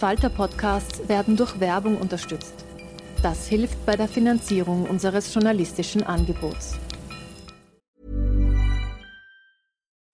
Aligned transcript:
Falter-Podcasts 0.00 1.08
werden 1.08 1.36
durch 1.36 1.60
Werbung 1.60 1.98
unterstützt. 1.98 2.54
Das 3.22 3.46
hilft 3.46 3.84
bei 3.84 3.96
der 3.96 4.08
Finanzierung 4.08 4.88
unseres 4.88 5.34
journalistischen 5.34 6.02
Angebots. 6.02 6.78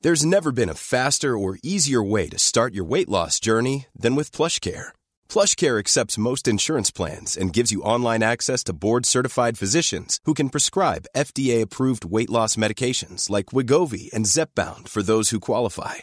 There's 0.03 0.25
never 0.25 0.51
been 0.51 0.69
a 0.69 0.75
faster 0.75 1.39
or 1.39 1.59
easier 1.63 2.03
way 2.03 2.29
to 2.29 2.37
start 2.37 2.75
your 2.75 2.85
weight 2.85 3.09
loss 3.09 3.39
journey 3.39 3.87
than 3.97 4.17
with 4.17 4.33
PlushCare. 4.33 4.91
PlushCare 5.29 5.79
accepts 5.79 6.19
most 6.19 6.49
insurance 6.49 6.91
plans 6.91 7.37
and 7.37 7.53
gives 7.53 7.71
you 7.71 7.83
online 7.83 8.25
access 8.25 8.65
to 8.65 8.73
board-certified 8.73 9.57
physicians 9.57 10.19
who 10.25 10.35
can 10.35 10.51
prescribe 10.51 11.07
FDA-approved 11.15 12.05
weight 12.05 12.31
loss 12.31 12.57
medications 12.57 13.31
like 13.31 13.53
Wigovi 13.53 14.13
and 14.13 14.27
Zepbound 14.27 14.89
for 14.89 15.03
those 15.03 15.31
who 15.31 15.39
qualify. 15.39 16.03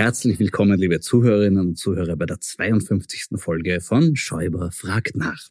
Herzlich 0.00 0.38
willkommen, 0.38 0.78
liebe 0.78 0.98
Zuhörerinnen 1.00 1.60
und 1.60 1.76
Zuhörer, 1.76 2.16
bei 2.16 2.24
der 2.24 2.40
52. 2.40 3.36
Folge 3.36 3.82
von 3.82 4.16
Schäuber 4.16 4.72
fragt 4.72 5.14
nach. 5.14 5.50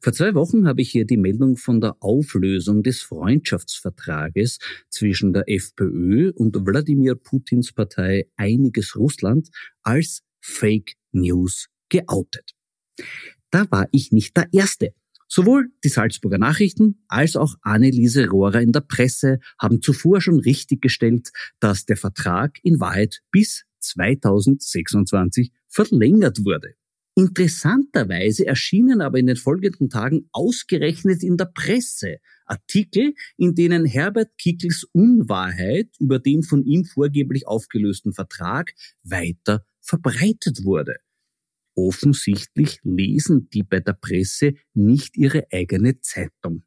Vor 0.00 0.12
zwei 0.12 0.34
Wochen 0.34 0.66
habe 0.66 0.82
ich 0.82 0.90
hier 0.90 1.04
die 1.04 1.16
Meldung 1.16 1.56
von 1.56 1.80
der 1.80 1.94
Auflösung 2.00 2.82
des 2.82 3.02
Freundschaftsvertrages 3.02 4.58
zwischen 4.90 5.32
der 5.32 5.48
FPÖ 5.48 6.32
und 6.34 6.66
Wladimir 6.66 7.14
Putins 7.14 7.72
Partei 7.72 8.26
Einiges 8.34 8.96
Russland 8.96 9.50
als 9.84 10.24
Fake 10.40 10.94
News 11.12 11.68
geoutet. 11.88 12.56
Da 13.52 13.70
war 13.70 13.86
ich 13.92 14.10
nicht 14.10 14.36
der 14.36 14.48
Erste. 14.50 14.94
Sowohl 15.28 15.70
die 15.84 15.90
Salzburger 15.90 16.38
Nachrichten 16.38 17.04
als 17.06 17.36
auch 17.36 17.54
Anneliese 17.62 18.28
Rohrer 18.28 18.62
in 18.62 18.72
der 18.72 18.80
Presse 18.80 19.38
haben 19.60 19.80
zuvor 19.80 20.20
schon 20.20 20.40
richtiggestellt, 20.40 21.30
dass 21.60 21.84
der 21.84 21.96
Vertrag 21.96 22.58
in 22.64 22.80
Wahrheit 22.80 23.22
bis 23.30 23.65
2026 23.80 25.52
verlängert 25.68 26.44
wurde. 26.44 26.74
Interessanterweise 27.18 28.46
erschienen 28.46 29.00
aber 29.00 29.18
in 29.18 29.26
den 29.26 29.36
folgenden 29.36 29.88
Tagen 29.88 30.28
ausgerechnet 30.32 31.22
in 31.22 31.38
der 31.38 31.46
Presse 31.46 32.18
Artikel, 32.44 33.14
in 33.38 33.54
denen 33.54 33.86
Herbert 33.86 34.36
Kickels 34.36 34.84
Unwahrheit 34.92 35.88
über 35.98 36.18
den 36.18 36.42
von 36.42 36.62
ihm 36.62 36.84
vorgeblich 36.84 37.46
aufgelösten 37.46 38.12
Vertrag 38.12 38.74
weiter 39.02 39.64
verbreitet 39.80 40.64
wurde. 40.64 40.96
Offensichtlich 41.74 42.80
lesen 42.82 43.48
die 43.48 43.62
bei 43.62 43.80
der 43.80 43.94
Presse 43.94 44.52
nicht 44.74 45.16
ihre 45.16 45.46
eigene 45.50 46.00
Zeitung, 46.00 46.64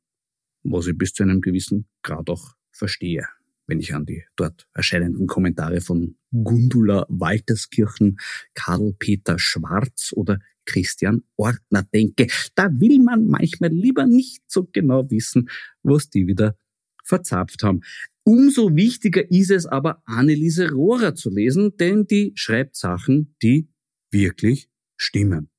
was 0.64 0.88
ich 0.88 0.98
bis 0.98 1.14
zu 1.14 1.24
einem 1.24 1.42
gewissen 1.42 1.88
Grad 2.02 2.28
auch 2.30 2.56
verstehe 2.72 3.28
wenn 3.70 3.80
ich 3.80 3.94
an 3.94 4.06
die 4.06 4.24
dort 4.36 4.68
erscheinenden 4.74 5.28
Kommentare 5.28 5.80
von 5.80 6.16
Gundula 6.32 7.06
Walterskirchen, 7.08 8.18
Karl 8.56 8.94
Peter 8.98 9.38
Schwarz 9.38 10.12
oder 10.14 10.40
Christian 10.66 11.24
Ortner 11.38 11.84
denke. 11.84 12.28
Da 12.56 12.70
will 12.72 13.00
man 13.00 13.28
manchmal 13.28 13.72
lieber 13.72 14.06
nicht 14.06 14.44
so 14.48 14.68
genau 14.72 15.10
wissen, 15.10 15.50
was 15.84 16.10
die 16.10 16.28
wieder 16.28 16.58
verzapft 17.04 17.64
haben. 17.64 17.82
Umso 18.24 18.76
wichtiger 18.76 19.30
ist 19.32 19.50
es 19.50 19.66
aber, 19.66 20.04
Anneliese 20.06 20.72
Rohrer 20.72 21.16
zu 21.16 21.30
lesen, 21.30 21.76
denn 21.78 22.06
die 22.06 22.32
schreibt 22.36 22.76
Sachen, 22.76 23.36
die 23.42 23.70
wirklich 24.12 24.70
stimmen. 24.98 25.50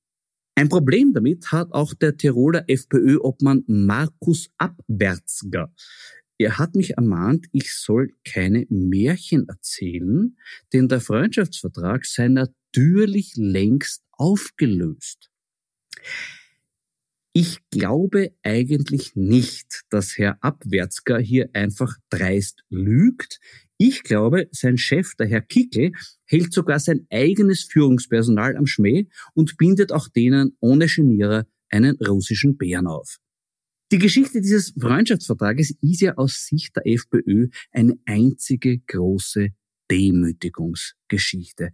Ein 0.54 0.68
Problem 0.68 1.12
damit 1.12 1.52
hat 1.52 1.72
auch 1.72 1.94
der 1.94 2.16
Tiroler 2.16 2.64
FPÖ-Obmann 2.68 3.64
Markus 3.66 4.50
Abwärtsger. 4.58 5.72
Er 6.40 6.56
hat 6.56 6.74
mich 6.74 6.92
ermahnt, 6.96 7.48
ich 7.52 7.74
soll 7.74 8.14
keine 8.24 8.64
Märchen 8.70 9.46
erzählen, 9.46 10.38
denn 10.72 10.88
der 10.88 11.02
Freundschaftsvertrag 11.02 12.06
sei 12.06 12.28
natürlich 12.28 13.34
längst 13.36 14.02
aufgelöst. 14.12 15.30
Ich 17.34 17.58
glaube 17.70 18.34
eigentlich 18.42 19.16
nicht, 19.16 19.82
dass 19.90 20.16
Herr 20.16 20.42
Abwärtsger 20.42 21.18
hier 21.18 21.50
einfach 21.52 21.98
dreist 22.08 22.64
lügt. 22.70 23.38
Ich 23.76 24.02
glaube, 24.02 24.48
sein 24.50 24.78
Chef, 24.78 25.14
der 25.16 25.26
Herr 25.26 25.42
Kickel, 25.42 25.92
hält 26.24 26.54
sogar 26.54 26.80
sein 26.80 27.06
eigenes 27.10 27.64
Führungspersonal 27.64 28.56
am 28.56 28.64
Schmäh 28.64 29.08
und 29.34 29.58
bindet 29.58 29.92
auch 29.92 30.08
denen 30.08 30.56
ohne 30.60 30.86
Genierer 30.86 31.46
einen 31.68 31.96
russischen 31.96 32.56
Bären 32.56 32.86
auf. 32.86 33.18
Die 33.92 33.98
Geschichte 33.98 34.40
dieses 34.40 34.72
Freundschaftsvertrages 34.78 35.74
ist 35.80 36.00
ja 36.00 36.14
aus 36.14 36.46
Sicht 36.46 36.76
der 36.76 36.86
FPÖ 36.86 37.48
eine 37.72 37.98
einzige 38.06 38.78
große 38.78 39.48
Demütigungsgeschichte. 39.90 41.72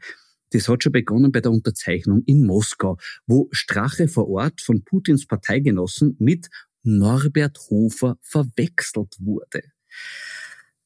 Das 0.50 0.66
hat 0.66 0.82
schon 0.82 0.92
begonnen 0.92 1.30
bei 1.30 1.42
der 1.42 1.52
Unterzeichnung 1.52 2.22
in 2.24 2.46
Moskau, 2.46 2.96
wo 3.26 3.48
Strache 3.50 4.08
vor 4.08 4.28
Ort 4.30 4.62
von 4.62 4.82
Putins 4.82 5.26
Parteigenossen 5.26 6.16
mit 6.18 6.48
Norbert 6.82 7.58
Hofer 7.68 8.16
verwechselt 8.22 9.14
wurde. 9.18 9.64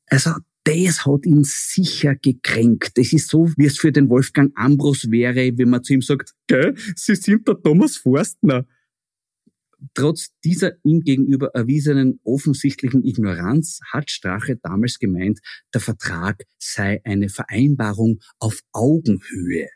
Also 0.06 0.32
das 0.64 1.06
hat 1.06 1.26
ihn 1.26 1.44
sicher 1.44 2.16
gekränkt. 2.16 2.98
Das 2.98 3.12
ist 3.12 3.28
so, 3.28 3.48
wie 3.56 3.66
es 3.66 3.78
für 3.78 3.92
den 3.92 4.08
Wolfgang 4.08 4.52
Ambros 4.56 5.08
wäre, 5.12 5.56
wenn 5.56 5.70
man 5.70 5.84
zu 5.84 5.92
ihm 5.92 6.02
sagt, 6.02 6.34
Gell, 6.48 6.74
Sie 6.96 7.14
sind 7.14 7.46
der 7.46 7.62
Thomas 7.62 7.98
Forstner. 7.98 8.66
Trotz 9.94 10.30
dieser 10.44 10.72
ihm 10.84 11.00
gegenüber 11.00 11.50
erwiesenen 11.54 12.20
offensichtlichen 12.24 13.04
Ignoranz 13.04 13.80
hat 13.92 14.10
Strache 14.10 14.56
damals 14.56 14.98
gemeint, 14.98 15.40
der 15.72 15.80
Vertrag 15.80 16.44
sei 16.58 17.00
eine 17.04 17.28
Vereinbarung 17.28 18.20
auf 18.38 18.60
Augenhöhe. 18.72 19.68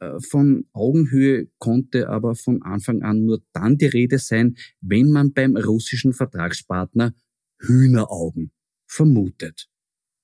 Äh, 0.00 0.20
von 0.20 0.66
Augenhöhe 0.72 1.48
konnte 1.58 2.08
aber 2.08 2.34
von 2.34 2.62
Anfang 2.62 3.02
an 3.02 3.24
nur 3.24 3.42
dann 3.52 3.76
die 3.76 3.86
Rede 3.86 4.18
sein, 4.18 4.56
wenn 4.80 5.10
man 5.10 5.32
beim 5.32 5.56
russischen 5.56 6.12
Vertragspartner 6.12 7.14
Hühneraugen 7.60 8.52
vermutet. 8.86 9.68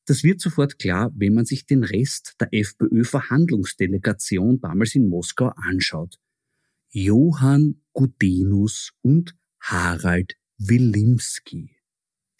Das 0.06 0.22
wird 0.22 0.40
sofort 0.40 0.78
klar, 0.78 1.10
wenn 1.16 1.34
man 1.34 1.46
sich 1.46 1.66
den 1.66 1.82
Rest 1.82 2.36
der 2.38 2.46
FPÖ-Verhandlungsdelegation 2.52 4.60
damals 4.60 4.94
in 4.94 5.08
Moskau 5.08 5.50
anschaut. 5.56 6.20
Johann 6.90 7.80
Gudenus 7.94 8.92
und 9.02 9.34
Harald 9.60 10.34
Wilimski. 10.58 11.70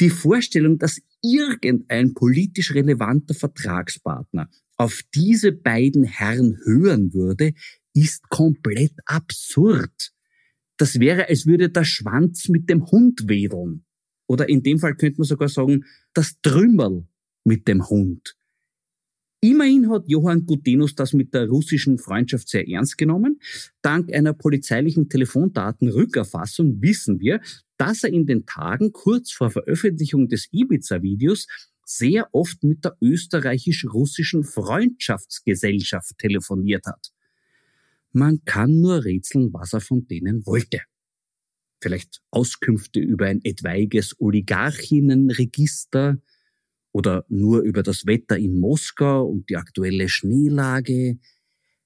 Die 0.00 0.10
Vorstellung, 0.10 0.78
dass 0.78 1.00
irgendein 1.22 2.12
politisch 2.12 2.74
relevanter 2.74 3.34
Vertragspartner 3.34 4.50
auf 4.76 5.02
diese 5.14 5.52
beiden 5.52 6.04
Herren 6.04 6.58
hören 6.64 7.14
würde, 7.14 7.54
ist 7.94 8.28
komplett 8.28 8.94
absurd. 9.06 10.12
Das 10.76 10.98
wäre, 10.98 11.28
als 11.28 11.46
würde 11.46 11.70
der 11.70 11.84
Schwanz 11.84 12.48
mit 12.48 12.68
dem 12.68 12.84
Hund 12.90 13.28
wedeln. 13.28 13.84
Oder 14.26 14.48
in 14.48 14.62
dem 14.62 14.78
Fall 14.78 14.96
könnte 14.96 15.20
man 15.20 15.26
sogar 15.26 15.48
sagen, 15.48 15.84
das 16.12 16.40
Trümmerl 16.42 17.06
mit 17.44 17.68
dem 17.68 17.88
Hund. 17.88 18.36
Immerhin 19.44 19.90
hat 19.90 20.04
Johann 20.08 20.46
Gutenus 20.46 20.94
das 20.94 21.12
mit 21.12 21.34
der 21.34 21.46
russischen 21.50 21.98
Freundschaft 21.98 22.48
sehr 22.48 22.66
ernst 22.66 22.96
genommen. 22.96 23.40
Dank 23.82 24.10
einer 24.10 24.32
polizeilichen 24.32 25.10
Telefondatenrückerfassung 25.10 26.80
wissen 26.80 27.20
wir, 27.20 27.42
dass 27.76 28.04
er 28.04 28.10
in 28.14 28.24
den 28.24 28.46
Tagen 28.46 28.92
kurz 28.92 29.32
vor 29.32 29.50
Veröffentlichung 29.50 30.28
des 30.28 30.48
Ibiza-Videos 30.50 31.46
sehr 31.84 32.30
oft 32.32 32.64
mit 32.64 32.86
der 32.86 32.96
österreichisch-russischen 33.02 34.44
Freundschaftsgesellschaft 34.44 36.16
telefoniert 36.16 36.86
hat. 36.86 37.12
Man 38.12 38.46
kann 38.46 38.80
nur 38.80 39.04
rätseln, 39.04 39.52
was 39.52 39.74
er 39.74 39.82
von 39.82 40.06
denen 40.06 40.46
wollte. 40.46 40.80
Vielleicht 41.82 42.22
Auskünfte 42.30 43.00
über 43.00 43.26
ein 43.26 43.44
etwaiges 43.44 44.18
Oligarchinnenregister, 44.18 46.16
oder 46.94 47.26
nur 47.28 47.60
über 47.62 47.82
das 47.82 48.06
Wetter 48.06 48.38
in 48.38 48.60
Moskau 48.60 49.26
und 49.26 49.50
die 49.50 49.56
aktuelle 49.56 50.08
Schneelage. 50.08 51.18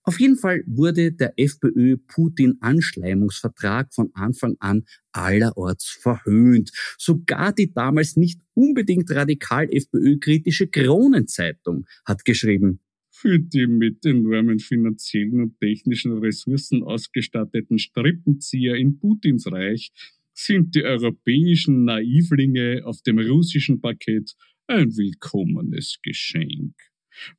Auf 0.03 0.21
jeden 0.21 0.37
Fall 0.37 0.63
wurde 0.67 1.13
der 1.13 1.33
FPÖ-Putin-Anschleimungsvertrag 1.37 3.93
von 3.93 4.11
Anfang 4.15 4.55
an 4.59 4.85
allerorts 5.13 5.89
verhöhnt. 5.89 6.71
Sogar 6.99 7.53
die 7.53 7.73
damals 7.73 8.17
nicht 8.17 8.41
unbedingt 8.55 9.11
radikal 9.11 9.69
FPÖ-kritische 9.71 10.69
Kronenzeitung 10.69 11.87
hat 12.05 12.25
geschrieben, 12.25 12.81
für 13.11 13.39
die 13.39 13.67
mit 13.67 14.05
enormen 14.05 14.59
finanziellen 14.61 15.41
und 15.41 15.59
technischen 15.59 16.19
Ressourcen 16.19 16.83
ausgestatteten 16.83 17.79
Strippenzieher 17.79 18.77
in 18.77 18.99
Putins 18.99 19.51
Reich 19.51 19.91
sind 20.39 20.77
die 20.77 20.85
europäischen 20.85 21.85
Naivlinge 21.85 22.83
auf 22.85 23.03
dem 23.03 23.19
russischen 23.19 23.81
Parkett 23.81 24.37
ein 24.69 24.97
willkommenes 24.97 25.99
Geschenk. 26.03 26.75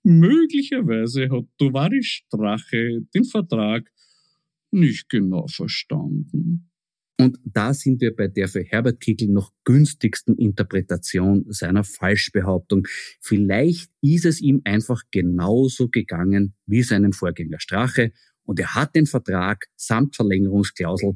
Möglicherweise 0.04 1.30
hat 1.30 1.46
Tovarisch 1.58 2.24
Strache 2.26 3.02
den 3.14 3.24
Vertrag 3.24 3.90
nicht 4.72 5.10
genau 5.10 5.48
verstanden. 5.48 6.72
Und 7.20 7.38
da 7.44 7.74
sind 7.74 8.02
wir 8.02 8.16
bei 8.16 8.28
der 8.28 8.48
für 8.48 8.64
Herbert 8.64 9.00
Kickl 9.00 9.28
noch 9.28 9.52
günstigsten 9.64 10.38
Interpretation 10.38 11.46
seiner 11.50 11.84
Falschbehauptung. 11.84 12.88
Vielleicht 13.22 13.92
ist 14.02 14.26
es 14.26 14.42
ihm 14.42 14.62
einfach 14.64 15.04
genauso 15.12 15.90
gegangen 15.90 16.56
wie 16.66 16.82
seinem 16.82 17.14
Vorgänger 17.14 17.60
Strache 17.60 18.12
und 18.44 18.60
er 18.60 18.74
hat 18.74 18.96
den 18.96 19.06
Vertrag 19.06 19.68
samt 19.76 20.16
Verlängerungsklausel 20.16 21.16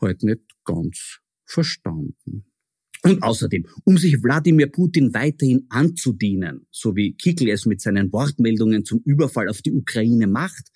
heute 0.00 0.26
nicht 0.26 0.42
ganz 0.64 1.20
verstanden. 1.44 2.49
Und 3.02 3.22
außerdem, 3.22 3.66
um 3.84 3.96
sich 3.96 4.22
Wladimir 4.22 4.70
Putin 4.70 5.14
weiterhin 5.14 5.66
anzudienen, 5.70 6.66
so 6.70 6.96
wie 6.96 7.14
Kickl 7.14 7.48
es 7.48 7.64
mit 7.64 7.80
seinen 7.80 8.12
Wortmeldungen 8.12 8.84
zum 8.84 9.00
Überfall 9.04 9.48
auf 9.48 9.62
die 9.62 9.72
Ukraine 9.72 10.26
macht, 10.26 10.70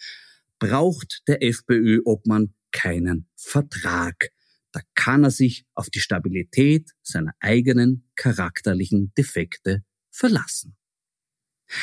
braucht 0.59 1.23
der 1.29 1.43
FPÖ-Obmann 1.43 2.55
keinen 2.73 3.29
Vertrag. 3.37 4.31
Da 4.73 4.81
kann 4.94 5.25
er 5.25 5.31
sich 5.31 5.67
auf 5.75 5.91
die 5.91 6.00
Stabilität 6.00 6.91
seiner 7.03 7.35
eigenen 7.41 8.09
charakterlichen 8.17 9.12
Defekte 9.17 9.85
verlassen. 10.11 10.77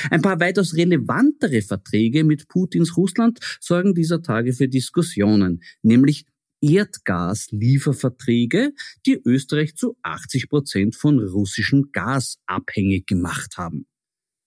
Ein 0.10 0.22
paar 0.22 0.40
weitaus 0.40 0.76
relevantere 0.76 1.62
Verträge 1.62 2.24
mit 2.24 2.48
Putins 2.48 2.98
Russland 2.98 3.40
sorgen 3.60 3.94
dieser 3.94 4.22
Tage 4.22 4.54
für 4.54 4.68
Diskussionen, 4.68 5.64
nämlich 5.82 6.26
Erdgaslieferverträge, 6.62 8.74
die 9.06 9.22
Österreich 9.26 9.76
zu 9.76 9.98
80 10.04 10.48
Prozent 10.50 10.96
von 10.96 11.20
russischem 11.20 11.90
Gas 11.92 12.40
abhängig 12.46 13.08
gemacht 13.08 13.58
haben. 13.58 13.88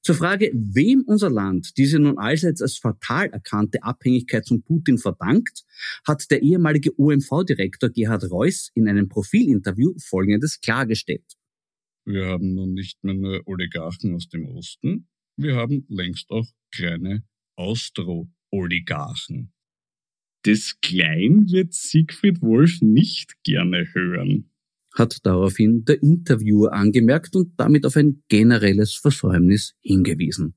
Zur 0.02 0.14
Frage, 0.16 0.50
wem 0.55 1.02
unser 1.06 1.31
Land 1.31 1.78
diese 1.78 1.99
nun 1.99 2.19
allseits 2.19 2.61
als 2.61 2.76
fatal 2.76 3.31
erkannte 3.31 3.82
Abhängigkeit 3.82 4.46
von 4.46 4.62
Putin 4.62 4.99
verdankt, 4.99 5.64
hat 6.06 6.31
der 6.31 6.43
ehemalige 6.43 6.90
OMV-Direktor 6.99 7.88
Gerhard 7.88 8.31
Reuss 8.31 8.70
in 8.75 8.87
einem 8.87 9.08
Profilinterview 9.08 9.94
Folgendes 9.99 10.61
klargestellt. 10.61 11.25
Wir 12.05 12.26
haben 12.26 12.52
nun 12.52 12.75
nicht 12.75 13.02
mehr 13.02 13.14
nur 13.14 13.40
Oligarchen 13.46 14.14
aus 14.14 14.28
dem 14.28 14.44
Osten, 14.44 15.08
wir 15.37 15.56
haben 15.56 15.84
längst 15.88 16.31
auch 16.31 16.46
kleine 16.70 17.25
Austro-Oligarchen. 17.56 19.54
Das 20.44 20.76
Klein 20.82 21.50
wird 21.50 21.73
Siegfried 21.73 22.43
Wolf 22.43 22.82
nicht 22.82 23.43
gerne 23.44 23.87
hören, 23.94 24.50
hat 24.93 25.25
daraufhin 25.25 25.87
der 25.87 26.02
Interviewer 26.02 26.75
angemerkt 26.75 27.35
und 27.35 27.58
damit 27.58 27.87
auf 27.87 27.96
ein 27.96 28.23
generelles 28.29 28.94
Versäumnis 28.94 29.75
hingewiesen. 29.81 30.55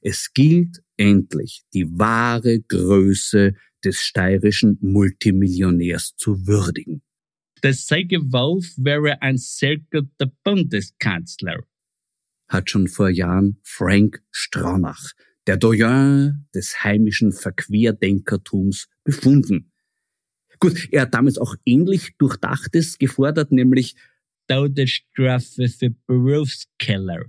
Es 0.00 0.32
gilt 0.32 0.82
endlich, 0.96 1.64
die 1.74 1.86
wahre 1.98 2.60
Größe 2.60 3.54
des 3.84 4.00
steirischen 4.00 4.78
Multimillionärs 4.80 6.16
zu 6.16 6.46
würdigen. 6.46 7.02
Der 7.62 7.74
Seige 7.74 8.32
Wolf 8.32 8.72
wäre 8.78 9.20
ein 9.20 9.36
sehr 9.36 9.76
guter 9.76 10.32
Bundeskanzler, 10.44 11.62
hat 12.48 12.70
schon 12.70 12.88
vor 12.88 13.10
Jahren 13.10 13.58
Frank 13.62 14.22
Stronach, 14.30 15.12
der 15.46 15.56
Doyen 15.56 16.48
des 16.54 16.82
heimischen 16.82 17.32
Verquerdenkertums, 17.32 18.88
befunden. 19.04 19.72
Gut, 20.58 20.88
er 20.90 21.02
hat 21.02 21.14
damals 21.14 21.38
auch 21.38 21.54
ähnlich 21.64 22.16
Durchdachtes 22.18 22.98
gefordert, 22.98 23.52
nämlich 23.52 23.94
Todesstrafe 24.48 25.68
für 25.68 25.90
Berufskeller. 26.06 27.26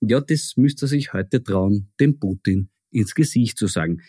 Ja, 0.00 0.20
das 0.20 0.54
müsste 0.56 0.86
er 0.86 0.88
sich 0.88 1.12
heute 1.12 1.42
trauen, 1.42 1.92
dem 2.00 2.18
Putin 2.18 2.70
ins 2.90 3.14
Gesicht 3.14 3.58
zu 3.58 3.66
sagen. 3.66 4.02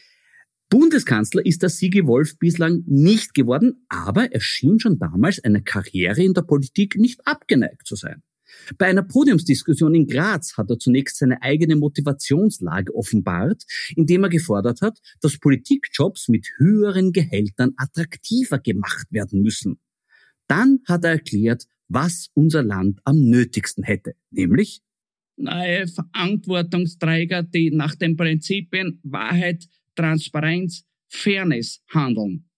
Bundeskanzler 0.70 1.46
ist 1.46 1.62
der 1.62 1.70
Sigi 1.70 2.08
Wolf 2.08 2.40
bislang 2.40 2.84
nicht 2.88 3.36
geworden, 3.36 3.86
aber 3.90 4.32
er 4.32 4.42
schien 4.42 4.80
schon 4.80 4.98
damals 4.98 5.44
einer 5.44 5.62
Karriere 5.62 6.24
in 6.24 6.34
der 6.34 6.42
Politik 6.42 6.96
nicht 6.96 7.28
abgeneigt 7.28 7.86
zu 7.86 7.96
sein. 7.96 8.24
Bei 8.78 8.88
einer 8.88 9.04
Podiumsdiskussion 9.04 9.96
in 9.96 10.08
Graz 10.08 10.58
hat 10.58 10.70
er 10.70 10.80
zunächst 10.80 11.18
seine 11.18 11.42
eigene 11.42 11.76
Motivationslage 11.76 12.94
offenbart, 12.96 13.64
indem 13.96 14.24
er 14.24 14.30
gefordert 14.30 14.82
hat, 14.82 15.00
dass 15.22 15.40
Politikjobs 15.40 16.30
mit 16.30 16.48
höheren 16.58 17.12
Gehältern 17.12 17.74
attraktiver 17.78 18.60
gemacht 18.60 19.08
werden 19.12 19.42
müssen. 19.42 19.80
Dann 20.48 20.80
hat 20.88 21.04
er 21.04 21.12
erklärt, 21.12 21.66
was 21.88 22.30
unser 22.34 22.64
Land 22.64 23.00
am 23.04 23.18
nötigsten 23.18 23.84
hätte, 23.84 24.16
nämlich 24.32 24.82
neue 25.36 25.88
Verantwortungsträger, 25.88 27.44
die 27.44 27.72
nach 27.72 27.96
den 27.96 28.16
Prinzipien 28.16 29.00
Wahrheit, 29.04 29.68
Transparenz, 29.96 30.86
Fairness 31.10 31.82
handeln. 31.90 32.50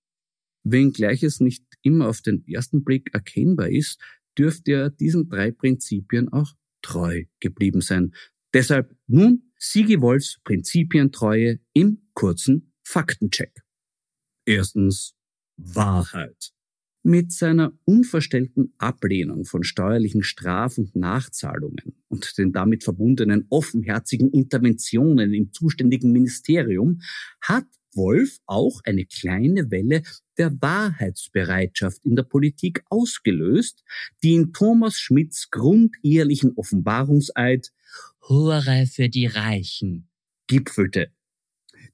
Wenngleich 0.64 1.24
es 1.24 1.40
nicht 1.40 1.64
immer 1.84 2.10
auf 2.10 2.22
den 2.22 2.46
ersten 2.48 2.84
Blick 2.84 3.14
erkennbar 3.14 3.70
ist, 3.70 4.00
dürfte 4.38 4.72
er 4.72 4.90
diesen 4.90 5.30
drei 5.30 5.52
Prinzipien 5.52 6.30
auch 6.30 6.54
treu 6.82 7.24
geblieben 7.40 7.82
sein. 7.82 8.14
Deshalb 8.54 8.96
nun 9.08 9.52
Sigi 9.58 10.00
Wolfs 10.02 10.40
Prinzipientreue 10.44 11.60
im 11.74 12.02
kurzen 12.14 12.74
Faktencheck. 12.84 13.64
Erstens 14.46 15.16
Wahrheit. 15.58 16.52
Mit 17.04 17.32
seiner 17.32 17.72
unverstellten 17.86 18.74
Ablehnung 18.78 19.46
von 19.46 19.64
steuerlichen 19.64 20.24
Straf- 20.24 20.78
und 20.78 20.96
Nachzahlungen 20.96 21.96
und 22.08 22.38
den 22.38 22.52
damit 22.52 22.84
verbundenen 22.84 23.46
offenherzigen 23.50 24.32
Interventionen 24.32 25.34
im 25.34 25.52
zuständigen 25.52 26.12
Ministerium 26.12 27.02
hat 27.42 27.68
Wolf 27.96 28.40
auch 28.46 28.82
eine 28.84 29.06
kleine 29.06 29.72
Welle 29.72 30.04
der 30.38 30.52
Wahrheitsbereitschaft 30.62 32.06
in 32.06 32.16
der 32.16 32.24
Politik 32.24 32.84
ausgelöst, 32.90 33.84
die 34.24 34.34
in 34.34 34.54
Thomas 34.54 35.00
Schmidts 35.00 35.50
grundehrlichen 35.50 36.54
Offenbarungseid 36.56 37.72
Hure 38.28 38.88
für 38.88 39.10
die 39.10 39.28
Reichen 39.28 40.10
gipfelte. 40.48 41.12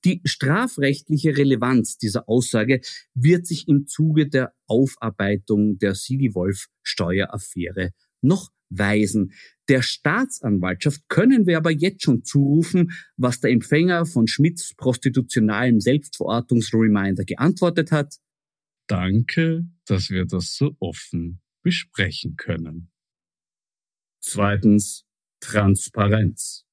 Die 0.03 0.21
strafrechtliche 0.25 1.37
Relevanz 1.37 1.97
dieser 1.97 2.27
Aussage 2.27 2.81
wird 3.13 3.45
sich 3.45 3.67
im 3.67 3.85
Zuge 3.87 4.27
der 4.27 4.53
Aufarbeitung 4.65 5.77
der 5.77 5.93
Sigi-Wolf-Steueraffäre 5.93 7.91
noch 8.21 8.51
weisen. 8.69 9.33
Der 9.67 9.81
Staatsanwaltschaft 9.81 11.07
können 11.07 11.45
wir 11.45 11.57
aber 11.57 11.71
jetzt 11.71 12.03
schon 12.03 12.23
zurufen, 12.23 12.91
was 13.17 13.39
der 13.39 13.51
Empfänger 13.51 14.05
von 14.05 14.27
Schmidts 14.27 14.73
prostitutionalem 14.75 15.79
Selbstverortungsreminder 15.79 17.25
geantwortet 17.25 17.91
hat. 17.91 18.15
Danke, 18.87 19.65
dass 19.85 20.09
wir 20.09 20.25
das 20.25 20.55
so 20.55 20.75
offen 20.79 21.41
besprechen 21.61 22.35
können. 22.35 22.91
Zweitens 24.19 25.05
Transparenz. 25.39 26.65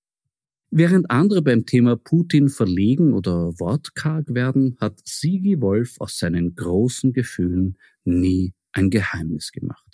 Während 0.70 1.10
andere 1.10 1.40
beim 1.40 1.64
Thema 1.64 1.96
Putin 1.96 2.48
verlegen 2.50 3.14
oder 3.14 3.58
wortkarg 3.58 4.34
werden, 4.34 4.76
hat 4.80 5.00
Sigi 5.04 5.60
Wolf 5.62 5.94
aus 5.98 6.18
seinen 6.18 6.54
großen 6.54 7.14
Gefühlen 7.14 7.78
nie 8.04 8.54
ein 8.72 8.90
Geheimnis 8.90 9.50
gemacht. 9.50 9.87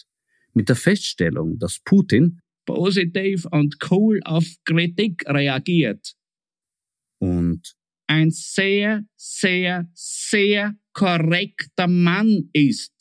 Mit 0.54 0.68
der 0.68 0.76
Feststellung, 0.76 1.58
dass 1.58 1.80
Putin 1.84 2.40
positiv 2.64 3.46
und 3.50 3.76
cool 3.90 4.20
auf 4.24 4.44
Kritik 4.64 5.24
reagiert 5.28 6.14
und 7.20 7.74
ein 8.06 8.30
sehr, 8.30 9.04
sehr, 9.16 9.90
sehr 9.94 10.74
korrekter 10.92 11.88
Mann 11.88 12.50
ist, 12.52 12.92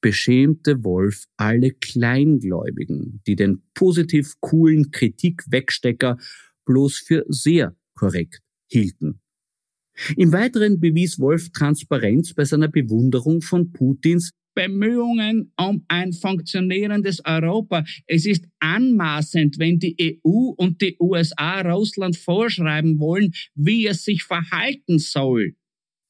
beschämte 0.00 0.84
Wolf 0.84 1.24
alle 1.36 1.70
Kleingläubigen, 1.70 3.22
die 3.26 3.36
den 3.36 3.62
positiv 3.74 4.34
coolen 4.40 4.90
Kritikwegstecker 4.90 6.18
bloß 6.66 6.98
für 6.98 7.24
sehr 7.28 7.74
korrekt 7.94 8.42
hielten. 8.70 9.20
Im 10.16 10.32
Weiteren 10.32 10.80
bewies 10.80 11.18
Wolf 11.20 11.50
Transparenz 11.52 12.34
bei 12.34 12.44
seiner 12.44 12.68
Bewunderung 12.68 13.40
von 13.40 13.72
Putins 13.72 14.32
Bemühungen 14.54 15.52
um 15.56 15.84
ein 15.88 16.12
funktionierendes 16.12 17.24
Europa. 17.24 17.84
Es 18.06 18.26
ist 18.26 18.46
anmaßend, 18.60 19.58
wenn 19.58 19.78
die 19.78 20.20
EU 20.24 20.52
und 20.56 20.80
die 20.80 20.96
USA 21.00 21.60
Russland 21.60 22.16
vorschreiben 22.16 22.98
wollen, 22.98 23.32
wie 23.54 23.86
es 23.86 24.04
sich 24.04 24.22
verhalten 24.22 24.98
soll. 24.98 25.56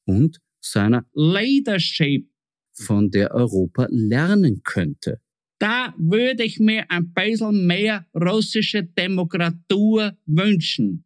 Und 0.05 0.39
seiner 0.61 1.05
Leadership, 1.13 2.29
von 2.77 3.09
der 3.09 3.33
Europa 3.33 3.87
lernen 3.89 4.61
könnte. 4.63 5.21
Da 5.59 5.93
würde 5.97 6.43
ich 6.43 6.59
mir 6.59 6.85
ein 6.89 7.13
bisschen 7.13 7.65
mehr 7.65 8.05
russische 8.13 8.83
Demokratur 8.83 10.17
wünschen. 10.25 11.04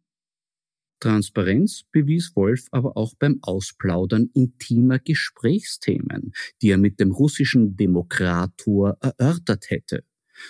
Transparenz 1.00 1.82
bewies 1.90 2.32
Wolf 2.36 2.66
aber 2.70 2.96
auch 2.96 3.14
beim 3.18 3.38
Ausplaudern 3.42 4.30
intimer 4.34 4.98
Gesprächsthemen, 4.98 6.32
die 6.62 6.70
er 6.70 6.78
mit 6.78 7.00
dem 7.00 7.10
russischen 7.10 7.76
Demokrator 7.76 8.98
erörtert 9.00 9.70
hätte. 9.70 10.04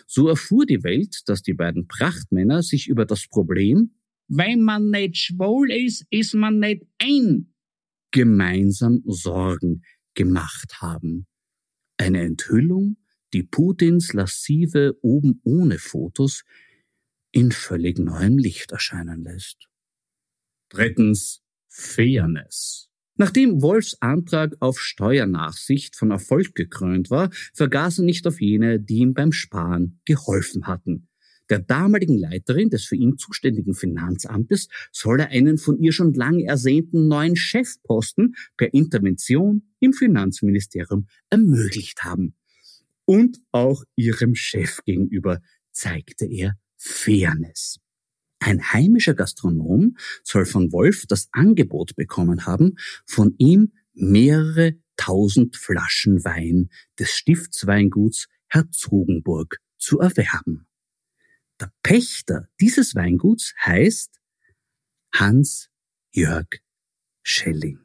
So 0.07 0.29
erfuhr 0.29 0.67
die 0.67 0.85
Welt, 0.85 1.23
dass 1.27 1.43
die 1.43 1.55
beiden 1.55 1.89
Prachtmänner 1.89 2.63
sich 2.63 2.89
über 2.89 3.07
das 3.07 3.27
Problem 3.29 3.93
Wenn 4.29 4.63
man 4.63 4.91
nicht 4.91 5.17
schwul 5.17 5.71
ist, 5.73 6.05
ist 6.11 6.35
man 6.35 6.59
nicht 6.59 6.85
ein. 6.99 7.53
gemeinsam 8.13 9.03
Sorgen 9.07 9.83
gemacht 10.15 10.81
haben. 10.81 11.27
Eine 11.97 12.23
Enthüllung, 12.23 12.97
die 13.33 13.45
Putins 13.45 14.13
lassive 14.13 14.99
oben 15.03 15.41
ohne 15.45 15.79
Fotos 15.79 16.43
in 17.33 17.53
völlig 17.53 17.99
neuem 17.99 18.39
Licht 18.39 18.73
erscheinen 18.73 19.23
lässt. 19.23 19.70
Drittens 20.71 21.43
Fairness. 21.69 22.89
Nachdem 23.17 23.61
Wolfs 23.61 23.97
Antrag 24.01 24.57
auf 24.61 24.81
Steuernachsicht 24.81 25.95
von 25.95 26.11
Erfolg 26.11 26.55
gekrönt 26.55 27.11
war, 27.11 27.31
vergaß 27.55 27.99
er 27.99 28.05
nicht 28.05 28.27
auf 28.27 28.41
jene, 28.41 28.81
die 28.81 28.99
ihm 28.99 29.13
beim 29.13 29.33
Sparen 29.33 30.01
geholfen 30.07 30.67
hatten. 30.67 31.09
Der 31.51 31.59
damaligen 31.59 32.17
Leiterin 32.17 32.71
des 32.71 32.85
für 32.85 32.95
ihn 32.95 33.19
zuständigen 33.19 33.75
Finanzamtes 33.75 34.69
soll 34.93 35.21
er 35.21 35.31
einen 35.31 35.59
von 35.59 35.79
ihr 35.81 35.93
schon 35.93 36.15
lange 36.15 36.45
ersehnten 36.45 37.09
neuen 37.09 37.35
Chefposten 37.35 38.37
per 38.57 38.73
Intervention 38.73 39.65
im 39.81 39.93
Finanzministerium 39.93 41.09
ermöglicht 41.29 42.05
haben. 42.05 42.37
Und 43.05 43.41
auch 43.51 43.83
ihrem 43.97 44.37
Chef 44.37 44.79
gegenüber 44.85 45.43
zeigte 45.73 46.27
er 46.27 46.57
Fairness. 46.77 47.80
Ein 48.41 48.73
heimischer 48.73 49.15
Gastronom 49.15 49.97
soll 50.25 50.47
von 50.47 50.73
Wolf 50.73 51.05
das 51.07 51.29
Angebot 51.33 51.95
bekommen 51.95 52.47
haben, 52.47 52.77
von 53.07 53.35
ihm 53.39 53.73
mehrere 53.93 54.77
tausend 54.97 55.57
Flaschen 55.57 56.25
Wein 56.25 56.71
des 56.99 57.11
Stiftsweinguts 57.13 58.29
Herzogenburg 58.49 59.59
zu 59.79 60.01
erwerben. 60.01 60.67
Der 61.61 61.73
Pächter 61.83 62.49
dieses 62.61 62.95
Weinguts 62.95 63.55
heißt 63.63 64.19
Hans-Jörg 65.15 66.49
Schelling. 67.23 67.79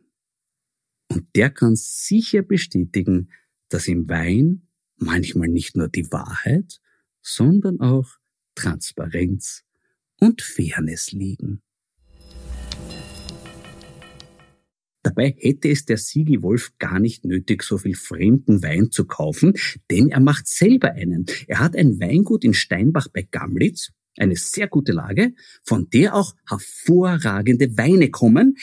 Und 1.10 1.28
der 1.36 1.50
kann 1.50 1.76
sicher 1.76 2.42
bestätigen, 2.42 3.32
dass 3.70 3.88
im 3.88 4.08
Wein 4.08 4.70
manchmal 4.96 5.50
nicht 5.50 5.76
nur 5.76 5.90
die 5.90 6.10
Wahrheit, 6.12 6.80
sondern 7.22 7.82
auch 7.82 8.18
Transparenz 8.56 9.64
und 10.19 10.41
Fairness 10.41 11.12
liegen. 11.12 11.62
Dabei 15.05 15.36
hätte 15.38 15.69
es 15.69 15.86
der 15.86 15.98
Sigi 15.98 16.41
Wolf 16.41 16.72
gar 16.79 17.00
nicht 17.00 17.25
nötig, 17.25 17.62
so 17.62 17.77
viel 17.77 17.95
fremden 17.95 18.63
Wein 18.63 18.89
zu 18.89 19.05
kaufen, 19.05 19.53
denn 19.91 20.10
er 20.10 20.19
macht 20.19 20.48
selber 20.48 20.93
einen. 20.93 21.27
Er 21.48 21.60
hat 21.60 21.75
ein 21.75 22.00
Weingut 22.00 22.43
in 22.43 22.55
Steinbach 22.55 23.07
bei 23.13 23.22
Gamlitz, 23.22 23.91
eine 24.17 24.36
sehr 24.36 24.67
gute 24.67 24.93
Lage, 24.93 25.34
von 25.63 25.89
der 25.91 26.15
auch 26.15 26.34
hervorragende 26.50 27.77
Weine 27.77 28.10
kommen, 28.10 28.57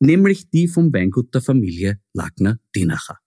nämlich 0.00 0.50
die 0.50 0.66
vom 0.66 0.92
Weingut 0.92 1.32
der 1.34 1.40
Familie 1.40 2.00
Lackner-Dinacher. 2.14 3.18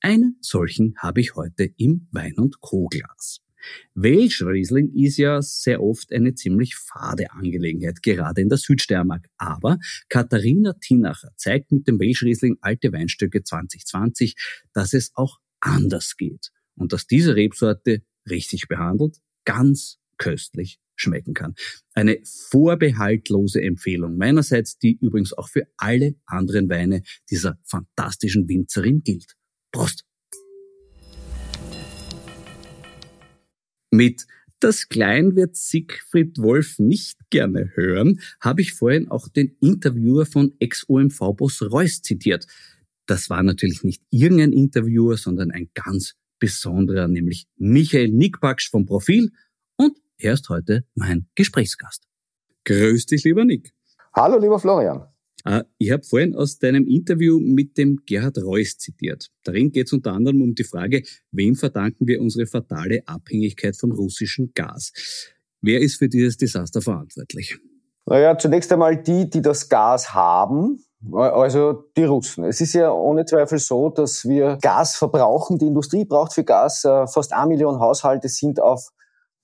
Einen 0.00 0.38
solchen 0.40 0.96
habe 0.98 1.20
ich 1.20 1.36
heute 1.36 1.70
im 1.76 2.08
Wein- 2.10 2.38
und 2.38 2.60
Co-Glas. 2.60 3.45
Welschriesling 3.94 4.92
ist 4.94 5.16
ja 5.16 5.40
sehr 5.42 5.82
oft 5.82 6.12
eine 6.12 6.34
ziemlich 6.34 6.76
fade 6.76 7.30
Angelegenheit, 7.32 8.02
gerade 8.02 8.40
in 8.40 8.48
der 8.48 8.58
Südsteiermark. 8.58 9.26
Aber 9.38 9.78
Katharina 10.08 10.74
Tinacher 10.74 11.30
zeigt 11.36 11.72
mit 11.72 11.86
dem 11.86 11.98
Welschriesling 11.98 12.58
Alte 12.60 12.92
Weinstücke 12.92 13.42
2020, 13.42 14.34
dass 14.72 14.92
es 14.92 15.12
auch 15.14 15.38
anders 15.60 16.16
geht 16.16 16.50
und 16.76 16.92
dass 16.92 17.06
diese 17.06 17.36
Rebsorte 17.36 18.02
richtig 18.28 18.68
behandelt 18.68 19.18
ganz 19.44 19.98
köstlich 20.18 20.78
schmecken 20.96 21.34
kann. 21.34 21.54
Eine 21.94 22.18
vorbehaltlose 22.24 23.62
Empfehlung 23.62 24.16
meinerseits, 24.16 24.78
die 24.78 24.98
übrigens 25.00 25.32
auch 25.32 25.48
für 25.48 25.66
alle 25.76 26.14
anderen 26.26 26.68
Weine 26.68 27.02
dieser 27.30 27.58
fantastischen 27.64 28.48
Winzerin 28.48 29.02
gilt. 29.02 29.34
Prost! 29.72 30.05
Mit 33.96 34.26
das 34.60 34.90
Klein 34.90 35.36
wird 35.36 35.56
Siegfried 35.56 36.36
Wolf 36.36 36.78
nicht 36.78 37.16
gerne 37.30 37.70
hören, 37.74 38.20
habe 38.42 38.60
ich 38.60 38.74
vorhin 38.74 39.10
auch 39.10 39.26
den 39.26 39.56
Interviewer 39.62 40.26
von 40.26 40.52
Ex-OMV-Boss 40.58 41.62
Reuss 41.72 42.02
zitiert. 42.02 42.46
Das 43.06 43.30
war 43.30 43.42
natürlich 43.42 43.84
nicht 43.84 44.02
irgendein 44.10 44.52
Interviewer, 44.52 45.16
sondern 45.16 45.50
ein 45.50 45.70
ganz 45.72 46.14
besonderer, 46.38 47.08
nämlich 47.08 47.46
Michael 47.56 48.08
Nickbaksch 48.08 48.70
vom 48.70 48.84
Profil 48.84 49.30
und 49.76 49.96
er 50.18 50.34
ist 50.34 50.50
heute 50.50 50.84
mein 50.94 51.28
Gesprächsgast. 51.34 52.04
Grüß 52.64 53.06
dich, 53.06 53.24
lieber 53.24 53.46
Nick. 53.46 53.72
Hallo, 54.14 54.38
lieber 54.38 54.58
Florian. 54.58 55.06
Äh, 55.46 55.62
ich 55.78 55.92
habe 55.92 56.02
vorhin 56.02 56.34
aus 56.34 56.58
deinem 56.58 56.86
Interview 56.86 57.38
mit 57.40 57.78
dem 57.78 58.00
Gerhard 58.04 58.38
Reuss 58.38 58.76
zitiert. 58.78 59.30
Darin 59.44 59.70
geht 59.70 59.86
es 59.86 59.92
unter 59.92 60.12
anderem 60.12 60.42
um 60.42 60.54
die 60.54 60.64
Frage, 60.64 61.02
wem 61.30 61.54
verdanken 61.54 62.06
wir 62.06 62.20
unsere 62.20 62.46
fatale 62.46 63.02
Abhängigkeit 63.06 63.76
vom 63.76 63.92
russischen 63.92 64.52
Gas? 64.54 64.92
Wer 65.62 65.80
ist 65.80 65.96
für 65.96 66.08
dieses 66.08 66.36
Desaster 66.36 66.82
verantwortlich? 66.82 67.58
Naja, 68.06 68.36
zunächst 68.36 68.72
einmal 68.72 69.02
die, 69.02 69.28
die 69.28 69.42
das 69.42 69.68
Gas 69.68 70.14
haben, 70.14 70.84
also 71.12 71.84
die 71.96 72.04
Russen. 72.04 72.44
Es 72.44 72.60
ist 72.60 72.72
ja 72.72 72.90
ohne 72.90 73.24
Zweifel 73.24 73.58
so, 73.58 73.90
dass 73.90 74.24
wir 74.24 74.58
Gas 74.60 74.96
verbrauchen. 74.96 75.58
Die 75.58 75.66
Industrie 75.66 76.04
braucht 76.04 76.32
für 76.32 76.44
Gas. 76.44 76.84
Äh, 76.84 77.06
fast 77.06 77.32
eine 77.32 77.48
Million 77.48 77.78
Haushalte 77.78 78.28
sind 78.28 78.60
auf 78.60 78.90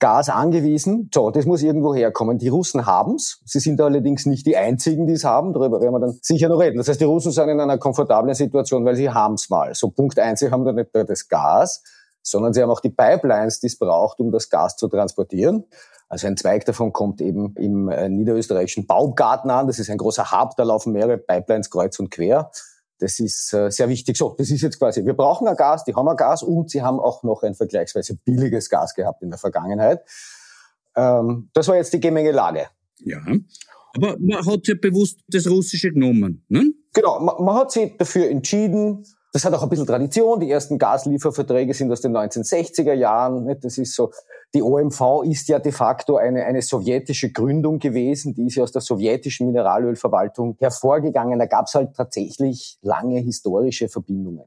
Gas 0.03 0.27
angewiesen. 0.27 1.09
So, 1.13 1.31
das 1.31 1.45
muss 1.45 1.63
irgendwo 1.63 1.95
herkommen. 1.95 2.37
Die 2.37 2.49
Russen 2.49 2.85
haben's. 2.85 3.39
Sie 3.45 3.59
sind 3.59 3.79
allerdings 3.79 4.25
nicht 4.25 4.45
die 4.45 4.57
einzigen, 4.57 5.07
die 5.07 5.13
es 5.13 5.23
haben. 5.23 5.53
Darüber 5.53 5.79
werden 5.79 5.93
wir 5.93 6.01
dann 6.01 6.19
sicher 6.21 6.49
noch 6.49 6.59
reden. 6.59 6.77
Das 6.77 6.89
heißt, 6.89 6.99
die 6.99 7.05
Russen 7.05 7.31
sind 7.31 7.47
in 7.47 7.57
einer 7.61 7.77
komfortablen 7.77 8.35
Situation, 8.35 8.83
weil 8.83 8.97
sie 8.97 9.09
haben's 9.09 9.49
mal. 9.49 9.73
So 9.73 9.91
Punkt 9.91 10.19
eins, 10.19 10.41
sie 10.41 10.51
haben 10.51 10.65
da 10.65 10.73
nicht 10.73 10.93
nur 10.93 11.05
das 11.05 11.29
Gas, 11.29 11.83
sondern 12.21 12.51
sie 12.51 12.61
haben 12.61 12.69
auch 12.69 12.81
die 12.81 12.89
Pipelines, 12.89 13.61
die 13.61 13.67
es 13.67 13.79
braucht, 13.79 14.19
um 14.19 14.29
das 14.29 14.49
Gas 14.49 14.75
zu 14.75 14.89
transportieren. 14.89 15.63
Also 16.09 16.27
ein 16.27 16.35
Zweig 16.35 16.65
davon 16.65 16.91
kommt 16.91 17.21
eben 17.21 17.55
im 17.55 17.87
äh, 17.87 18.09
niederösterreichischen 18.09 18.85
Baumgarten 18.85 19.49
an. 19.51 19.67
Das 19.67 19.79
ist 19.79 19.89
ein 19.89 19.97
großer 19.97 20.33
Hub, 20.33 20.57
da 20.57 20.63
laufen 20.63 20.91
mehrere 20.91 21.17
Pipelines 21.17 21.69
kreuz 21.69 21.97
und 21.99 22.11
quer. 22.11 22.51
Das 23.03 23.19
ist 23.19 23.53
äh, 23.53 23.69
sehr 23.69 23.89
wichtig. 23.89 24.15
So, 24.15 24.33
das 24.37 24.49
ist 24.49 24.61
jetzt 24.61 24.79
quasi, 24.79 25.05
wir 25.05 25.13
brauchen 25.13 25.45
ein 25.45 25.57
Gas, 25.57 25.83
die 25.83 25.93
haben 25.93 26.07
ein 26.07 26.15
Gas 26.15 26.41
und 26.41 26.69
sie 26.69 26.81
haben 26.81 27.01
auch 27.01 27.21
noch 27.23 27.43
ein 27.43 27.53
vergleichsweise 27.53 28.15
billiges 28.23 28.69
Gas 28.69 28.93
gehabt 28.93 29.21
in 29.21 29.29
der 29.29 29.37
Vergangenheit. 29.37 30.05
Ähm, 30.95 31.49
das 31.51 31.67
war 31.67 31.75
jetzt 31.75 31.91
die 31.91 31.99
Gemengelage. 31.99 32.67
Ja, 32.99 33.19
aber 33.95 34.15
man 34.19 34.45
hat 34.45 34.67
ja 34.67 34.75
bewusst 34.81 35.19
das 35.27 35.49
Russische 35.49 35.91
genommen, 35.91 36.45
ne? 36.47 36.63
Genau, 36.93 37.19
man, 37.19 37.43
man 37.43 37.55
hat 37.55 37.71
sich 37.71 37.97
dafür 37.97 38.29
entschieden, 38.29 39.05
das 39.33 39.43
hat 39.43 39.53
auch 39.53 39.63
ein 39.63 39.69
bisschen 39.69 39.85
Tradition. 39.87 40.39
Die 40.39 40.49
ersten 40.49 40.77
Gaslieferverträge 40.77 41.73
sind 41.73 41.91
aus 41.91 41.99
den 41.99 42.15
1960er 42.15 42.93
Jahren. 42.93 43.53
Das 43.59 43.77
ist 43.77 43.95
so 43.95 44.11
Die 44.53 44.61
OMV 44.61 45.23
ist 45.23 45.47
ja 45.47 45.57
de 45.57 45.71
facto 45.71 46.17
eine, 46.17 46.45
eine 46.45 46.61
sowjetische 46.61 47.31
Gründung 47.31 47.79
gewesen, 47.79 48.35
die 48.35 48.47
ist 48.47 48.55
ja 48.55 48.63
aus 48.63 48.71
der 48.71 48.81
sowjetischen 48.81 49.47
Mineralölverwaltung 49.47 50.55
hervorgegangen. 50.59 51.39
Da 51.39 51.47
gab 51.47 51.65
es 51.65 51.73
halt 51.73 51.95
tatsächlich 51.95 52.77
lange 52.81 53.19
historische 53.19 53.89
Verbindungen. 53.89 54.45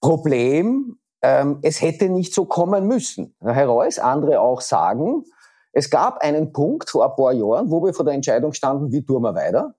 Problem, 0.00 0.98
ähm, 1.22 1.58
es 1.62 1.82
hätte 1.82 2.08
nicht 2.08 2.32
so 2.32 2.44
kommen 2.44 2.86
müssen. 2.86 3.34
Herr 3.40 3.66
Reuss, 3.66 3.98
andere 3.98 4.40
auch 4.40 4.60
sagen, 4.60 5.24
es 5.72 5.90
gab 5.90 6.18
einen 6.18 6.52
Punkt 6.52 6.88
vor 6.90 7.04
ein 7.04 7.16
paar 7.16 7.32
Jahren, 7.32 7.70
wo 7.70 7.84
wir 7.84 7.92
vor 7.92 8.04
der 8.04 8.14
Entscheidung 8.14 8.52
standen, 8.52 8.92
wie 8.92 9.04
tun 9.04 9.22
wir 9.22 9.34
weiter? 9.34 9.74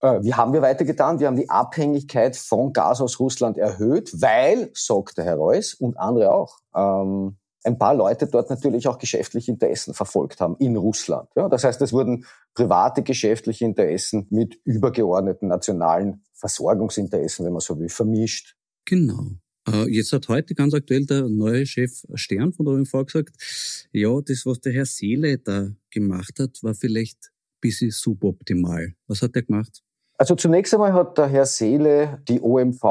Äh, 0.00 0.22
wie 0.22 0.34
haben 0.34 0.52
wir 0.52 0.62
weitergetan? 0.62 1.20
Wir 1.20 1.28
haben 1.28 1.36
die 1.36 1.48
Abhängigkeit 1.48 2.36
von 2.36 2.72
Gas 2.72 3.00
aus 3.00 3.20
Russland 3.20 3.56
erhöht, 3.56 4.12
weil, 4.20 4.70
sagt 4.74 5.16
der 5.16 5.24
Herr 5.24 5.36
Reuss 5.36 5.74
und 5.74 5.96
andere 5.96 6.34
auch, 6.34 6.58
ähm, 6.74 7.36
ein 7.64 7.78
paar 7.78 7.94
Leute 7.94 8.26
dort 8.26 8.50
natürlich 8.50 8.88
auch 8.88 8.98
geschäftliche 8.98 9.52
Interessen 9.52 9.94
verfolgt 9.94 10.40
haben 10.40 10.56
in 10.58 10.76
Russland. 10.76 11.28
Ja, 11.36 11.48
das 11.48 11.64
heißt, 11.64 11.80
es 11.82 11.92
wurden 11.92 12.26
private 12.54 13.02
geschäftliche 13.02 13.64
Interessen 13.64 14.26
mit 14.30 14.58
übergeordneten 14.64 15.48
nationalen 15.48 16.22
Versorgungsinteressen, 16.34 17.44
wenn 17.44 17.52
man 17.52 17.60
so 17.60 17.78
will, 17.78 17.88
vermischt. 17.88 18.56
Genau. 18.84 19.30
Äh, 19.68 19.88
jetzt 19.88 20.12
hat 20.12 20.28
heute 20.28 20.54
ganz 20.54 20.74
aktuell 20.74 21.06
der 21.06 21.28
neue 21.28 21.66
Chef 21.66 22.04
Stern 22.14 22.52
von 22.52 22.66
der 22.66 22.74
OMV 22.74 23.06
gesagt, 23.06 23.88
ja, 23.92 24.20
das, 24.20 24.44
was 24.44 24.60
der 24.60 24.72
Herr 24.72 24.86
Seele 24.86 25.38
da 25.38 25.70
gemacht 25.90 26.38
hat, 26.40 26.58
war 26.62 26.74
vielleicht 26.74 27.26
ein 27.26 27.60
bisschen 27.60 27.90
suboptimal. 27.90 28.94
Was 29.06 29.22
hat 29.22 29.36
er 29.36 29.42
gemacht? 29.42 29.82
Also 30.18 30.36
zunächst 30.36 30.72
einmal 30.72 30.92
hat 30.92 31.18
der 31.18 31.26
Herr 31.26 31.46
Seele 31.46 32.20
die 32.28 32.40
OMV 32.40 32.84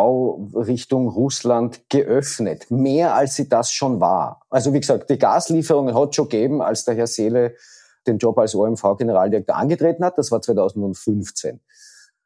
Richtung 0.53 1.07
Russland 1.07 1.81
geöffnet, 1.89 2.69
mehr 2.69 3.15
als 3.15 3.35
sie 3.35 3.47
das 3.47 3.71
schon 3.71 3.99
war. 4.01 4.41
Also 4.49 4.73
wie 4.73 4.79
gesagt, 4.79 5.09
die 5.09 5.17
Gaslieferungen 5.17 5.95
hat 5.95 6.15
schon 6.15 6.27
gegeben, 6.27 6.61
als 6.61 6.83
der 6.83 6.95
Herr 6.95 7.07
Seele 7.07 7.55
den 8.07 8.17
Job 8.17 8.37
als 8.37 8.55
OMV-Generaldirektor 8.55 9.55
angetreten 9.55 10.03
hat. 10.03 10.17
Das 10.17 10.31
war 10.31 10.41
2015. 10.41 11.61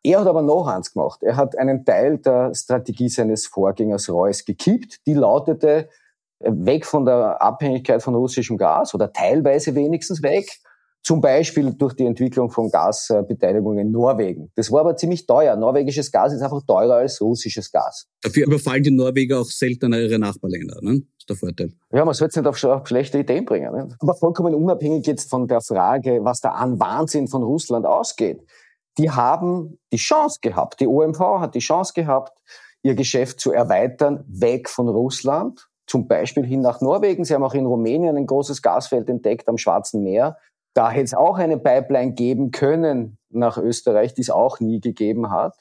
Er 0.03 0.19
hat 0.19 0.27
aber 0.27 0.41
noch 0.41 0.67
eins 0.67 0.93
gemacht. 0.93 1.23
Er 1.23 1.35
hat 1.35 1.57
einen 1.57 1.83
Teil 1.83 2.19
der 2.19 2.53
Strategie 2.53 3.09
seines 3.09 3.47
Vorgängers 3.47 4.09
Reuss 4.09 4.45
gekippt. 4.45 5.05
Die 5.07 5.13
lautete, 5.13 5.89
weg 6.39 6.85
von 6.85 7.05
der 7.05 7.41
Abhängigkeit 7.41 8.03
von 8.03 8.15
russischem 8.15 8.57
Gas 8.57 8.93
oder 8.93 9.11
teilweise 9.11 9.73
wenigstens 9.75 10.21
weg 10.21 10.59
zum 11.05 11.21
Beispiel 11.21 11.71
durch 11.71 11.93
die 11.93 12.05
Entwicklung 12.05 12.49
von 12.49 12.71
Gasbeteiligungen 12.71 13.77
in 13.77 13.91
Norwegen. 13.91 14.51
Das 14.55 14.71
war 14.71 14.79
aber 14.79 14.97
ziemlich 14.97 15.27
teuer. 15.27 15.55
Norwegisches 15.55 16.11
Gas 16.11 16.33
ist 16.33 16.41
einfach 16.41 16.63
teurer 16.65 16.95
als 16.95 17.21
russisches 17.21 17.71
Gas. 17.71 18.07
Dafür 18.23 18.47
überfallen 18.47 18.81
die 18.81 18.89
Norweger 18.89 19.39
auch 19.39 19.45
seltener 19.45 19.99
ihre 19.99 20.17
Nachbarländer. 20.17 20.79
Ne? 20.81 21.01
Das 21.01 21.19
ist 21.19 21.29
der 21.29 21.35
Vorteil. 21.35 21.73
Ja, 21.93 22.03
man 22.03 22.15
soll 22.15 22.29
es 22.29 22.35
nicht 22.35 22.47
auf, 22.47 22.63
auf, 22.63 22.87
schlechte 22.87 23.19
Ideen 23.19 23.45
bringen. 23.45 23.71
Ne? 23.71 23.95
Aber 23.99 24.15
vollkommen 24.15 24.55
unabhängig 24.55 25.05
jetzt 25.05 25.29
von 25.29 25.47
der 25.47 25.61
Frage, 25.61 26.21
was 26.23 26.41
da 26.41 26.49
an 26.49 26.79
Wahnsinn 26.79 27.27
von 27.27 27.43
Russland 27.43 27.85
ausgeht. 27.85 28.41
Die 28.97 29.11
haben 29.11 29.77
die 29.93 29.97
Chance 29.97 30.39
gehabt. 30.41 30.79
Die 30.79 30.87
OMV 30.87 31.19
hat 31.39 31.53
die 31.53 31.59
Chance 31.59 31.93
gehabt, 31.93 32.41
ihr 32.81 32.95
Geschäft 32.95 33.39
zu 33.39 33.51
erweitern, 33.51 34.23
weg 34.27 34.69
von 34.69 34.89
Russland, 34.89 35.67
zum 35.85 36.07
Beispiel 36.07 36.45
hin 36.47 36.61
nach 36.61 36.81
Norwegen. 36.81 37.25
Sie 37.25 37.35
haben 37.35 37.43
auch 37.43 37.53
in 37.53 37.67
Rumänien 37.67 38.17
ein 38.17 38.25
großes 38.25 38.63
Gasfeld 38.63 39.07
entdeckt 39.07 39.47
am 39.47 39.59
Schwarzen 39.59 40.01
Meer. 40.01 40.37
Da 40.75 40.91
hätte 40.91 41.05
es 41.05 41.13
auch 41.13 41.37
eine 41.37 41.57
Pipeline 41.57 42.11
geben 42.11 42.51
können 42.51 43.17
nach 43.29 43.57
Österreich, 43.57 44.13
die 44.13 44.21
es 44.21 44.29
auch 44.29 44.59
nie 44.59 44.81
gegeben 44.81 45.31
hat. 45.31 45.55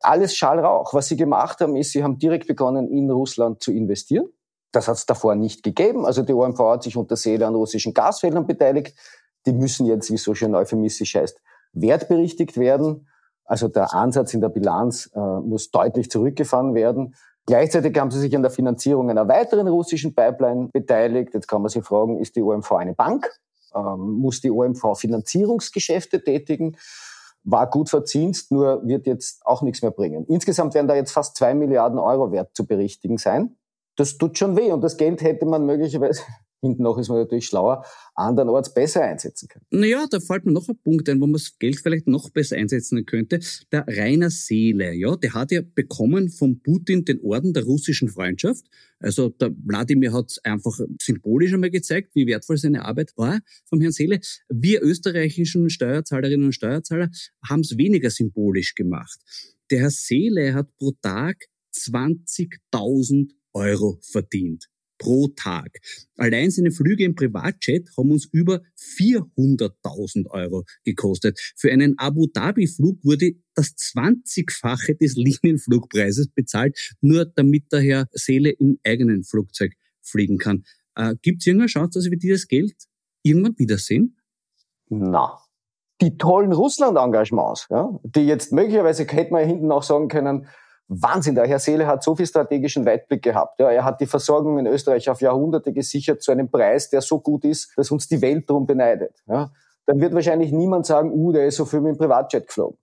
Alles 0.00 0.36
Schallrauch. 0.36 0.94
Was 0.94 1.08
sie 1.08 1.16
gemacht 1.16 1.60
haben, 1.60 1.74
ist, 1.74 1.90
sie 1.90 2.04
haben 2.04 2.18
direkt 2.18 2.46
begonnen, 2.46 2.88
in 2.88 3.10
Russland 3.10 3.60
zu 3.60 3.72
investieren. 3.72 4.28
Das 4.70 4.86
hat 4.86 4.96
es 4.96 5.06
davor 5.06 5.34
nicht 5.34 5.64
gegeben. 5.64 6.06
Also 6.06 6.22
die 6.22 6.32
OMV 6.32 6.58
hat 6.60 6.84
sich 6.84 6.96
unter 6.96 7.16
Seele 7.16 7.46
an 7.46 7.56
russischen 7.56 7.92
Gasfeldern 7.92 8.46
beteiligt. 8.46 8.96
Die 9.46 9.52
müssen 9.52 9.84
jetzt, 9.86 10.12
wie 10.12 10.16
so 10.16 10.32
schön 10.34 10.54
euphemistisch 10.54 11.16
heißt, 11.16 11.40
wertberichtigt 11.72 12.56
werden. 12.56 13.08
Also 13.44 13.66
der 13.66 13.92
Ansatz 13.92 14.32
in 14.32 14.40
der 14.40 14.48
Bilanz 14.48 15.10
äh, 15.12 15.18
muss 15.18 15.72
deutlich 15.72 16.08
zurückgefahren 16.08 16.74
werden. 16.74 17.16
Gleichzeitig 17.46 17.98
haben 17.98 18.12
sie 18.12 18.20
sich 18.20 18.34
an 18.36 18.42
der 18.42 18.52
Finanzierung 18.52 19.10
einer 19.10 19.26
weiteren 19.26 19.66
russischen 19.66 20.14
Pipeline 20.14 20.68
beteiligt. 20.72 21.34
Jetzt 21.34 21.48
kann 21.48 21.62
man 21.62 21.68
sich 21.68 21.84
fragen, 21.84 22.18
ist 22.18 22.36
die 22.36 22.42
OMV 22.42 22.70
eine 22.72 22.94
Bank? 22.94 23.28
Ähm, 23.74 24.12
muss 24.14 24.40
die 24.40 24.50
OMV 24.50 24.96
Finanzierungsgeschäfte 24.96 26.22
tätigen, 26.22 26.76
war 27.44 27.68
gut 27.68 27.90
verzinst, 27.90 28.52
nur 28.52 28.86
wird 28.86 29.06
jetzt 29.06 29.44
auch 29.44 29.62
nichts 29.62 29.82
mehr 29.82 29.90
bringen. 29.90 30.24
Insgesamt 30.26 30.74
werden 30.74 30.88
da 30.88 30.94
jetzt 30.94 31.12
fast 31.12 31.36
zwei 31.36 31.54
Milliarden 31.54 31.98
Euro 31.98 32.30
wert 32.32 32.54
zu 32.54 32.66
berichtigen 32.66 33.18
sein. 33.18 33.56
Das 33.96 34.16
tut 34.16 34.38
schon 34.38 34.56
weh 34.56 34.70
und 34.72 34.80
das 34.80 34.96
Geld 34.96 35.22
hätte 35.22 35.44
man 35.44 35.66
möglicherweise 35.66 36.22
hinten 36.62 36.84
noch 36.84 36.96
ist 36.96 37.08
man 37.08 37.18
natürlich 37.18 37.46
schlauer, 37.46 37.84
andernorts 38.14 38.72
besser 38.72 39.02
einsetzen 39.02 39.48
können. 39.48 39.66
Naja, 39.70 40.06
da 40.08 40.20
fällt 40.20 40.46
mir 40.46 40.52
noch 40.52 40.68
ein 40.68 40.78
Punkt 40.78 41.08
ein, 41.08 41.20
wo 41.20 41.26
man 41.26 41.34
das 41.34 41.58
Geld 41.58 41.80
vielleicht 41.80 42.06
noch 42.06 42.30
besser 42.30 42.56
einsetzen 42.56 43.04
könnte. 43.04 43.40
Der 43.72 43.84
Rainer 43.86 44.30
Seele, 44.30 44.94
ja, 44.94 45.16
der 45.16 45.34
hat 45.34 45.50
ja 45.50 45.60
bekommen 45.62 46.30
von 46.30 46.60
Putin 46.62 47.04
den 47.04 47.20
Orden 47.20 47.52
der 47.52 47.64
russischen 47.64 48.08
Freundschaft. 48.08 48.64
Also 49.00 49.28
der 49.28 49.50
Wladimir 49.64 50.12
hat 50.12 50.38
einfach 50.44 50.78
symbolisch 51.00 51.52
einmal 51.52 51.70
gezeigt, 51.70 52.14
wie 52.14 52.26
wertvoll 52.26 52.56
seine 52.56 52.84
Arbeit 52.84 53.12
war 53.16 53.40
vom 53.68 53.80
Herrn 53.80 53.92
Seele. 53.92 54.20
Wir 54.48 54.82
österreichischen 54.82 55.68
Steuerzahlerinnen 55.68 56.46
und 56.46 56.52
Steuerzahler 56.52 57.10
haben 57.46 57.60
es 57.60 57.76
weniger 57.76 58.10
symbolisch 58.10 58.76
gemacht. 58.76 59.18
Der 59.70 59.80
Herr 59.80 59.90
Seele 59.90 60.54
hat 60.54 60.68
pro 60.76 60.92
Tag 61.02 61.46
20.000 61.74 63.32
Euro 63.54 63.98
verdient 64.02 64.71
pro 65.02 65.28
Tag. 65.28 65.80
Allein 66.16 66.50
seine 66.50 66.70
Flüge 66.70 67.04
im 67.04 67.16
Privatjet 67.16 67.88
haben 67.96 68.12
uns 68.12 68.26
über 68.26 68.60
400.000 68.78 70.30
Euro 70.30 70.64
gekostet. 70.84 71.40
Für 71.56 71.72
einen 71.72 71.98
Abu 71.98 72.26
Dhabi-Flug 72.28 73.04
wurde 73.04 73.32
das 73.54 73.74
20-fache 73.76 74.96
des 74.96 75.16
Linienflugpreises 75.16 76.28
bezahlt, 76.28 76.78
nur 77.00 77.24
damit 77.24 77.72
der 77.72 77.80
Herr 77.80 78.08
Seele 78.12 78.50
im 78.50 78.78
eigenen 78.84 79.24
Flugzeug 79.24 79.72
fliegen 80.02 80.38
kann. 80.38 80.62
Äh, 80.94 81.16
Gibt 81.20 81.42
es 81.42 81.46
irgendeine 81.48 81.68
Chance, 81.68 81.98
dass 81.98 82.10
wir 82.10 82.18
dieses 82.18 82.46
Geld 82.46 82.74
irgendwann 83.22 83.58
wiedersehen? 83.58 84.18
Na, 84.88 85.38
die 86.00 86.16
tollen 86.16 86.52
Russland-Engagements, 86.52 87.66
ja, 87.70 87.98
die 88.04 88.26
jetzt 88.26 88.52
möglicherweise 88.52 89.04
hätte 89.04 89.32
man 89.32 89.46
hinten 89.46 89.72
auch 89.72 89.82
sagen 89.82 90.08
können, 90.08 90.46
Wahnsinn, 90.88 91.34
der 91.34 91.46
Herr 91.46 91.58
Seele 91.58 91.86
hat 91.86 92.02
so 92.02 92.14
viel 92.14 92.26
strategischen 92.26 92.84
Weitblick 92.84 93.22
gehabt. 93.22 93.58
Ja, 93.60 93.70
er 93.70 93.84
hat 93.84 94.00
die 94.00 94.06
Versorgung 94.06 94.58
in 94.58 94.66
Österreich 94.66 95.08
auf 95.08 95.20
Jahrhunderte 95.20 95.72
gesichert 95.72 96.22
zu 96.22 96.32
einem 96.32 96.50
Preis, 96.50 96.90
der 96.90 97.00
so 97.00 97.20
gut 97.20 97.44
ist, 97.44 97.72
dass 97.76 97.90
uns 97.90 98.08
die 98.08 98.20
Welt 98.20 98.48
darum 98.50 98.66
beneidet. 98.66 99.22
Ja, 99.26 99.50
dann 99.86 100.00
wird 100.00 100.14
wahrscheinlich 100.14 100.52
niemand 100.52 100.86
sagen, 100.86 101.12
uh, 101.12 101.32
der 101.32 101.46
ist 101.46 101.56
so 101.56 101.64
viel 101.64 101.80
mit 101.80 101.94
dem 101.94 101.98
Privatjet 101.98 102.46
geflogen. 102.46 102.78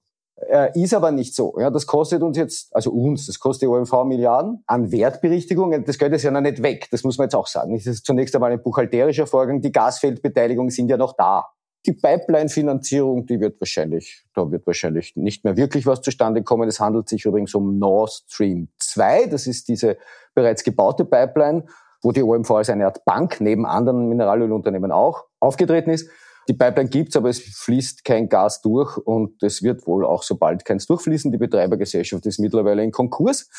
Er 0.48 0.74
ist 0.76 0.94
aber 0.94 1.12
nicht 1.12 1.36
so. 1.36 1.56
Ja, 1.60 1.70
das 1.70 1.86
kostet 1.86 2.22
uns 2.22 2.38
jetzt, 2.38 2.74
also 2.74 2.92
uns, 2.92 3.28
das 3.28 3.40
kostet 3.40 3.64
die 3.64 3.68
OMV 3.68 4.06
Milliarden 4.06 4.64
an 4.68 4.92
Wertberichtigung. 4.92 5.84
Das 5.84 5.98
Geld 5.98 6.14
ist 6.14 6.24
ja 6.24 6.32
noch 6.32 6.42
nicht 6.42 6.64
weg. 6.64 6.88
Das 6.92 7.04
muss 7.04 7.18
man 7.18 7.26
jetzt 7.26 7.36
auch 7.36 7.48
sagen. 7.48 7.76
Das 7.76 7.86
ist 7.86 8.06
zunächst 8.06 8.34
einmal 8.36 8.52
ein 8.52 8.64
buchhalterischer 8.64 9.28
Vorgang. 9.28 9.62
Die 9.62 9.72
Gasfeldbeteiligungen 9.72 10.72
sind 10.72 10.90
ja 10.90 10.98
noch 10.98 11.14
da. 11.18 11.50
Die 11.86 11.94
Pipeline-Finanzierung, 11.94 13.26
die 13.26 13.40
wird 13.40 13.60
wahrscheinlich, 13.62 14.26
da 14.34 14.52
wird 14.52 14.68
wahrscheinlich 14.68 15.16
nicht 15.16 15.46
mehr 15.46 15.56
wirklich 15.56 15.86
was 15.86 16.02
zustande 16.02 16.44
kommen. 16.44 16.68
Es 16.68 16.80
handelt 16.80 17.08
sich 17.08 17.24
übrigens 17.26 17.56
um 17.56 17.80
Nord 17.80 18.12
Stream 18.12 18.68
2. 18.80 19.28
Das 19.28 19.48
ist 19.48 19.70
diese 19.70 19.98
bereits 20.34 20.64
gebaute 20.64 21.06
Pipeline, 21.06 21.66
wo 22.02 22.12
die 22.12 22.22
OMV 22.22 22.52
als 22.52 22.70
eine 22.70 22.86
Art 22.86 23.06
Bank 23.06 23.40
neben 23.40 23.66
anderen 23.66 24.10
Mineralölunternehmen 24.10 24.92
auch 24.92 25.26
aufgetreten 25.40 25.92
ist. 25.92 26.10
Die 26.50 26.54
Pipeline 26.54 26.90
gibt's, 26.90 27.16
aber 27.16 27.30
es 27.30 27.40
fließt 27.40 28.04
kein 28.04 28.28
Gas 28.28 28.62
durch 28.62 28.98
und 28.98 29.42
es 29.42 29.64
wird 29.64 29.88
wohl 29.88 30.06
auch 30.06 30.24
sobald 30.24 30.66
keins 30.66 30.86
durchfließen. 30.86 31.32
Die 31.32 31.38
Betreibergesellschaft 31.38 32.26
ist 32.26 32.40
mittlerweile 32.40 32.84
in 32.84 32.92
Konkurs. 32.92 33.50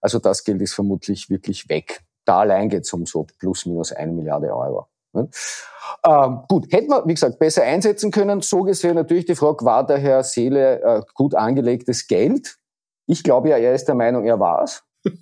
Also 0.00 0.18
das 0.18 0.42
Geld 0.42 0.62
ist 0.62 0.74
vermutlich 0.74 1.30
wirklich 1.30 1.68
weg. 1.68 2.00
Da 2.24 2.40
allein 2.40 2.68
geht's 2.68 2.92
um 2.92 3.06
so 3.06 3.26
plus 3.38 3.66
minus 3.66 3.92
eine 3.92 4.12
Milliarde 4.12 4.54
Euro. 4.54 4.86
Ähm, 5.14 6.40
gut, 6.48 6.72
hätten 6.72 6.90
wir, 6.90 7.04
wie 7.06 7.14
gesagt, 7.14 7.38
besser 7.38 7.62
einsetzen 7.62 8.10
können. 8.10 8.40
So 8.40 8.62
gesehen 8.62 8.94
natürlich 8.94 9.24
die 9.24 9.34
Frage, 9.34 9.64
war 9.64 9.86
der 9.86 9.98
Herr 9.98 10.22
Seele 10.22 10.80
äh, 10.82 11.02
gut 11.14 11.34
angelegtes 11.34 12.06
Geld? 12.06 12.58
Ich 13.06 13.22
glaube 13.22 13.48
ja, 13.48 13.56
er 13.56 13.74
ist 13.74 13.86
der 13.86 13.94
Meinung, 13.94 14.24
er 14.24 14.38
war 14.38 14.62
es. 14.62 14.84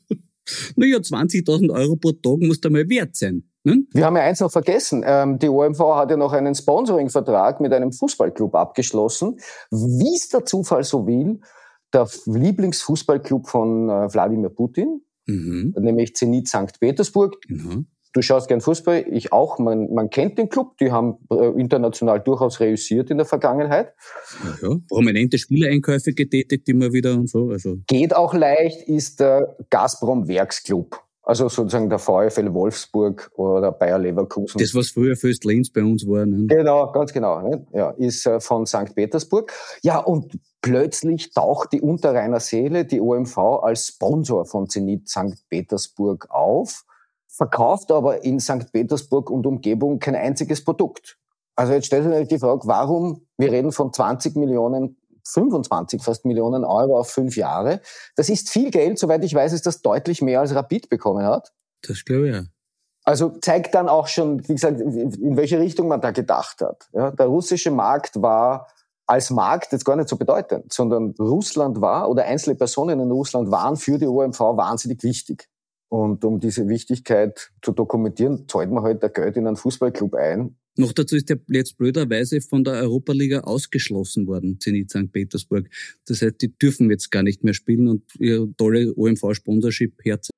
naja, 0.76 0.98
20.000 0.98 1.72
Euro 1.72 1.96
pro 1.96 2.12
Tag 2.12 2.38
muss 2.40 2.60
da 2.60 2.68
mal 2.68 2.88
wert 2.88 3.16
sein. 3.16 3.44
Ne? 3.64 3.84
Wir 3.92 4.04
haben 4.04 4.16
ja 4.16 4.22
eins 4.22 4.40
noch 4.40 4.50
vergessen. 4.50 5.02
Ähm, 5.06 5.38
die 5.38 5.48
OMV 5.48 5.78
hat 5.96 6.10
ja 6.10 6.16
noch 6.16 6.32
einen 6.32 6.54
Sponsoring-Vertrag 6.54 7.60
mit 7.60 7.72
einem 7.72 7.92
Fußballclub 7.92 8.54
abgeschlossen. 8.54 9.38
Wie 9.70 10.14
es 10.14 10.28
der 10.28 10.44
Zufall 10.44 10.84
so 10.84 11.06
will, 11.06 11.40
der 11.92 12.08
Lieblingsfußballclub 12.26 13.48
von 13.48 13.88
äh, 13.88 14.12
Wladimir 14.12 14.50
Putin, 14.50 15.02
mhm. 15.26 15.74
nämlich 15.78 16.14
Zenit 16.14 16.48
St. 16.48 16.78
Petersburg. 16.78 17.34
Genau. 17.48 17.84
Du 18.16 18.22
schaust 18.22 18.48
gern 18.48 18.62
Fußball, 18.62 19.04
ich 19.10 19.30
auch. 19.34 19.58
Man, 19.58 19.92
man 19.92 20.08
kennt 20.08 20.38
den 20.38 20.48
Club, 20.48 20.78
die 20.78 20.90
haben 20.90 21.18
äh, 21.30 21.60
international 21.60 22.18
durchaus 22.18 22.60
reüssiert 22.60 23.10
in 23.10 23.18
der 23.18 23.26
Vergangenheit. 23.26 23.92
Ja, 24.42 24.70
ja. 24.70 24.76
prominente 24.88 25.36
Spielereinkäufe 25.36 26.14
getätigt 26.14 26.66
immer 26.70 26.94
wieder 26.94 27.12
und 27.12 27.28
so. 27.28 27.50
Also. 27.50 27.76
Geht 27.86 28.16
auch 28.16 28.32
leicht, 28.32 28.88
ist 28.88 29.20
der 29.20 29.54
Gazprom 29.68 30.28
Werksclub. 30.28 30.98
Also 31.24 31.50
sozusagen 31.50 31.90
der 31.90 31.98
VfL 31.98 32.54
Wolfsburg 32.54 33.30
oder 33.34 33.70
Bayer 33.70 33.98
Leverkusen. 33.98 34.58
Das, 34.58 34.74
was 34.74 34.88
früher 34.88 35.14
Föst 35.14 35.44
Linz 35.44 35.68
bei 35.68 35.82
uns 35.82 36.06
war. 36.06 36.24
Ne? 36.24 36.46
Genau, 36.46 36.90
ganz 36.92 37.12
genau. 37.12 37.42
Ne? 37.42 37.66
Ja, 37.74 37.90
ist 37.90 38.24
äh, 38.24 38.40
von 38.40 38.64
St. 38.64 38.94
Petersburg. 38.94 39.52
Ja, 39.82 39.98
und 39.98 40.38
plötzlich 40.62 41.34
taucht 41.34 41.74
die 41.74 41.82
Unterrheiner 41.82 42.40
Seele, 42.40 42.86
die 42.86 42.98
OMV, 42.98 43.36
als 43.36 43.88
Sponsor 43.88 44.46
von 44.46 44.70
Zenit 44.70 45.06
St. 45.06 45.36
Petersburg 45.50 46.28
auf, 46.30 46.86
verkauft 47.36 47.90
aber 47.92 48.24
in 48.24 48.40
St. 48.40 48.72
Petersburg 48.72 49.30
und 49.30 49.46
Umgebung 49.46 49.98
kein 49.98 50.14
einziges 50.14 50.64
Produkt. 50.64 51.18
Also 51.54 51.72
jetzt 51.72 51.86
stellt 51.86 52.04
sich 52.12 52.28
die 52.28 52.38
Frage, 52.38 52.62
warum, 52.64 53.26
wir 53.36 53.52
reden 53.52 53.72
von 53.72 53.92
20 53.92 54.36
Millionen 54.36 54.96
25 55.24 56.02
fast 56.02 56.24
Millionen 56.24 56.64
Euro 56.64 56.98
auf 56.98 57.10
fünf 57.10 57.36
Jahre. 57.36 57.80
Das 58.14 58.28
ist 58.28 58.48
viel 58.48 58.70
Geld, 58.70 58.98
soweit 58.98 59.24
ich 59.24 59.34
weiß, 59.34 59.52
ist 59.52 59.66
das 59.66 59.82
deutlich 59.82 60.22
mehr 60.22 60.40
als 60.40 60.54
Rapid 60.54 60.88
bekommen 60.88 61.26
hat. 61.26 61.52
Das 61.82 62.04
glaube 62.04 62.28
ich 62.28 62.34
ja. 62.34 62.44
Also 63.04 63.30
zeigt 63.40 63.74
dann 63.74 63.88
auch 63.88 64.08
schon, 64.08 64.48
wie 64.48 64.54
gesagt, 64.54 64.80
in 64.80 65.36
welche 65.36 65.58
Richtung 65.58 65.88
man 65.88 66.00
da 66.00 66.10
gedacht 66.10 66.60
hat. 66.60 66.88
Ja, 66.92 67.10
der 67.10 67.26
russische 67.26 67.70
Markt 67.70 68.20
war 68.20 68.68
als 69.06 69.30
Markt 69.30 69.72
jetzt 69.72 69.84
gar 69.84 69.96
nicht 69.96 70.08
so 70.08 70.16
bedeutend, 70.16 70.72
sondern 70.72 71.14
Russland 71.18 71.80
war 71.80 72.08
oder 72.08 72.24
einzelne 72.24 72.56
Personen 72.56 72.98
in 72.98 73.10
Russland 73.10 73.50
waren 73.50 73.76
für 73.76 73.98
die 73.98 74.06
OMV 74.06 74.40
wahnsinnig 74.40 75.02
wichtig. 75.04 75.48
Und 75.88 76.24
um 76.24 76.40
diese 76.40 76.68
Wichtigkeit 76.68 77.52
zu 77.62 77.72
dokumentieren, 77.72 78.48
zahlt 78.48 78.70
man 78.70 78.82
halt 78.82 79.02
der 79.02 79.10
Geld 79.10 79.36
in 79.36 79.46
einen 79.46 79.56
Fußballclub 79.56 80.14
ein, 80.14 80.56
noch 80.78 80.92
dazu 80.92 81.16
ist 81.16 81.30
der 81.30 81.38
jetzt 81.48 81.78
blöderweise 81.78 82.42
von 82.42 82.62
der 82.62 82.74
Europaliga 82.74 83.40
ausgeschlossen 83.40 84.26
worden, 84.26 84.60
Zenit 84.60 84.90
St. 84.90 85.10
Petersburg. 85.10 85.70
Das 86.06 86.20
heißt, 86.20 86.40
die 86.42 86.56
dürfen 86.56 86.90
jetzt 86.90 87.10
gar 87.10 87.22
nicht 87.22 87.42
mehr 87.44 87.54
spielen 87.54 87.88
und 87.88 88.02
ihr 88.18 88.46
tolle 88.58 88.92
OMV-Sponsorship 88.94 89.92
herz. 90.04 90.28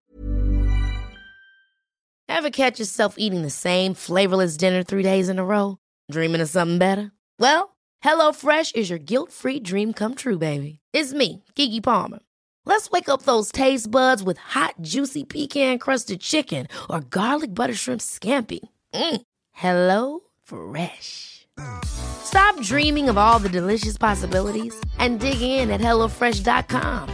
Ever 2.28 2.50
catch 2.50 2.78
yourself 2.78 3.16
eating 3.18 3.42
the 3.42 3.50
same 3.50 3.94
flavorless 3.94 4.56
dinner 4.56 4.84
three 4.84 5.02
days 5.02 5.28
in 5.28 5.40
a 5.40 5.44
row? 5.44 5.78
Dreaming 6.08 6.40
of 6.40 6.48
something 6.48 6.78
better? 6.78 7.10
Well, 7.40 7.76
HelloFresh 8.04 8.76
is 8.76 8.88
your 8.88 9.00
guilt-free 9.00 9.60
dream 9.60 9.92
come 9.92 10.14
true, 10.14 10.38
baby. 10.38 10.78
It's 10.92 11.12
me, 11.12 11.42
Kiki 11.56 11.80
Palmer. 11.80 12.20
Let's 12.68 12.90
wake 12.90 13.08
up 13.08 13.22
those 13.22 13.50
taste 13.50 13.90
buds 13.90 14.22
with 14.22 14.36
hot, 14.36 14.74
juicy 14.82 15.24
pecan-crusted 15.24 16.20
chicken 16.20 16.66
or 16.90 17.00
garlic 17.00 17.54
butter 17.54 17.72
shrimp 17.72 18.02
scampi. 18.02 18.60
Mm. 18.92 19.22
Hello 19.52 20.20
Fresh. 20.44 21.46
Stop 21.86 22.60
dreaming 22.60 23.08
of 23.08 23.16
all 23.16 23.38
the 23.38 23.48
delicious 23.48 23.96
possibilities 23.96 24.78
and 24.98 25.18
dig 25.18 25.40
in 25.40 25.70
at 25.70 25.80
HelloFresh.com. 25.80 27.08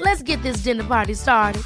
Let's 0.00 0.22
get 0.22 0.42
this 0.42 0.64
dinner 0.64 0.84
party 0.84 1.14
started. 1.14 1.62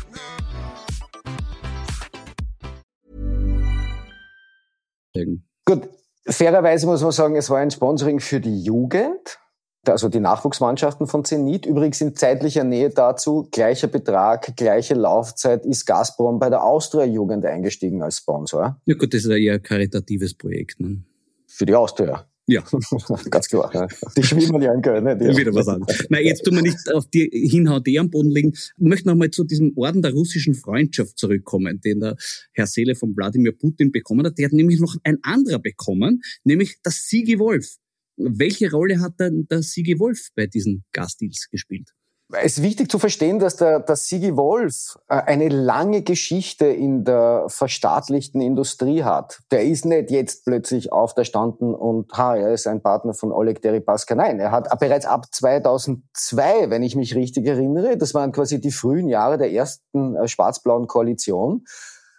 Gut, 5.65 5.89
fairerweise 6.29 6.85
muss 6.85 7.03
man 7.03 7.13
sagen, 7.13 7.37
es 7.37 7.49
war 7.49 7.61
ein 7.61 7.71
Sponsoring 7.71 8.21
für 8.21 8.41
die 8.41 8.61
Jugend, 8.63 9.39
also 9.89 10.09
die 10.09 10.21
Nachwuchsmannschaften 10.21 11.07
von 11.07 11.25
Zenit. 11.25 11.67
Übrigens 11.67 12.01
in 12.01 12.15
zeitlicher 12.15 12.65
Nähe 12.65 12.91
dazu, 12.91 13.49
gleicher 13.51 13.89
Betrag, 13.89 14.57
gleiche 14.57 14.95
Laufzeit, 14.95 15.65
ist 15.67 15.87
Gazprom 15.87 16.39
bei 16.39 16.51
der 16.51 16.63
Austria-Jugend 16.65 17.45
eingestiegen 17.45 18.03
als 18.03 18.19
Sponsor. 18.19 18.81
Ja 18.87 18.95
gut, 18.95 19.15
das 19.15 19.25
ist 19.25 19.31
ja 19.31 19.37
eher 19.37 19.55
ein 19.55 19.63
karitatives 19.63 20.35
Projekt. 20.35 20.81
Ne? 20.81 21.03
Für 21.47 21.67
die 21.67 21.75
Austria. 21.75 22.27
Ja. 22.47 22.63
Ganz 23.31 23.49
klar. 23.49 23.71
Ja. 23.73 23.89
Die 24.17 24.23
schwimmen 24.23 24.61
ja 24.61 24.75
in 24.75 24.83
Köln. 24.83 25.05
Ne? 25.05 25.17
Die 25.17 25.37
Wieder 25.37 25.55
was 25.55 25.69
anderes. 25.69 26.07
Nein, 26.11 26.25
jetzt 26.25 26.45
tun 26.45 26.55
wir 26.57 26.63
nicht 26.63 26.77
auf 26.93 27.07
die 27.07 27.31
Hinhauen, 27.33 27.83
die 27.83 27.99
am 27.99 28.11
Boden 28.11 28.31
liegen. 28.31 28.53
Ich 28.53 28.73
möchte 28.77 29.09
nochmal 29.09 29.31
zu 29.31 29.45
diesem 29.45 29.73
Orden 29.77 30.03
der 30.03 30.13
russischen 30.13 30.55
Freundschaft 30.55 31.19
zurückkommen, 31.19 31.81
den 31.81 32.01
der 32.01 32.17
Herr 32.53 32.67
Seele 32.67 32.95
von 32.95 33.17
Wladimir 33.17 33.53
Putin 33.53 33.93
bekommen 33.93 34.27
hat. 34.27 34.37
Der 34.39 34.47
hat 34.47 34.53
nämlich 34.53 34.79
noch 34.79 34.97
ein 35.05 35.19
anderer 35.23 35.59
bekommen, 35.59 36.23
nämlich 36.45 36.79
das 36.83 37.09
Sigi 37.09 37.39
Wolf. 37.39 37.77
Welche 38.17 38.71
Rolle 38.71 39.01
hat 39.01 39.19
denn 39.21 39.47
der 39.51 39.63
Sigi 39.63 39.99
Wolf 39.99 40.29
bei 40.35 40.47
diesen 40.47 40.85
Gasdeals 40.93 41.49
gespielt? 41.51 41.91
Es 42.33 42.57
ist 42.59 42.63
wichtig 42.63 42.91
zu 42.91 42.99
verstehen, 42.99 43.39
dass 43.39 43.57
der, 43.57 43.81
der 43.81 43.97
Sigi 43.97 44.35
Wolf 44.37 44.97
äh, 45.09 45.17
eine 45.17 45.49
lange 45.49 46.03
Geschichte 46.03 46.67
in 46.67 47.05
der 47.05 47.45
verstaatlichten 47.49 48.41
Industrie 48.41 49.05
hat. 49.05 49.41
Der 49.51 49.65
ist 49.65 49.85
nicht 49.85 50.11
jetzt 50.11 50.45
plötzlich 50.45 50.91
auferstanden 50.91 51.75
und 51.75 52.11
ha, 52.15 52.35
er 52.35 52.53
ist 52.53 52.67
ein 52.67 52.83
Partner 52.83 53.13
von 53.13 53.31
Oleg 53.31 53.61
Deripaska. 53.61 54.15
Nein, 54.15 54.41
er 54.41 54.53
hat 54.53 54.69
bereits 54.81 55.05
ab 55.05 55.27
2002, 55.33 56.71
wenn 56.71 56.83
ich 56.83 56.97
mich 56.97 57.15
richtig 57.15 57.47
erinnere, 57.47 57.99
das 57.99 58.15
waren 58.15 58.33
quasi 58.33 58.59
die 58.61 58.73
frühen 58.73 59.09
Jahre 59.09 59.37
der 59.37 59.53
ersten 59.53 60.17
äh, 60.17 60.27
schwarz-blauen 60.27 60.87
Koalition, 60.87 61.65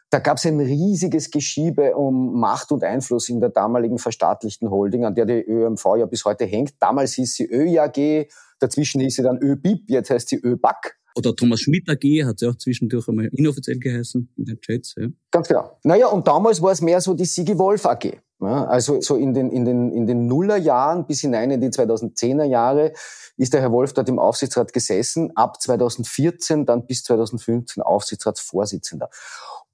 da 0.09 0.19
gab 0.19 0.37
es 0.37 0.45
ein 0.45 0.59
riesiges 0.59 1.31
Geschiebe 1.31 1.95
um 1.95 2.39
Macht 2.39 2.71
und 2.71 2.83
Einfluss 2.83 3.29
in 3.29 3.39
der 3.39 3.49
damaligen 3.49 3.97
verstaatlichten 3.97 4.69
Holding, 4.69 5.05
an 5.05 5.15
der 5.15 5.25
die 5.25 5.43
ÖMV 5.45 5.97
ja 5.97 6.05
bis 6.05 6.25
heute 6.25 6.45
hängt. 6.45 6.73
Damals 6.79 7.13
hieß 7.13 7.35
sie 7.35 7.45
ÖJAG, 7.45 8.27
Dazwischen 8.59 9.01
hieß 9.01 9.15
sie 9.15 9.23
dann 9.23 9.37
ÖBIP, 9.41 9.89
jetzt 9.89 10.09
heißt 10.09 10.29
sie 10.29 10.37
ÖBAC. 10.37 10.95
Oder 11.17 11.35
Thomas 11.35 11.61
Schmidt 11.61 11.89
AG 11.89 12.25
hat 12.25 12.39
sie 12.39 12.47
auch 12.47 12.55
zwischendurch 12.55 13.07
einmal 13.07 13.29
inoffiziell 13.31 13.79
geheißen 13.79 14.33
in 14.35 14.45
den 14.45 14.59
Chats. 14.59 14.95
Ja. 14.97 15.07
Ganz 15.31 15.47
genau. 15.47 15.77
Naja, 15.83 16.07
und 16.07 16.27
damals 16.27 16.61
war 16.61 16.71
es 16.71 16.81
mehr 16.81 16.99
so 16.99 17.13
die 17.13 17.25
Sigi 17.25 17.57
Wolf 17.57 17.85
AG. 17.85 18.17
Ja, 18.41 18.65
also 18.65 18.99
so 18.99 19.15
in 19.15 19.33
den, 19.33 19.49
in 19.49 19.63
den, 19.63 19.91
in 19.91 20.07
den 20.07 20.27
Nullerjahren 20.27 21.07
bis 21.07 21.21
hinein 21.21 21.51
in 21.51 21.61
die 21.61 21.69
2010er 21.69 22.43
Jahre 22.43 22.91
ist 23.37 23.53
der 23.53 23.61
Herr 23.61 23.71
Wolf 23.71 23.93
dort 23.93 24.09
im 24.09 24.19
Aufsichtsrat 24.19 24.73
gesessen, 24.73 25.31
ab 25.35 25.61
2014 25.61 26.65
dann 26.65 26.85
bis 26.85 27.03
2015 27.03 27.81
Aufsichtsratsvorsitzender. 27.81 29.09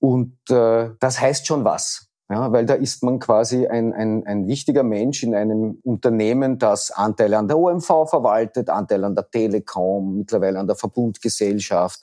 Und 0.02 0.36
äh, 0.50 0.90
das 1.00 1.22
heißt 1.22 1.46
schon 1.46 1.64
was. 1.64 2.08
Ja, 2.30 2.52
weil 2.52 2.66
da 2.66 2.76
ist 2.76 3.04
man 3.04 3.20
quasi 3.20 3.68
ein, 3.68 3.94
ein, 3.94 4.26
ein 4.26 4.48
wichtiger 4.48 4.84
Mensch 4.84 5.22
in 5.22 5.36
einem 5.36 5.80
Unternehmen, 5.84 6.60
das 6.60 6.90
Anteile 6.90 7.38
an 7.38 7.48
der 7.48 7.58
OMV 7.58 8.10
verwaltet, 8.10 8.70
Anteile 8.70 9.06
an 9.06 9.16
der 9.16 9.30
Telekom, 9.30 10.16
mittlerweile 10.16 10.58
an 10.58 10.66
der 10.66 10.78
Verbundgesellschaft, 10.78 12.00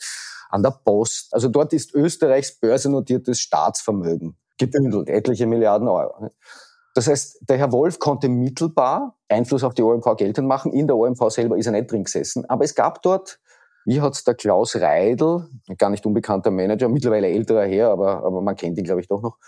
an 0.50 0.62
der 0.62 0.70
Post. 0.70 1.32
Also 1.32 1.48
dort 1.48 1.72
ist 1.72 1.94
Österreichs 1.94 2.60
börsennotiertes 2.60 3.40
Staatsvermögen 3.40 4.36
gebündelt, 4.58 5.08
etliche 5.08 5.46
Milliarden 5.46 5.88
Euro. 5.88 6.30
Das 6.94 7.08
heißt, 7.08 7.48
der 7.48 7.56
Herr 7.58 7.72
Wolf 7.72 7.98
konnte 7.98 8.28
mittelbar 8.28 9.16
Einfluss 9.28 9.64
auf 9.64 9.74
die 9.74 9.82
OMV 9.82 10.16
geltend 10.16 10.46
machen. 10.46 10.72
In 10.72 10.86
der 10.86 10.96
OMV 10.96 11.30
selber 11.30 11.56
ist 11.56 11.66
er 11.66 11.72
nicht 11.72 11.90
drin 11.90 12.04
gesessen. 12.04 12.44
Aber 12.50 12.64
es 12.64 12.74
gab 12.74 13.02
dort, 13.02 13.40
wie 13.88 14.02
hat 14.02 14.26
der 14.26 14.34
Klaus 14.34 14.76
Reidel, 14.76 15.48
gar 15.78 15.88
nicht 15.88 16.04
unbekannter 16.04 16.50
Manager, 16.50 16.88
mittlerweile 16.90 17.28
älterer 17.28 17.64
Herr, 17.64 17.88
aber, 17.88 18.22
aber 18.22 18.42
man 18.42 18.54
kennt 18.54 18.76
ihn, 18.76 18.84
glaube 18.84 19.00
ich, 19.00 19.08
doch 19.08 19.22
noch, 19.22 19.38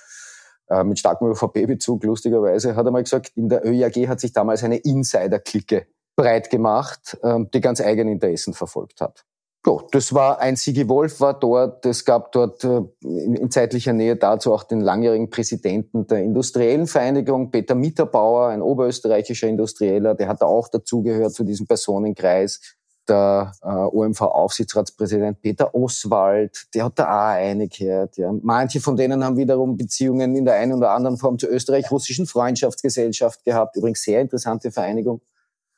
äh, 0.70 0.82
mit 0.82 0.98
starkem 0.98 1.28
ÖVP-Bezug, 1.28 2.02
lustigerweise, 2.04 2.74
hat 2.74 2.86
er 2.86 2.90
mal 2.90 3.02
gesagt, 3.02 3.32
in 3.34 3.50
der 3.50 3.66
ÖJAG 3.66 4.08
hat 4.08 4.18
sich 4.18 4.32
damals 4.32 4.64
eine 4.64 4.78
Insider-Clique 4.78 5.86
breit 6.16 6.48
gemacht, 6.48 7.18
ähm, 7.22 7.50
die 7.52 7.60
ganz 7.60 7.82
eigene 7.82 8.12
Interessen 8.12 8.54
verfolgt 8.54 9.02
hat. 9.02 9.26
Ja, 9.66 9.76
das 9.92 10.14
war 10.14 10.40
ein 10.40 10.56
Sigi 10.56 10.88
Wolf 10.88 11.20
war 11.20 11.38
dort. 11.38 11.84
Es 11.84 12.06
gab 12.06 12.32
dort 12.32 12.64
äh, 12.64 12.80
in, 13.02 13.50
zeitlicher 13.50 13.92
Nähe 13.92 14.16
dazu 14.16 14.54
auch 14.54 14.62
den 14.62 14.80
langjährigen 14.80 15.28
Präsidenten 15.28 16.06
der 16.06 16.22
Industriellen 16.22 16.86
Vereinigung, 16.86 17.50
Peter 17.50 17.74
Mitterbauer, 17.74 18.48
ein 18.48 18.62
oberösterreichischer 18.62 19.48
Industrieller, 19.48 20.14
der 20.14 20.28
hat 20.28 20.40
auch 20.40 20.68
dazugehört 20.68 21.34
zu 21.34 21.44
diesem 21.44 21.66
Personenkreis 21.66 22.78
der 23.10 23.52
äh, 23.62 23.68
OMV-Aufsichtsratspräsident 23.68 25.42
Peter 25.42 25.74
Oswald, 25.74 26.66
der 26.74 26.84
hat 26.84 26.98
da 26.98 27.04
auch 27.04 27.36
eingehört. 27.36 28.16
Ja. 28.16 28.32
Manche 28.42 28.80
von 28.80 28.96
denen 28.96 29.24
haben 29.24 29.36
wiederum 29.36 29.76
Beziehungen 29.76 30.34
in 30.36 30.44
der 30.44 30.54
einen 30.54 30.72
oder 30.72 30.92
anderen 30.92 31.18
Form 31.18 31.38
zur 31.38 31.50
österreich-russischen 31.50 32.26
Freundschaftsgesellschaft 32.26 33.44
gehabt. 33.44 33.76
Übrigens 33.76 34.02
sehr 34.02 34.20
interessante 34.20 34.70
Vereinigung. 34.70 35.20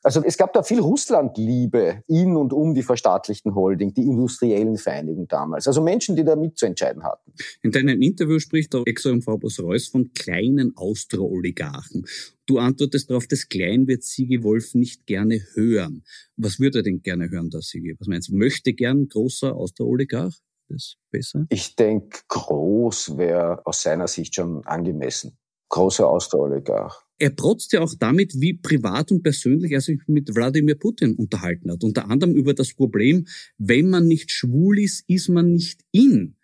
Also 0.03 0.21
es 0.21 0.37
gab 0.37 0.51
da 0.51 0.63
viel 0.63 0.81
Russlandliebe 0.81 2.03
in 2.07 2.35
und 2.35 2.51
um 2.51 2.75
die 2.75 2.83
verstaatlichten 2.83 3.55
Holding, 3.55 3.93
die 3.93 4.01
industriellen 4.01 4.77
Vereinigung 4.77 5.29
damals. 5.29 5.65
Also 5.65 5.81
Menschen, 5.81 6.17
die 6.17 6.25
da 6.25 6.35
mitzuentscheiden 6.35 7.03
hatten. 7.03 7.33
In 7.61 7.71
deinem 7.71 8.01
Interview 8.01 8.39
spricht 8.39 8.73
der 8.73 8.83
Ex-OMV-Boss 8.85 9.61
Reuss 9.61 9.87
von 9.87 10.11
kleinen 10.13 10.75
Austro-Oligarchen. 10.75 12.05
Du 12.45 12.59
antwortest 12.59 13.09
darauf, 13.09 13.27
das 13.27 13.47
Klein 13.47 13.87
wird 13.87 14.03
Sigi 14.03 14.43
Wolf 14.43 14.73
nicht 14.73 15.05
gerne 15.05 15.39
hören. 15.53 16.03
Was 16.35 16.59
würde 16.59 16.79
er 16.79 16.83
denn 16.83 17.01
gerne 17.01 17.29
hören, 17.29 17.49
der 17.49 17.61
Sigi? 17.61 17.95
Was 17.97 18.07
meinst 18.07 18.29
du? 18.29 18.35
Möchte 18.35 18.73
gern 18.73 19.07
großer 19.07 19.55
Austro-Oligarch? 19.55 20.35
Das 20.67 20.95
besser? 21.11 21.45
Ich 21.49 21.75
denke, 21.75 22.19
groß 22.27 23.17
wäre 23.17 23.65
aus 23.65 23.81
seiner 23.83 24.07
Sicht 24.07 24.35
schon 24.35 24.65
angemessen. 24.65 25.37
Großer 25.73 26.07
Austro-Oligarch 26.07 27.03
er 27.23 27.29
protzt 27.29 27.71
ja 27.71 27.79
auch 27.79 27.93
damit, 27.97 28.33
wie 28.41 28.53
privat 28.53 29.09
und 29.09 29.23
persönlich 29.23 29.71
er 29.71 29.79
sich 29.79 30.01
mit 30.07 30.35
Wladimir 30.35 30.75
Putin 30.75 31.15
unterhalten 31.15 31.71
hat. 31.71 31.81
Unter 31.81 32.09
anderem 32.09 32.35
über 32.35 32.53
das 32.53 32.73
Problem, 32.73 33.27
wenn 33.57 33.89
man 33.89 34.07
nicht 34.07 34.29
schwul 34.29 34.77
ist, 34.77 35.05
ist 35.07 35.29
man 35.29 35.51
nicht 35.51 35.85
in. 35.91 36.35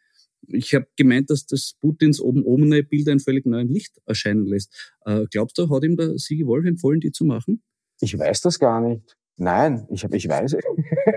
Ich 0.47 0.73
habe 0.73 0.87
gemeint, 0.95 1.31
dass 1.31 1.45
das 1.45 1.75
Putins 1.81 2.21
oben 2.21 2.43
ohne 2.45 2.81
Bilder 2.81 3.11
in 3.11 3.19
völlig 3.19 3.45
neuen 3.45 3.67
Licht 3.67 3.99
erscheinen 4.05 4.45
lässt. 4.45 4.95
Äh, 5.05 5.25
glaubst 5.29 5.57
du, 5.57 5.69
hat 5.69 5.83
ihm 5.83 5.97
der 5.97 6.17
Sigi 6.17 6.45
Wolf 6.45 6.65
empfohlen, 6.65 7.01
die 7.01 7.11
zu 7.11 7.25
machen? 7.25 7.61
Ich 7.99 8.17
weiß 8.17 8.39
das 8.39 8.57
gar 8.57 8.79
nicht. 8.79 9.17
Nein, 9.41 9.87
ich, 9.89 10.03
hab, 10.03 10.13
ich 10.13 10.27
weiß. 10.27 10.57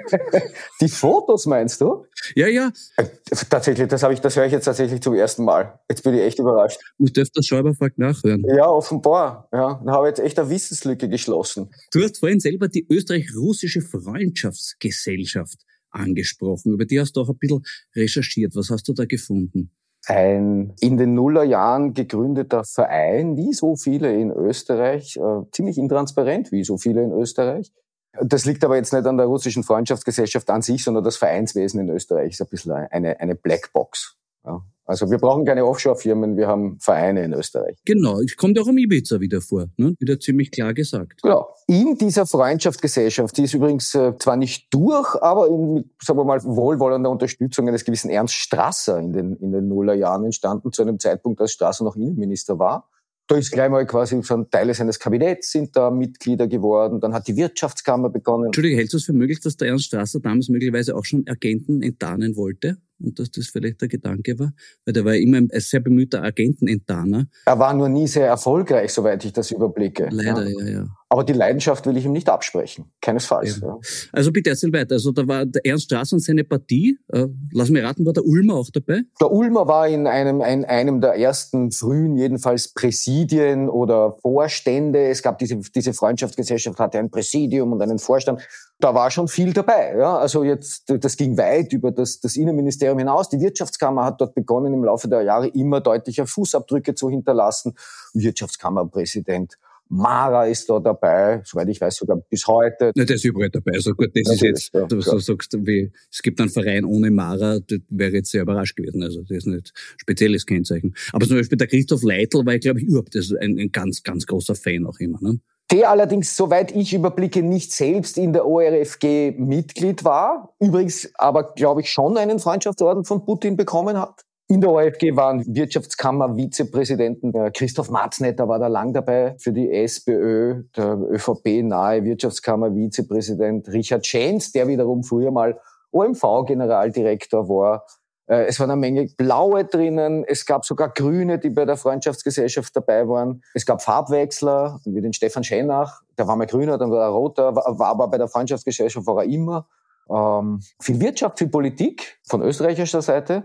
die 0.80 0.88
Fotos 0.88 1.46
meinst 1.46 1.80
du? 1.80 2.06
Ja, 2.36 2.46
ja. 2.46 2.70
Äh, 2.96 3.06
tatsächlich, 3.50 3.88
das 3.88 4.04
habe 4.04 4.14
ich, 4.14 4.20
das 4.20 4.36
höre 4.36 4.46
ich 4.46 4.52
jetzt 4.52 4.64
tatsächlich 4.64 5.00
zum 5.00 5.14
ersten 5.14 5.44
Mal. 5.44 5.80
Jetzt 5.90 6.04
bin 6.04 6.14
ich 6.14 6.20
echt 6.20 6.38
überrascht. 6.38 6.80
Du 6.98 7.06
dürft 7.06 7.36
das 7.36 7.44
Schäuber 7.44 7.74
fragt 7.74 7.98
nachhören. 7.98 8.44
Ja, 8.46 8.68
offenbar. 8.68 9.48
Ja, 9.52 9.82
da 9.84 9.92
habe 9.92 10.06
ich 10.06 10.16
jetzt 10.16 10.24
echt 10.24 10.38
eine 10.38 10.50
Wissenslücke 10.50 11.08
geschlossen. 11.08 11.70
Du 11.92 12.00
hast 12.00 12.20
vorhin 12.20 12.38
selber 12.38 12.68
die 12.68 12.86
österreich-russische 12.88 13.80
Freundschaftsgesellschaft 13.80 15.58
angesprochen. 15.90 16.72
Über 16.72 16.84
die 16.84 17.00
hast 17.00 17.16
du 17.16 17.22
auch 17.22 17.28
ein 17.28 17.38
bisschen 17.38 17.64
recherchiert. 17.96 18.54
Was 18.54 18.70
hast 18.70 18.86
du 18.86 18.92
da 18.92 19.04
gefunden? 19.04 19.72
ein 20.06 20.74
in 20.80 20.96
den 20.96 21.14
Nullerjahren 21.14 21.94
gegründeter 21.94 22.64
Verein, 22.64 23.36
wie 23.36 23.52
so 23.52 23.76
viele 23.76 24.12
in 24.12 24.30
Österreich, 24.30 25.16
äh, 25.16 25.42
ziemlich 25.52 25.78
intransparent, 25.78 26.50
wie 26.50 26.64
so 26.64 26.76
viele 26.76 27.02
in 27.02 27.12
Österreich. 27.12 27.72
Das 28.20 28.44
liegt 28.44 28.64
aber 28.64 28.76
jetzt 28.76 28.92
nicht 28.92 29.06
an 29.06 29.16
der 29.16 29.26
russischen 29.26 29.64
Freundschaftsgesellschaft 29.64 30.50
an 30.50 30.62
sich, 30.62 30.84
sondern 30.84 31.04
das 31.04 31.16
Vereinswesen 31.16 31.80
in 31.80 31.88
Österreich 31.88 32.32
ist 32.32 32.42
ein 32.42 32.48
bisschen 32.48 32.72
eine, 32.72 33.18
eine 33.20 33.34
Blackbox. 33.34 34.16
Ja. 34.44 34.62
Also 34.84 35.10
wir 35.10 35.18
brauchen 35.18 35.44
keine 35.44 35.64
Offshore-Firmen, 35.64 36.36
wir 36.36 36.48
haben 36.48 36.78
Vereine 36.80 37.22
in 37.24 37.32
Österreich. 37.32 37.78
Genau, 37.84 38.20
es 38.20 38.36
kommt 38.36 38.58
auch 38.58 38.66
am 38.66 38.76
Ibiza 38.76 39.20
wieder 39.20 39.40
vor, 39.40 39.68
ne? 39.76 39.94
wieder 40.00 40.18
ziemlich 40.18 40.50
klar 40.50 40.74
gesagt. 40.74 41.22
Genau. 41.22 41.54
In 41.68 41.96
dieser 41.96 42.26
Freundschaftsgesellschaft, 42.26 43.36
die 43.36 43.44
ist 43.44 43.54
übrigens 43.54 43.94
äh, 43.94 44.12
zwar 44.18 44.36
nicht 44.36 44.74
durch, 44.74 45.14
aber 45.22 45.46
in, 45.46 45.74
mit, 45.74 45.86
sagen 46.02 46.18
wir 46.18 46.24
mal, 46.24 46.42
wohlwollender 46.42 47.10
Unterstützung 47.10 47.68
eines 47.68 47.84
gewissen 47.84 48.10
Ernst 48.10 48.34
Strasser 48.34 48.98
in 48.98 49.12
den, 49.12 49.36
in 49.36 49.52
den 49.52 49.68
Nullerjahren 49.68 50.24
entstanden, 50.24 50.72
zu 50.72 50.82
einem 50.82 50.98
Zeitpunkt, 50.98 51.40
als 51.40 51.52
Strasser 51.52 51.84
noch 51.84 51.94
Innenminister 51.94 52.58
war. 52.58 52.90
Da 53.28 53.36
ist 53.36 53.52
gleich 53.52 53.70
mal 53.70 53.86
quasi 53.86 54.20
so 54.22 54.42
Teile 54.44 54.74
seines 54.74 54.98
Kabinetts 54.98 55.52
sind 55.52 55.76
da 55.76 55.90
Mitglieder 55.90 56.48
geworden. 56.48 57.00
Dann 57.00 57.14
hat 57.14 57.28
die 57.28 57.36
Wirtschaftskammer 57.36 58.10
begonnen. 58.10 58.46
Entschuldige, 58.46 58.76
hältst 58.76 58.92
du 58.92 58.98
es 58.98 59.04
für 59.04 59.12
möglich, 59.12 59.40
dass 59.40 59.56
der 59.56 59.68
Ernst 59.68 59.86
Strasser 59.86 60.20
damals 60.20 60.48
möglicherweise 60.48 60.96
auch 60.96 61.04
schon 61.04 61.24
Agenten 61.28 61.82
enttarnen 61.82 62.36
wollte? 62.36 62.78
Und 63.02 63.18
dass 63.18 63.30
das 63.30 63.48
vielleicht 63.48 63.80
der 63.80 63.88
Gedanke 63.88 64.38
war? 64.38 64.52
Weil 64.84 64.92
der 64.92 65.04
war 65.04 65.14
immer 65.14 65.38
ein 65.38 65.48
sehr 65.54 65.80
bemühter 65.80 66.22
Agentenenttarner. 66.22 67.26
Er 67.46 67.58
war 67.58 67.74
nur 67.74 67.88
nie 67.88 68.06
sehr 68.06 68.26
erfolgreich, 68.26 68.92
soweit 68.92 69.24
ich 69.24 69.32
das 69.32 69.50
überblicke. 69.50 70.08
Leider, 70.10 70.48
ja, 70.48 70.64
ja. 70.64 70.70
ja. 70.70 70.86
Aber 71.12 71.24
die 71.24 71.34
Leidenschaft 71.34 71.84
will 71.84 71.94
ich 71.98 72.06
ihm 72.06 72.12
nicht 72.12 72.30
absprechen. 72.30 72.86
Keinesfalls. 73.02 73.60
Ja. 73.60 73.78
Also 74.12 74.32
bitte 74.32 74.48
erzähl 74.48 74.72
weiter. 74.72 74.94
Also 74.94 75.12
da 75.12 75.28
war 75.28 75.44
der 75.44 75.60
Ernst 75.66 75.84
Straß 75.84 76.14
und 76.14 76.20
seine 76.20 76.42
Partie. 76.42 76.98
Äh, 77.08 77.26
lass 77.52 77.68
mich 77.68 77.84
raten, 77.84 78.06
war 78.06 78.14
der 78.14 78.24
Ulmer 78.24 78.54
auch 78.54 78.70
dabei? 78.72 79.02
Der 79.20 79.30
Ulmer 79.30 79.68
war 79.68 79.86
in 79.86 80.06
einem, 80.06 80.40
in 80.40 80.64
einem 80.64 81.02
der 81.02 81.16
ersten 81.16 81.70
frühen, 81.70 82.16
jedenfalls 82.16 82.72
Präsidien 82.72 83.68
oder 83.68 84.16
Vorstände. 84.22 85.04
Es 85.10 85.22
gab 85.22 85.38
diese, 85.38 85.60
diese 85.74 85.92
Freundschaftsgesellschaft, 85.92 86.78
hatte 86.78 86.98
ein 86.98 87.10
Präsidium 87.10 87.72
und 87.72 87.82
einen 87.82 87.98
Vorstand. 87.98 88.40
Da 88.80 88.94
war 88.94 89.10
schon 89.10 89.28
viel 89.28 89.52
dabei. 89.52 89.94
Ja? 89.98 90.16
Also 90.16 90.44
jetzt, 90.44 90.84
das 90.88 91.18
ging 91.18 91.36
weit 91.36 91.74
über 91.74 91.90
das, 91.90 92.20
das 92.20 92.36
Innenministerium 92.36 92.91
hinaus. 92.98 93.28
Die 93.28 93.40
Wirtschaftskammer 93.40 94.04
hat 94.04 94.20
dort 94.20 94.34
begonnen, 94.34 94.72
im 94.74 94.84
Laufe 94.84 95.08
der 95.08 95.22
Jahre 95.22 95.48
immer 95.48 95.80
deutlicher 95.80 96.26
Fußabdrücke 96.26 96.94
zu 96.94 97.10
hinterlassen. 97.10 97.74
Wirtschaftskammerpräsident 98.14 99.58
Mara 99.94 100.46
ist 100.46 100.70
da 100.70 100.80
dabei, 100.80 101.42
soweit 101.44 101.68
ich 101.68 101.78
weiß, 101.78 101.96
sogar 101.96 102.16
bis 102.16 102.46
heute. 102.46 102.92
Ja, 102.94 103.04
der 103.04 103.16
ist 103.16 103.26
überall 103.26 103.50
dabei. 103.50 103.72
Also 103.74 103.92
gut, 103.92 104.08
das 104.14 104.22
Natürlich, 104.24 104.42
ist 104.54 104.72
jetzt, 104.72 104.74
ja, 104.74 104.86
du 104.86 104.96
ja. 104.96 105.18
sagst, 105.18 105.54
wie, 105.66 105.92
es 106.10 106.22
gibt 106.22 106.40
einen 106.40 106.48
Verein 106.48 106.86
ohne 106.86 107.10
Mara, 107.10 107.58
das 107.58 107.78
wäre 107.90 108.12
jetzt 108.12 108.30
sehr 108.30 108.40
überrascht 108.40 108.74
gewesen. 108.74 109.02
Also 109.02 109.20
das 109.20 109.38
ist 109.38 109.46
nicht 109.46 109.72
spezielles 109.98 110.46
Kennzeichen. 110.46 110.94
Aber 111.12 111.26
zum 111.26 111.36
Beispiel 111.36 111.58
der 111.58 111.66
Christoph 111.66 112.02
Leitl 112.04 112.46
war, 112.46 112.58
glaube 112.58 112.80
ich, 112.80 112.86
überhaupt 112.86 113.14
ein, 113.14 113.58
ein 113.58 113.70
ganz, 113.70 114.02
ganz 114.02 114.24
großer 114.24 114.54
Fan 114.54 114.86
auch 114.86 114.98
immer. 114.98 115.18
Ne? 115.20 115.40
Der 115.72 115.88
allerdings, 115.88 116.36
soweit 116.36 116.70
ich 116.76 116.92
überblicke, 116.92 117.42
nicht 117.42 117.72
selbst 117.72 118.18
in 118.18 118.34
der 118.34 118.46
ORFG 118.46 119.32
Mitglied 119.38 120.04
war, 120.04 120.54
übrigens 120.60 121.10
aber, 121.14 121.54
glaube 121.54 121.80
ich, 121.80 121.90
schon 121.90 122.18
einen 122.18 122.38
Freundschaftsorden 122.38 123.06
von 123.06 123.24
Putin 123.24 123.56
bekommen 123.56 123.98
hat. 123.98 124.20
In 124.48 124.60
der 124.60 124.70
OFG 124.70 125.16
waren 125.16 125.42
Wirtschaftskammer-Vizepräsidenten 125.46 127.32
Christoph 127.54 127.88
Marznetter 127.88 128.48
war 128.48 128.58
da 128.58 128.66
lang 128.66 128.92
dabei 128.92 129.34
für 129.38 129.54
die 129.54 129.72
SPÖ, 129.72 130.64
der 130.76 130.98
ÖVP-nahe 131.10 132.04
Wirtschaftskammer-Vizepräsident 132.04 133.68
Richard 133.68 134.06
Schenz, 134.06 134.52
der 134.52 134.68
wiederum 134.68 135.02
früher 135.02 135.30
mal 135.30 135.58
OMV-Generaldirektor 135.90 137.48
war. 137.48 137.86
Äh, 138.32 138.46
es 138.46 138.58
waren 138.58 138.70
eine 138.70 138.80
Menge 138.80 139.08
Blaue 139.16 139.64
drinnen. 139.64 140.24
Es 140.26 140.46
gab 140.46 140.64
sogar 140.64 140.88
Grüne, 140.88 141.38
die 141.38 141.50
bei 141.50 141.66
der 141.66 141.76
Freundschaftsgesellschaft 141.76 142.74
dabei 142.74 143.06
waren. 143.06 143.42
Es 143.52 143.66
gab 143.66 143.82
Farbwechsler, 143.82 144.80
wie 144.86 145.02
den 145.02 145.12
Stefan 145.12 145.44
Schenach. 145.44 146.00
Der 146.16 146.26
war 146.26 146.36
mal 146.36 146.46
Grüner, 146.46 146.78
dann 146.78 146.90
war 146.90 147.02
er 147.02 147.10
Roter, 147.10 147.54
war 147.54 147.88
aber 147.88 148.08
bei 148.08 148.16
der 148.16 148.28
Freundschaftsgesellschaft 148.28 149.06
war 149.06 149.22
er 149.22 149.30
immer. 149.30 149.66
Ähm, 150.10 150.60
viel 150.80 150.98
Wirtschaft, 151.00 151.38
viel 151.38 151.48
Politik 151.48 152.18
von 152.26 152.40
österreichischer 152.40 153.02
Seite 153.02 153.44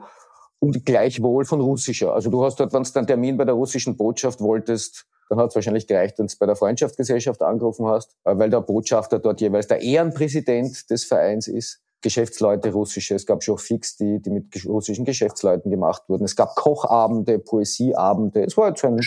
und 0.59 0.85
gleichwohl 0.85 1.43
von 1.43 1.59
russischer. 1.59 2.13
Also 2.13 2.29
du 2.29 2.43
hast 2.43 2.57
dort, 2.59 2.71
wenn 2.73 2.83
du 2.83 2.89
einen 2.95 3.07
Termin 3.07 3.37
bei 3.37 3.45
der 3.45 3.55
russischen 3.55 3.97
Botschaft 3.97 4.39
wolltest, 4.39 5.05
dann 5.29 5.39
hat 5.39 5.49
es 5.49 5.55
wahrscheinlich 5.55 5.87
gereicht, 5.87 6.17
wenn 6.17 6.27
du 6.27 6.33
bei 6.39 6.45
der 6.45 6.55
Freundschaftsgesellschaft 6.55 7.41
angerufen 7.41 7.85
hast, 7.87 8.15
äh, 8.23 8.37
weil 8.37 8.49
der 8.49 8.61
Botschafter 8.61 9.19
dort 9.19 9.41
jeweils 9.41 9.67
der 9.67 9.81
Ehrenpräsident 9.81 10.89
des 10.89 11.03
Vereins 11.03 11.49
ist. 11.49 11.81
Geschäftsleute 12.01 12.71
russische. 12.71 13.15
Es 13.15 13.25
gab 13.25 13.43
schon 13.43 13.57
fix, 13.57 13.97
die, 13.97 14.21
die 14.21 14.29
mit 14.29 14.45
russischen 14.65 15.03
Geschäftsleuten 15.03 15.71
gemacht 15.71 16.03
wurden. 16.07 16.25
Es 16.25 16.35
gab 16.35 16.55
Kochabende, 16.55 17.39
Poesieabende. 17.39 18.43
Es 18.43 18.55
war 18.55 18.69
jetzt 18.69 18.81
so 18.81 18.87
eine, 18.87 19.01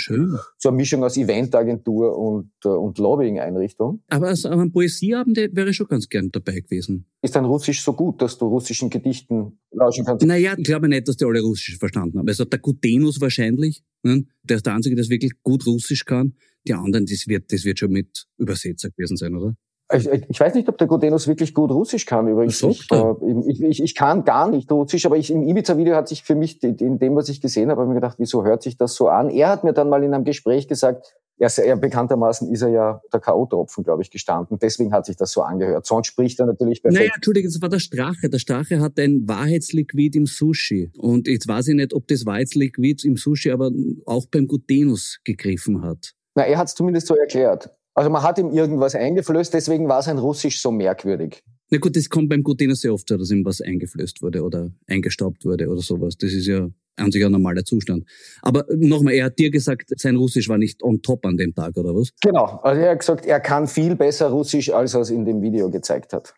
so 0.58 0.68
eine 0.68 0.76
Mischung 0.76 1.04
aus 1.04 1.16
Eventagentur 1.16 2.16
und, 2.18 2.50
äh, 2.64 2.68
und 2.68 2.98
Lobbying-Einrichtung. 2.98 4.02
Aber 4.08 4.28
also 4.28 4.48
an 4.48 4.72
Poesieabende 4.72 5.50
wäre 5.52 5.70
ich 5.70 5.76
schon 5.76 5.86
ganz 5.86 6.08
gern 6.08 6.30
dabei 6.32 6.60
gewesen. 6.60 7.06
Ist 7.22 7.36
dein 7.36 7.44
Russisch 7.44 7.82
so 7.82 7.92
gut, 7.92 8.20
dass 8.22 8.38
du 8.38 8.46
russischen 8.46 8.90
Gedichten 8.90 9.60
lauschen 9.70 10.04
kannst? 10.04 10.26
Naja, 10.26 10.54
ich 10.56 10.64
glaube 10.64 10.88
nicht, 10.88 11.06
dass 11.06 11.16
die 11.16 11.24
alle 11.24 11.40
Russisch 11.40 11.78
verstanden 11.78 12.18
haben. 12.18 12.28
Also 12.28 12.44
der 12.44 12.58
Gutenus 12.58 13.20
wahrscheinlich, 13.20 13.84
ne? 14.02 14.24
der 14.42 14.56
ist 14.56 14.66
der 14.66 14.74
Einzige, 14.74 14.96
der 14.96 15.08
wirklich 15.08 15.32
gut 15.42 15.66
Russisch 15.66 16.04
kann. 16.04 16.34
Die 16.66 16.74
anderen, 16.74 17.06
das 17.06 17.26
wird, 17.26 17.52
das 17.52 17.64
wird 17.64 17.78
schon 17.78 17.92
mit 17.92 18.26
Übersetzer 18.36 18.90
gewesen 18.90 19.16
sein, 19.16 19.34
oder? 19.34 19.54
Ich, 19.92 20.06
ich 20.06 20.40
weiß 20.40 20.54
nicht, 20.54 20.68
ob 20.68 20.78
der 20.78 20.86
Godenus 20.86 21.26
wirklich 21.26 21.54
gut 21.54 21.70
Russisch 21.70 22.06
kann 22.06 22.28
übrigens. 22.28 22.62
Ich, 22.62 22.90
äh, 22.92 23.14
ich, 23.48 23.62
ich, 23.62 23.82
ich 23.82 23.94
kann 23.94 24.24
gar 24.24 24.48
nicht 24.48 24.70
Russisch, 24.70 25.04
aber 25.06 25.16
ich, 25.16 25.30
im 25.30 25.42
Ibiza-Video 25.42 25.94
hat 25.94 26.08
sich 26.08 26.22
für 26.22 26.34
mich, 26.34 26.62
in 26.62 26.98
dem, 26.98 27.16
was 27.16 27.28
ich 27.28 27.40
gesehen 27.40 27.70
habe, 27.70 27.80
habe 27.80 27.90
ich 27.90 27.94
mir 27.94 28.00
gedacht, 28.00 28.16
wieso 28.18 28.44
hört 28.44 28.62
sich 28.62 28.76
das 28.76 28.94
so 28.94 29.08
an? 29.08 29.30
Er 29.30 29.48
hat 29.48 29.64
mir 29.64 29.72
dann 29.72 29.88
mal 29.88 30.04
in 30.04 30.14
einem 30.14 30.24
Gespräch 30.24 30.68
gesagt, 30.68 31.14
er, 31.40 31.50
er 31.64 31.76
bekanntermaßen 31.76 32.52
ist 32.52 32.62
er 32.62 32.68
ja 32.68 33.02
der 33.12 33.20
K.O.-Tropfen, 33.20 33.82
glaube 33.82 34.02
ich, 34.02 34.10
gestanden. 34.10 34.58
Deswegen 34.60 34.92
hat 34.92 35.06
sich 35.06 35.16
das 35.16 35.32
so 35.32 35.42
angehört. 35.42 35.86
Sonst 35.86 36.08
spricht 36.08 36.38
er 36.38 36.46
natürlich 36.46 36.82
perfekt. 36.82 37.02
Naja, 37.02 37.12
Entschuldige, 37.14 37.48
das 37.48 37.60
war 37.62 37.70
der 37.70 37.78
Strache. 37.78 38.28
Der 38.28 38.38
Strache 38.38 38.80
hat 38.80 38.98
ein 38.98 39.26
Wahrheitsliquid 39.26 40.16
im 40.16 40.26
Sushi. 40.26 40.90
Und 40.98 41.26
jetzt 41.28 41.48
weiß 41.48 41.68
ich 41.68 41.74
nicht, 41.74 41.94
ob 41.94 42.06
das 42.08 42.26
Wahrheitsliquid 42.26 43.04
im 43.06 43.16
Sushi 43.16 43.50
aber 43.50 43.70
auch 44.04 44.26
beim 44.30 44.46
Gutenus 44.46 45.18
gegriffen 45.24 45.82
hat. 45.82 46.12
Na, 46.34 46.44
er 46.44 46.58
hat 46.58 46.68
es 46.68 46.74
zumindest 46.74 47.06
so 47.06 47.16
erklärt. 47.16 47.70
Also 47.94 48.10
man 48.10 48.22
hat 48.22 48.38
ihm 48.38 48.50
irgendwas 48.50 48.94
eingeflößt, 48.94 49.52
deswegen 49.52 49.88
war 49.88 50.02
sein 50.02 50.18
Russisch 50.18 50.60
so 50.60 50.70
merkwürdig. 50.70 51.42
Na 51.70 51.78
gut, 51.78 51.96
das 51.96 52.08
kommt 52.08 52.28
beim 52.28 52.42
Gutiner 52.42 52.74
sehr 52.74 52.92
oft, 52.92 53.10
dass 53.10 53.30
ihm 53.30 53.44
was 53.44 53.60
eingeflößt 53.60 54.22
wurde 54.22 54.42
oder 54.42 54.70
eingestaubt 54.88 55.44
wurde 55.44 55.68
oder 55.68 55.80
sowas. 55.80 56.16
Das 56.16 56.32
ist 56.32 56.46
ja 56.46 56.68
an 56.96 57.12
sich 57.12 57.24
ein 57.24 57.32
normaler 57.32 57.64
Zustand. 57.64 58.04
Aber 58.42 58.66
nochmal, 58.76 59.14
er 59.14 59.26
hat 59.26 59.38
dir 59.38 59.50
gesagt, 59.50 59.92
sein 59.96 60.16
Russisch 60.16 60.48
war 60.48 60.58
nicht 60.58 60.82
on 60.82 61.00
top 61.00 61.24
an 61.26 61.36
dem 61.36 61.54
Tag, 61.54 61.76
oder 61.76 61.94
was? 61.94 62.10
Genau. 62.20 62.60
Also 62.62 62.80
er 62.80 62.90
hat 62.90 62.98
gesagt, 63.00 63.26
er 63.26 63.40
kann 63.40 63.66
viel 63.66 63.96
besser 63.96 64.28
Russisch, 64.28 64.70
als 64.70 64.94
er 64.94 65.00
es 65.00 65.10
in 65.10 65.24
dem 65.24 65.42
Video 65.42 65.70
gezeigt 65.70 66.12
hat. 66.12 66.34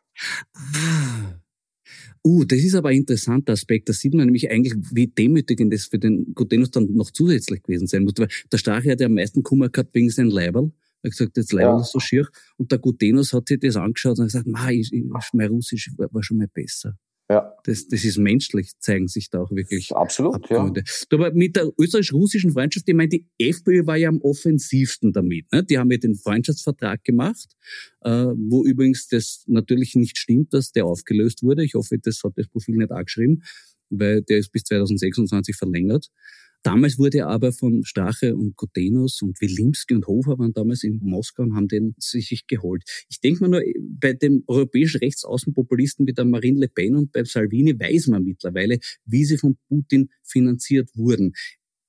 Ah. 0.55 1.39
Uh, 2.25 2.45
das 2.45 2.61
ist 2.61 2.77
aber 2.77 2.91
ein 2.91 2.99
interessanter 2.99 3.53
Aspekt. 3.53 3.89
Da 3.89 3.93
sieht 3.93 4.15
man 4.15 4.27
nämlich 4.27 4.49
eigentlich, 4.49 4.75
wie 4.93 5.09
demütigend 5.09 5.73
das 5.75 5.87
für 5.87 5.99
den 5.99 6.35
Gutenus 6.35 6.71
dann 6.71 6.93
noch 6.93 7.11
zusätzlich 7.11 7.65
gewesen 7.65 7.89
sein 7.89 8.05
muss. 8.05 8.13
Weil 8.17 8.29
der 8.53 8.59
Strache 8.59 8.93
hat 8.93 9.01
ja 9.01 9.07
am 9.07 9.15
meisten 9.15 9.43
Kummer 9.43 9.71
gehabt 9.71 9.93
wegen 9.95 10.09
seinem 10.09 10.31
Leiberl. 10.31 10.71
Er 11.03 11.09
hat 11.09 11.19
gesagt, 11.19 11.37
jetzt 11.37 11.53
leider 11.53 11.79
ja. 11.79 11.83
so 11.83 11.99
schier. 12.01 12.29
Und 12.57 12.71
der 12.71 12.79
Gutenus 12.79 13.33
hat 13.33 13.49
sich 13.49 13.61
das 13.61 13.77
angeschaut 13.77 14.19
und 14.19 14.27
gesagt, 14.27 14.47
ich, 14.71 14.93
ich, 14.93 15.05
mein 15.33 15.49
Russisch 15.49 15.91
war 15.97 16.23
schon 16.23 16.39
mal 16.39 16.49
besser. 16.49 16.97
Ja. 17.33 17.57
Das, 17.65 17.89
das 17.89 18.05
ist 18.05 18.19
menschlich, 18.19 18.73
zeigen 18.79 19.09
sich 19.09 19.31
da 19.31 19.41
auch 19.41 19.51
wirklich. 19.51 19.91
Absolut, 19.93 20.35
Abgründe. 20.35 20.83
ja. 20.87 21.17
Aber 21.17 21.33
mit 21.33 21.57
der 21.57 21.71
österreichisch-russischen 21.79 22.53
Freundschaft, 22.53 22.87
ich 22.87 22.95
meine, 22.95 23.09
die 23.09 23.27
FPÖ 23.39 23.87
war 23.87 23.97
ja 23.97 24.11
am 24.11 24.21
offensivsten 24.21 25.13
damit. 25.13 25.51
Ne? 25.51 25.65
Die 25.65 25.79
haben 25.79 25.91
ja 25.91 25.97
den 25.97 26.15
Freundschaftsvertrag 26.15 27.03
gemacht, 27.05 27.57
äh, 28.03 28.11
wo 28.11 28.65
übrigens 28.65 29.09
das 29.09 29.45
natürlich 29.47 29.95
nicht 29.95 30.19
stimmt, 30.19 30.53
dass 30.53 30.73
der 30.73 30.85
aufgelöst 30.85 31.43
wurde. 31.43 31.65
Ich 31.65 31.73
hoffe, 31.75 31.99
das 31.99 32.21
hat 32.23 32.33
das 32.37 32.49
Profil 32.49 32.77
nicht 32.77 32.93
angeschrieben, 32.93 33.43
weil 33.89 34.21
der 34.23 34.39
ist 34.39 34.53
bis 34.53 34.65
2026 34.65 35.57
verlängert. 35.57 36.09
Damals 36.63 36.99
wurde 36.99 37.27
aber 37.27 37.53
von 37.53 37.85
Strache 37.85 38.37
und 38.37 38.57
Kotenos 38.57 39.21
und 39.23 39.41
Wilimski 39.41 39.95
und 39.95 40.07
Hofer 40.07 40.39
waren 40.39 40.53
damals 40.53 40.85
in 40.85 41.01
Moskau 41.03 41.43
und 41.43 41.57
haben 41.57 41.67
den 41.67 41.95
sich 41.99 42.47
geholt. 42.47 42.85
Ich 43.11 43.21
denke 43.21 43.41
mal 43.43 43.49
nur, 43.49 43.63
bei 44.01 44.13
den 44.13 44.45
europäischen 44.47 44.99
Rechtsaußenpopulisten 44.99 46.07
wie 46.07 46.13
der 46.13 46.25
Marine 46.25 46.61
Le 46.61 46.69
Pen 46.69 46.95
und 46.95 47.13
bei 47.13 47.25
Salvini 47.25 47.79
weiß 47.79 48.09
man 48.09 48.23
mittlerweile, 48.23 48.79
wie 49.05 49.25
sie 49.25 49.39
von 49.39 49.57
Putin 49.69 50.11
finanziert 50.23 50.91
wurden. 50.95 51.33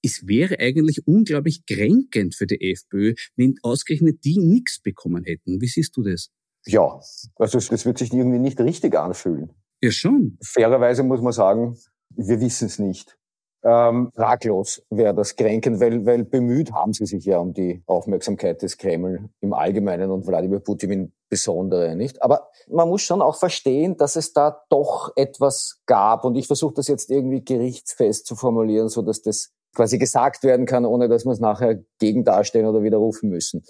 Es 0.01 0.27
wäre 0.27 0.59
eigentlich 0.59 1.07
unglaublich 1.07 1.65
kränkend 1.65 2.35
für 2.35 2.47
die 2.47 2.71
FPÖ, 2.71 3.13
wenn 3.35 3.55
ausgerechnet 3.61 4.25
die 4.25 4.37
nichts 4.37 4.81
bekommen 4.81 5.23
hätten. 5.23 5.61
Wie 5.61 5.67
siehst 5.67 5.95
du 5.95 6.03
das? 6.03 6.29
Ja, 6.65 6.99
also 7.35 7.59
das 7.59 7.85
wird 7.85 7.97
sich 7.97 8.11
irgendwie 8.11 8.39
nicht 8.39 8.59
richtig 8.59 8.95
anfühlen. 8.95 9.51
Ja, 9.81 9.91
schon. 9.91 10.37
Fairerweise 10.41 11.03
muss 11.03 11.21
man 11.21 11.33
sagen, 11.33 11.77
wir 12.15 12.41
wissen 12.41 12.65
es 12.65 12.79
nicht. 12.79 13.17
Ähm, 13.65 14.11
fraglos 14.13 14.83
wäre 14.89 15.15
das 15.15 15.37
kränkend, 15.37 15.79
weil, 15.79 16.05
weil 16.05 16.25
bemüht 16.25 16.73
haben 16.73 16.91
sie 16.91 17.05
sich 17.05 17.23
ja 17.23 17.37
um 17.37 17.53
die 17.53 17.81
Aufmerksamkeit 17.85 18.61
des 18.61 18.77
Kreml 18.77 19.29
im 19.39 19.53
Allgemeinen 19.53 20.11
und 20.11 20.27
Wladimir 20.27 20.59
Putin 20.59 20.91
im 20.91 21.13
Besonderen, 21.29 21.97
nicht? 21.97 22.21
Aber 22.21 22.49
man 22.67 22.89
muss 22.89 23.03
schon 23.03 23.21
auch 23.21 23.37
verstehen, 23.37 23.95
dass 23.95 24.17
es 24.17 24.33
da 24.33 24.63
doch 24.69 25.13
etwas 25.15 25.81
gab 25.85 26.25
und 26.25 26.35
ich 26.35 26.47
versuche 26.47 26.73
das 26.75 26.89
jetzt 26.89 27.09
irgendwie 27.09 27.43
gerichtsfest 27.43 28.25
zu 28.25 28.35
formulieren, 28.35 28.89
so 28.89 29.01
dass 29.01 29.21
das 29.21 29.53
quasi 29.73 29.97
gesagt 29.97 30.43
werden 30.43 30.65
kann, 30.65 30.85
ohne 30.85 31.07
dass 31.07 31.25
wir 31.25 31.31
es 31.31 31.39
nachher 31.39 31.83
gegen 31.99 32.23
darstellen 32.23 32.67
oder 32.67 32.83
widerrufen 32.83 33.29
müssen. 33.29 33.63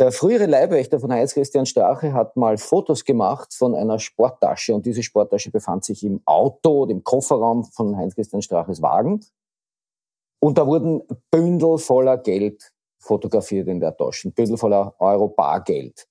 Der 0.00 0.10
frühere 0.10 0.46
Leibwächter 0.46 0.98
von 0.98 1.12
Heinz-Christian 1.12 1.66
Strache 1.66 2.12
hat 2.12 2.36
mal 2.36 2.58
Fotos 2.58 3.04
gemacht 3.04 3.54
von 3.54 3.76
einer 3.76 4.00
Sporttasche 4.00 4.74
und 4.74 4.84
diese 4.86 5.04
Sporttasche 5.04 5.52
befand 5.52 5.84
sich 5.84 6.02
im 6.02 6.20
Auto, 6.24 6.84
dem 6.86 7.04
Kofferraum 7.04 7.62
von 7.62 7.96
Heinz-Christian 7.96 8.42
Straches 8.42 8.82
Wagen. 8.82 9.20
Und 10.40 10.58
da 10.58 10.66
wurden 10.66 11.02
Bündel 11.30 11.78
voller 11.78 12.18
Geld 12.18 12.72
fotografiert 12.98 13.68
in 13.68 13.78
der 13.78 13.96
Tasche, 13.96 14.32
Bündel 14.32 14.56
voller 14.56 14.96
Euro 14.98 15.28
Bargeld. 15.28 16.08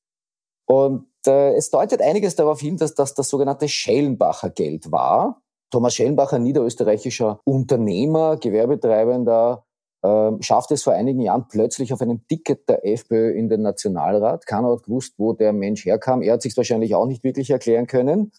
Und 0.66 1.08
äh, 1.28 1.54
es 1.56 1.70
deutet 1.70 2.02
einiges 2.02 2.36
darauf 2.36 2.62
hin, 2.62 2.78
dass 2.78 2.96
das 2.96 3.14
das 3.14 3.28
sogenannte 3.28 3.68
Schellenbacher 3.68 4.50
Geld 4.52 4.94
war. 4.94 5.42
Thomas 5.72 5.94
Schellenbacher, 5.94 6.40
niederösterreichischer 6.40 7.42
Unternehmer, 7.44 8.38
Gewerbetreibender, 8.38 9.66
ähm, 10.04 10.42
schafft 10.42 10.72
es 10.72 10.84
vor 10.84 10.94
einigen 10.94 11.22
Jahren 11.22 11.48
plötzlich 11.48 11.94
auf 11.94 12.02
einem 12.02 12.28
Ticket 12.28 12.68
der 12.68 12.86
FPÖ 12.86 13.32
in 13.32 13.48
den 13.48 13.62
Nationalrat. 13.62 14.46
Keiner 14.46 14.72
hat 14.72 14.84
gewusst, 14.84 15.16
wo 15.18 15.34
der 15.34 15.54
Mensch 15.54 15.86
herkam. 15.86 16.22
Er 16.22 16.34
hat 16.34 16.42
sich 16.42 16.58
wahrscheinlich 16.58 16.94
auch 16.94 17.06
nicht 17.06 17.24
wirklich 17.24 17.50
erklären 17.50 17.88
können. 17.88 18.32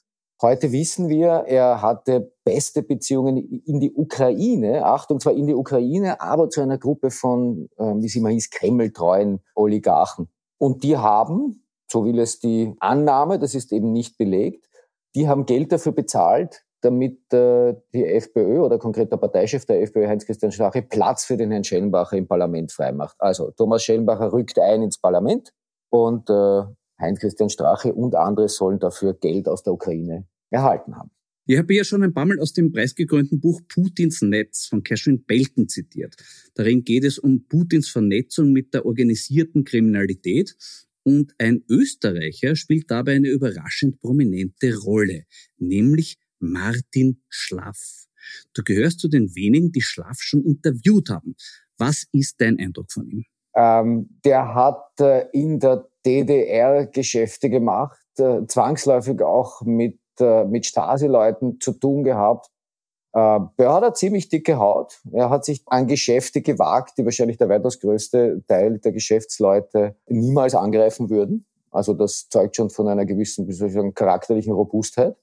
Heute 0.42 0.72
wissen 0.72 1.08
wir, 1.08 1.44
er 1.46 1.80
hatte 1.80 2.32
beste 2.44 2.82
Beziehungen 2.82 3.38
in 3.38 3.80
die 3.80 3.94
Ukraine. 3.94 4.84
Achtung, 4.84 5.20
zwar 5.20 5.32
in 5.32 5.46
die 5.46 5.54
Ukraine, 5.54 6.20
aber 6.20 6.50
zu 6.50 6.60
einer 6.60 6.76
Gruppe 6.76 7.10
von, 7.10 7.70
äh, 7.78 7.94
wie 7.96 8.08
sie 8.08 8.20
mal 8.20 8.32
hieß, 8.32 8.50
Kreml-treuen 8.50 9.40
Oligarchen. 9.54 10.28
Und 10.58 10.82
die 10.82 10.98
haben, 10.98 11.64
so 11.90 12.04
will 12.04 12.18
es 12.18 12.40
die 12.40 12.74
Annahme, 12.80 13.38
das 13.38 13.54
ist 13.54 13.72
eben 13.72 13.92
nicht 13.92 14.18
belegt, 14.18 14.68
die 15.14 15.28
haben 15.28 15.46
Geld 15.46 15.72
dafür 15.72 15.92
bezahlt, 15.92 16.63
damit 16.84 17.32
äh, 17.32 17.74
die 17.92 18.04
FPÖ 18.04 18.60
oder 18.60 18.78
konkret 18.78 19.10
der 19.10 19.16
Parteichef 19.16 19.64
der 19.64 19.82
FPÖ, 19.82 20.06
Heinz-Christian 20.06 20.52
Strache, 20.52 20.82
Platz 20.82 21.24
für 21.24 21.36
den 21.36 21.50
Herrn 21.50 21.64
Schellenbacher 21.64 22.16
im 22.16 22.26
Parlament 22.26 22.72
freimacht. 22.72 23.16
Also 23.18 23.50
Thomas 23.52 23.82
Schellenbacher 23.82 24.32
rückt 24.32 24.58
ein 24.58 24.82
ins 24.82 24.98
Parlament 24.98 25.52
und 25.90 26.28
äh, 26.28 26.62
Heinz-Christian 27.00 27.50
Strache 27.50 27.92
und 27.92 28.14
andere 28.14 28.48
sollen 28.48 28.78
dafür 28.78 29.14
Geld 29.14 29.48
aus 29.48 29.62
der 29.62 29.72
Ukraine 29.72 30.26
erhalten 30.50 30.96
haben. 30.96 31.10
Ich 31.46 31.58
habe 31.58 31.74
ja 31.74 31.84
schon 31.84 32.02
ein 32.02 32.14
paar 32.14 32.24
Mal 32.24 32.40
aus 32.40 32.54
dem 32.54 32.72
preisgekrönten 32.72 33.38
Buch 33.38 33.60
Putins 33.68 34.22
Netz 34.22 34.66
von 34.66 34.82
Catherine 34.82 35.18
Belton 35.18 35.68
zitiert. 35.68 36.14
Darin 36.54 36.84
geht 36.84 37.04
es 37.04 37.18
um 37.18 37.46
Putins 37.46 37.90
Vernetzung 37.90 38.52
mit 38.52 38.72
der 38.72 38.86
organisierten 38.86 39.64
Kriminalität 39.64 40.56
und 41.02 41.34
ein 41.38 41.62
Österreicher 41.68 42.56
spielt 42.56 42.90
dabei 42.90 43.16
eine 43.16 43.28
überraschend 43.28 44.00
prominente 44.00 44.74
Rolle, 44.78 45.24
nämlich 45.58 46.16
Martin 46.52 47.22
Schlaff. 47.28 48.06
Du 48.54 48.62
gehörst 48.62 49.00
zu 49.00 49.08
den 49.08 49.34
wenigen, 49.34 49.72
die 49.72 49.82
Schlaff 49.82 50.18
schon 50.20 50.44
interviewt 50.44 51.10
haben. 51.10 51.36
Was 51.78 52.06
ist 52.12 52.40
dein 52.40 52.58
Eindruck 52.58 52.90
von 52.90 53.08
ihm? 53.08 53.24
Ähm, 53.54 54.08
der 54.24 54.54
hat 54.54 55.00
äh, 55.00 55.28
in 55.32 55.60
der 55.60 55.88
DDR 56.04 56.86
Geschäfte 56.86 57.48
gemacht, 57.50 57.98
äh, 58.18 58.46
zwangsläufig 58.46 59.22
auch 59.22 59.62
mit, 59.62 59.98
äh, 60.20 60.44
mit 60.44 60.66
Stasi-Leuten 60.66 61.60
zu 61.60 61.72
tun 61.72 62.04
gehabt. 62.04 62.50
Äh, 63.12 63.18
er 63.18 63.72
hat 63.72 63.84
eine 63.84 63.92
ziemlich 63.92 64.28
dicke 64.28 64.58
Haut. 64.58 65.00
Er 65.12 65.30
hat 65.30 65.44
sich 65.44 65.62
an 65.66 65.86
Geschäfte 65.86 66.42
gewagt, 66.42 66.98
die 66.98 67.04
wahrscheinlich 67.04 67.36
der 67.36 67.48
weitaus 67.48 67.78
größte 67.78 68.42
Teil 68.48 68.78
der 68.78 68.92
Geschäftsleute 68.92 69.96
niemals 70.08 70.54
angreifen 70.54 71.10
würden. 71.10 71.46
Also 71.70 71.94
das 71.94 72.28
zeugt 72.28 72.56
schon 72.56 72.70
von 72.70 72.88
einer 72.88 73.04
gewissen, 73.04 73.48
wie 73.48 73.52
soll 73.52 73.68
ich 73.68 73.74
sagen, 73.74 73.94
charakterlichen 73.94 74.52
Robustheit. 74.52 75.16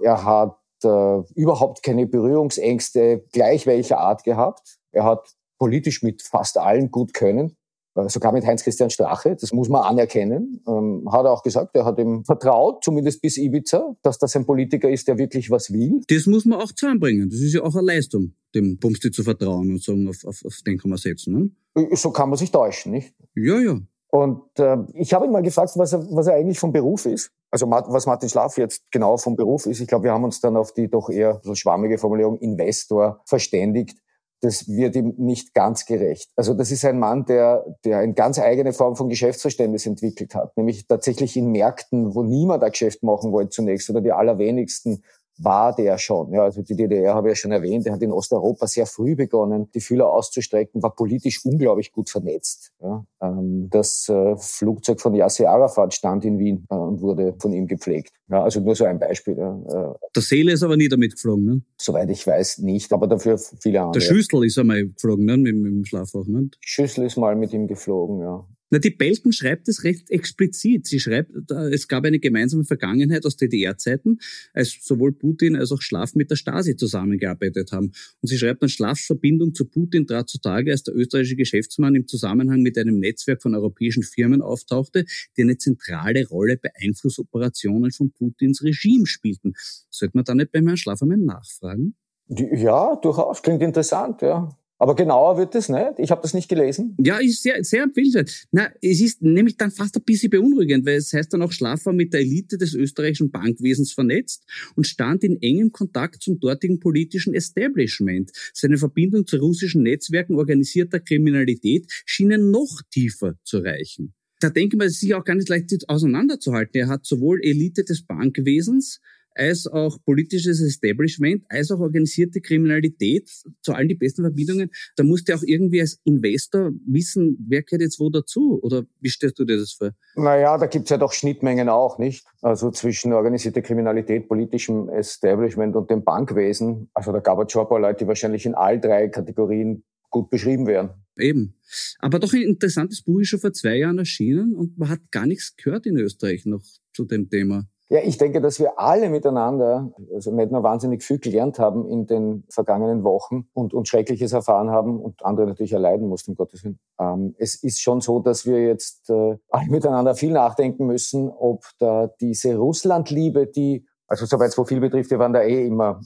Er 0.00 0.24
hat 0.24 0.56
äh, 0.84 1.22
überhaupt 1.34 1.82
keine 1.82 2.06
Berührungsängste 2.06 3.24
gleich 3.32 3.66
welcher 3.66 3.98
Art 3.98 4.24
gehabt. 4.24 4.78
Er 4.92 5.04
hat 5.04 5.34
politisch 5.58 6.02
mit 6.02 6.22
fast 6.22 6.58
allen 6.58 6.90
gut 6.90 7.14
können, 7.14 7.56
äh, 7.98 8.08
sogar 8.08 8.32
mit 8.32 8.46
Heinz-Christian 8.46 8.90
Strache, 8.90 9.36
das 9.36 9.52
muss 9.52 9.68
man 9.68 9.82
anerkennen. 9.82 10.62
Ähm, 10.68 11.08
hat 11.10 11.24
er 11.24 11.32
auch 11.32 11.42
gesagt, 11.42 11.74
er 11.74 11.84
hat 11.84 11.98
ihm 11.98 12.24
vertraut, 12.24 12.84
zumindest 12.84 13.20
bis 13.20 13.36
Ibiza, 13.36 13.96
dass 14.02 14.18
das 14.18 14.36
ein 14.36 14.46
Politiker 14.46 14.88
ist, 14.88 15.08
der 15.08 15.18
wirklich 15.18 15.50
was 15.50 15.72
will. 15.72 16.00
Das 16.08 16.26
muss 16.26 16.44
man 16.44 16.60
auch 16.60 16.72
zusammenbringen. 16.72 17.28
Das 17.28 17.40
ist 17.40 17.54
ja 17.54 17.62
auch 17.62 17.74
eine 17.74 17.86
Leistung, 17.86 18.34
dem 18.54 18.78
Bumsti 18.78 19.10
zu 19.10 19.24
vertrauen 19.24 19.70
und 19.70 19.82
sagen, 19.82 20.08
auf, 20.08 20.24
auf, 20.24 20.44
auf 20.44 20.58
den 20.66 20.78
kann 20.78 20.90
man 20.90 20.98
setzen. 20.98 21.52
Ne? 21.74 21.96
So 21.96 22.10
kann 22.10 22.28
man 22.28 22.38
sich 22.38 22.50
täuschen, 22.50 22.92
nicht? 22.92 23.14
Ja, 23.34 23.58
ja. 23.58 23.78
Und 24.10 24.58
äh, 24.58 24.78
ich 24.94 25.12
habe 25.12 25.26
ihn 25.26 25.32
mal 25.32 25.42
gefragt, 25.42 25.72
was 25.76 25.92
er, 25.92 26.04
was 26.10 26.26
er 26.26 26.34
eigentlich 26.34 26.58
vom 26.58 26.72
Beruf 26.72 27.04
ist. 27.04 27.30
Also 27.50 27.70
was 27.70 28.06
Martin 28.06 28.28
Schlaf 28.28 28.58
jetzt 28.58 28.82
genau 28.90 29.16
vom 29.16 29.36
Beruf 29.36 29.66
ist. 29.66 29.80
Ich 29.80 29.86
glaube, 29.86 30.04
wir 30.04 30.12
haben 30.12 30.24
uns 30.24 30.40
dann 30.40 30.56
auf 30.56 30.72
die 30.72 30.88
doch 30.88 31.08
eher 31.10 31.40
so 31.42 31.54
schwammige 31.54 31.98
Formulierung 31.98 32.38
Investor 32.38 33.20
verständigt. 33.26 33.98
Das 34.40 34.68
wird 34.68 34.94
ihm 34.96 35.14
nicht 35.18 35.52
ganz 35.52 35.84
gerecht. 35.84 36.30
Also 36.36 36.54
das 36.54 36.70
ist 36.70 36.84
ein 36.84 36.98
Mann, 36.98 37.24
der, 37.24 37.64
der 37.84 37.98
eine 37.98 38.14
ganz 38.14 38.38
eigene 38.38 38.72
Form 38.72 38.96
von 38.96 39.08
Geschäftsverständnis 39.08 39.84
entwickelt 39.84 40.34
hat, 40.34 40.56
nämlich 40.56 40.86
tatsächlich 40.86 41.36
in 41.36 41.50
Märkten, 41.50 42.14
wo 42.14 42.22
niemand 42.22 42.62
ein 42.62 42.70
Geschäft 42.70 43.02
machen 43.02 43.32
wollte 43.32 43.50
zunächst 43.50 43.90
oder 43.90 44.00
die 44.00 44.12
allerwenigsten 44.12 45.02
war 45.38 45.74
der 45.74 45.98
schon. 45.98 46.32
Ja, 46.32 46.44
also 46.44 46.62
die 46.62 46.74
DDR 46.74 47.14
habe 47.14 47.28
ich 47.28 47.32
ja 47.32 47.36
schon 47.36 47.52
erwähnt, 47.52 47.86
der 47.86 47.92
hat 47.92 48.02
in 48.02 48.12
Osteuropa 48.12 48.66
sehr 48.66 48.86
früh 48.86 49.14
begonnen, 49.14 49.70
die 49.74 49.80
Fühler 49.80 50.10
auszustrecken, 50.10 50.82
war 50.82 50.94
politisch 50.94 51.44
unglaublich 51.44 51.92
gut 51.92 52.10
vernetzt. 52.10 52.72
Ja, 52.82 53.04
ähm, 53.22 53.68
das 53.70 54.08
äh, 54.08 54.36
Flugzeug 54.36 55.00
von 55.00 55.14
Yasser 55.14 55.50
Arafat 55.50 55.94
stand 55.94 56.24
in 56.24 56.38
Wien 56.38 56.66
äh, 56.70 56.74
und 56.74 57.00
wurde 57.00 57.34
von 57.38 57.52
ihm 57.52 57.66
gepflegt. 57.66 58.12
Ja, 58.30 58.42
also 58.42 58.60
nur 58.60 58.74
so 58.74 58.84
ein 58.84 58.98
Beispiel. 58.98 59.36
Ja. 59.38 59.92
Äh, 59.92 59.94
der 60.14 60.22
Seele 60.22 60.52
ist 60.52 60.62
aber 60.62 60.76
nie 60.76 60.88
damit 60.88 61.12
geflogen, 61.12 61.44
ne? 61.44 61.62
Soweit 61.80 62.10
ich 62.10 62.26
weiß 62.26 62.58
nicht, 62.58 62.92
aber 62.92 63.06
dafür 63.06 63.38
viele 63.38 63.80
andere. 63.80 63.92
Der 63.92 64.00
Schüssel 64.00 64.44
ist 64.44 64.58
einmal 64.58 64.86
geflogen, 64.86 65.24
ne? 65.24 65.36
Mit, 65.36 65.56
mit 65.56 65.72
dem 65.72 65.84
Schlafwach, 65.84 66.26
ne? 66.26 66.50
Schüssel 66.60 67.06
ist 67.06 67.16
mal 67.16 67.36
mit 67.36 67.52
ihm 67.52 67.66
geflogen, 67.66 68.20
ja. 68.20 68.44
Na, 68.70 68.78
die 68.78 68.90
Belton 68.90 69.32
schreibt 69.32 69.66
es 69.68 69.82
recht 69.84 70.10
explizit. 70.10 70.86
Sie 70.86 71.00
schreibt, 71.00 71.30
es 71.50 71.88
gab 71.88 72.04
eine 72.04 72.18
gemeinsame 72.18 72.64
Vergangenheit 72.64 73.24
aus 73.24 73.36
DDR-Zeiten, 73.36 74.18
als 74.52 74.78
sowohl 74.82 75.12
Putin 75.12 75.56
als 75.56 75.72
auch 75.72 75.80
Schlaf 75.80 76.14
mit 76.14 76.30
der 76.30 76.36
Stasi 76.36 76.76
zusammengearbeitet 76.76 77.72
haben. 77.72 77.92
Und 78.20 78.28
sie 78.28 78.36
schreibt 78.36 78.62
dann, 78.62 78.68
Schlafs 78.68 79.06
Verbindung 79.06 79.54
zu 79.54 79.64
Putin 79.64 80.06
trat 80.06 80.28
zutage, 80.28 80.70
als 80.70 80.82
der 80.82 80.94
österreichische 80.94 81.36
Geschäftsmann 81.36 81.94
im 81.94 82.06
Zusammenhang 82.06 82.60
mit 82.60 82.76
einem 82.76 82.98
Netzwerk 82.98 83.42
von 83.42 83.54
europäischen 83.54 84.02
Firmen 84.02 84.42
auftauchte, 84.42 85.06
die 85.36 85.42
eine 85.42 85.56
zentrale 85.56 86.26
Rolle 86.28 86.58
bei 86.58 86.70
Einflussoperationen 86.78 87.90
von 87.90 88.12
Putins 88.12 88.62
Regime 88.62 89.06
spielten. 89.06 89.54
Sollte 89.88 90.16
man 90.16 90.24
da 90.24 90.34
nicht 90.34 90.52
beim 90.52 90.66
Herrn 90.66 90.76
Schlaf 90.76 91.00
einmal 91.00 91.16
nachfragen? 91.16 91.94
Ja, 92.28 92.96
durchaus. 92.96 93.40
Klingt 93.40 93.62
interessant, 93.62 94.20
ja. 94.20 94.54
Aber 94.80 94.94
genauer 94.94 95.36
wird 95.38 95.54
es 95.56 95.68
nicht. 95.68 95.98
Ich 95.98 96.12
habe 96.12 96.22
das 96.22 96.34
nicht 96.34 96.48
gelesen. 96.48 96.96
Ja, 97.02 97.18
ist 97.18 97.42
sehr, 97.42 97.62
sehr 97.64 97.82
empfehlenswert. 97.82 98.46
Na, 98.52 98.70
es 98.80 99.00
ist 99.00 99.22
nämlich 99.22 99.56
dann 99.56 99.72
fast 99.72 99.96
ein 99.96 100.04
bisschen 100.04 100.30
beunruhigend, 100.30 100.86
weil 100.86 100.96
es 100.96 101.12
heißt 101.12 101.32
dann 101.32 101.42
auch, 101.42 101.50
Schlaf 101.50 101.84
war 101.86 101.92
mit 101.92 102.12
der 102.12 102.20
Elite 102.20 102.58
des 102.58 102.74
österreichischen 102.74 103.32
Bankwesens 103.32 103.92
vernetzt 103.92 104.44
und 104.76 104.86
stand 104.86 105.24
in 105.24 105.42
engem 105.42 105.72
Kontakt 105.72 106.22
zum 106.22 106.38
dortigen 106.38 106.78
politischen 106.78 107.34
Establishment. 107.34 108.30
Seine 108.54 108.78
Verbindung 108.78 109.26
zu 109.26 109.38
russischen 109.38 109.82
Netzwerken 109.82 110.36
organisierter 110.36 111.00
Kriminalität 111.00 111.90
schienen 112.06 112.52
noch 112.52 112.80
tiefer 112.90 113.34
zu 113.42 113.58
reichen. 113.58 114.14
Da 114.40 114.50
denke 114.50 114.76
ich 114.76 114.78
mal, 114.78 114.86
es 114.86 114.94
ist 114.94 115.00
sicher 115.00 115.18
auch 115.18 115.24
gar 115.24 115.34
nicht 115.34 115.48
leicht 115.48 115.88
auseinanderzuhalten. 115.88 116.80
Er 116.80 116.86
hat 116.86 117.04
sowohl 117.04 117.40
Elite 117.42 117.82
des 117.82 118.06
Bankwesens 118.06 119.00
als 119.38 119.66
auch 119.66 119.98
politisches 120.04 120.60
Establishment, 120.60 121.44
als 121.48 121.70
auch 121.70 121.80
organisierte 121.80 122.40
Kriminalität, 122.40 123.30
zu 123.62 123.72
allen 123.72 123.88
die 123.88 123.94
besten 123.94 124.22
Verbindungen. 124.22 124.70
Da 124.96 125.04
musst 125.04 125.28
du 125.28 125.34
auch 125.34 125.42
irgendwie 125.42 125.80
als 125.80 126.00
Investor 126.04 126.72
wissen, 126.86 127.38
wer 127.48 127.62
gehört 127.62 127.82
jetzt 127.82 128.00
wo 128.00 128.10
dazu? 128.10 128.58
Oder 128.62 128.84
wie 129.00 129.08
stellst 129.08 129.38
du 129.38 129.44
dir 129.44 129.56
das 129.56 129.72
vor? 129.72 129.92
Naja, 130.16 130.58
da 130.58 130.66
gibt's 130.66 130.90
ja 130.90 130.98
doch 130.98 131.12
Schnittmengen 131.12 131.68
auch, 131.68 131.98
nicht? 131.98 132.26
Also 132.42 132.70
zwischen 132.70 133.12
organisierter 133.12 133.62
Kriminalität, 133.62 134.28
politischem 134.28 134.88
Establishment 134.88 135.76
und 135.76 135.90
dem 135.90 136.04
Bankwesen. 136.04 136.90
Also 136.94 137.12
da 137.12 137.20
gab 137.20 137.38
es 137.44 137.52
schon 137.52 137.62
ein 137.62 137.68
paar 137.68 137.80
Leute, 137.80 138.04
die 138.04 138.08
wahrscheinlich 138.08 138.44
in 138.46 138.54
all 138.54 138.80
drei 138.80 139.08
Kategorien 139.08 139.84
gut 140.10 140.30
beschrieben 140.30 140.66
werden. 140.66 140.90
Eben. 141.18 141.54
Aber 141.98 142.18
doch 142.18 142.32
ein 142.32 142.42
interessantes 142.42 143.02
Buch 143.02 143.20
ist 143.20 143.28
schon 143.28 143.40
vor 143.40 143.52
zwei 143.52 143.76
Jahren 143.76 143.98
erschienen 143.98 144.54
und 144.54 144.78
man 144.78 144.88
hat 144.88 145.00
gar 145.10 145.26
nichts 145.26 145.56
gehört 145.56 145.86
in 145.86 145.96
Österreich 145.98 146.46
noch 146.46 146.64
zu 146.92 147.04
dem 147.04 147.28
Thema. 147.28 147.68
Ja, 147.90 148.00
ich 148.02 148.18
denke, 148.18 148.42
dass 148.42 148.60
wir 148.60 148.78
alle 148.78 149.08
miteinander, 149.08 149.90
also 150.12 150.30
nicht 150.30 150.52
nur 150.52 150.62
wahnsinnig 150.62 151.02
viel 151.02 151.18
gelernt 151.18 151.58
haben 151.58 151.88
in 151.88 152.06
den 152.06 152.44
vergangenen 152.50 153.02
Wochen 153.02 153.48
und, 153.54 153.72
und 153.72 153.88
Schreckliches 153.88 154.34
erfahren 154.34 154.68
haben 154.68 155.00
und 155.00 155.24
andere 155.24 155.46
natürlich 155.46 155.72
erleiden 155.72 156.06
mussten, 156.06 156.32
um 156.32 156.36
Gottes 156.36 156.64
Willen. 156.64 156.78
Ähm, 157.00 157.34
es 157.38 157.54
ist 157.54 157.80
schon 157.80 158.02
so, 158.02 158.20
dass 158.20 158.44
wir 158.44 158.62
jetzt 158.62 159.08
äh, 159.08 159.38
alle 159.48 159.70
miteinander 159.70 160.14
viel 160.14 160.32
nachdenken 160.32 160.84
müssen, 160.84 161.30
ob 161.30 161.64
da 161.78 162.08
diese 162.20 162.56
Russlandliebe, 162.56 163.46
die 163.46 163.86
also 164.08 164.24
soweit 164.24 164.48
es 164.48 164.54
Profil 164.54 164.80
betrifft, 164.80 165.10
wir 165.10 165.18
waren 165.18 165.34
da 165.34 165.42
eh 165.42 165.66
immer 165.66 166.00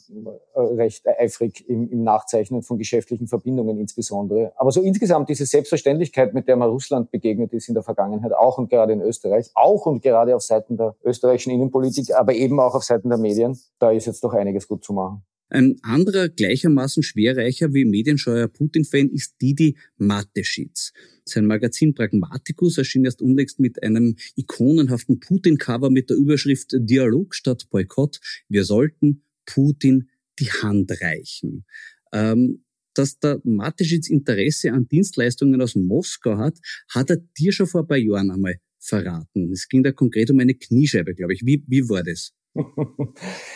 äh, 0.55 0.61
recht 0.61 1.07
eifrig 1.07 1.67
im, 1.69 1.89
im 1.89 2.03
Nachzeichnen 2.03 2.63
von 2.63 2.77
geschäftlichen 2.77 3.29
Verbindungen 3.29 3.79
insbesondere. 3.79 4.53
Aber 4.57 4.73
so 4.73 4.83
insgesamt 4.83 5.29
diese 5.29 5.47
Selbstverständlichkeit, 5.47 6.35
mit 6.35 6.49
der 6.49 6.57
man 6.57 6.69
Russland 6.69 7.13
begegnet 7.13 7.53
ist 7.53 7.69
in 7.69 7.75
der 7.75 7.85
Vergangenheit, 7.85 8.33
auch 8.33 8.59
und 8.59 8.69
gerade 8.69 8.93
in 8.93 9.01
Österreich, 9.01 9.51
auch 9.55 9.87
und 9.87 10.03
gerade 10.03 10.35
auf 10.35 10.43
Seiten 10.43 10.77
der 10.77 10.97
österreichischen 11.05 11.53
Innenpolitik, 11.53 12.13
aber 12.15 12.35
eben 12.35 12.59
auch 12.59 12.75
auf 12.75 12.83
Seiten 12.83 13.09
der 13.09 13.19
Medien, 13.19 13.57
da 13.79 13.93
ist 13.93 14.07
jetzt 14.07 14.25
doch 14.25 14.35
einiges 14.35 14.67
gut 14.67 14.83
zu 14.83 14.93
machen. 14.93 15.23
Ein 15.53 15.77
anderer 15.83 16.31
gleichermaßen 16.31 17.03
schwerreicher 17.03 17.75
wie 17.75 17.85
medienscheuer 17.85 18.49
Putin-Fan 18.49 19.11
ist 19.11 19.35
Didi 19.43 19.77
Mateschitz. 19.99 20.95
Sein 21.27 21.45
Magazin 21.45 21.93
Pragmaticus 21.93 22.79
erschien 22.79 23.05
erst 23.05 23.21
unlängst 23.21 23.61
mit 23.61 23.83
einem 23.83 24.17
ikonenhaften 24.35 25.21
Putin-Cover 25.21 25.91
mit 25.91 26.09
der 26.09 26.17
Überschrift 26.17 26.71
Dialog 26.73 27.35
statt 27.35 27.69
Boykott. 27.69 28.19
Wir 28.49 28.65
sollten 28.65 29.25
Putin 29.45 30.09
die 30.39 30.51
Hand 30.51 30.91
reichen. 31.03 31.67
Ähm, 32.15 32.65
dass 32.95 33.19
der 33.19 33.43
Mateschitz 33.45 34.09
Interesse 34.09 34.73
an 34.73 34.89
Dienstleistungen 34.89 35.61
aus 35.61 35.75
Moskau 35.75 36.39
hat, 36.39 36.59
hat 36.89 37.11
er 37.11 37.19
dir 37.39 37.53
schon 37.53 37.67
vor 37.67 37.83
ein 37.83 37.89
paar 37.89 37.99
Jahren 37.99 38.31
einmal 38.31 38.57
verraten. 38.79 39.53
Es 39.53 39.69
ging 39.69 39.83
da 39.83 39.93
konkret 39.93 40.31
um 40.31 40.41
eine 40.41 40.55
Kniescheibe, 40.55 41.15
glaube 41.15 41.35
ich. 41.35 41.43
Wie, 41.45 41.63
wie 41.67 41.87
war 41.91 42.03
das? 42.03 42.33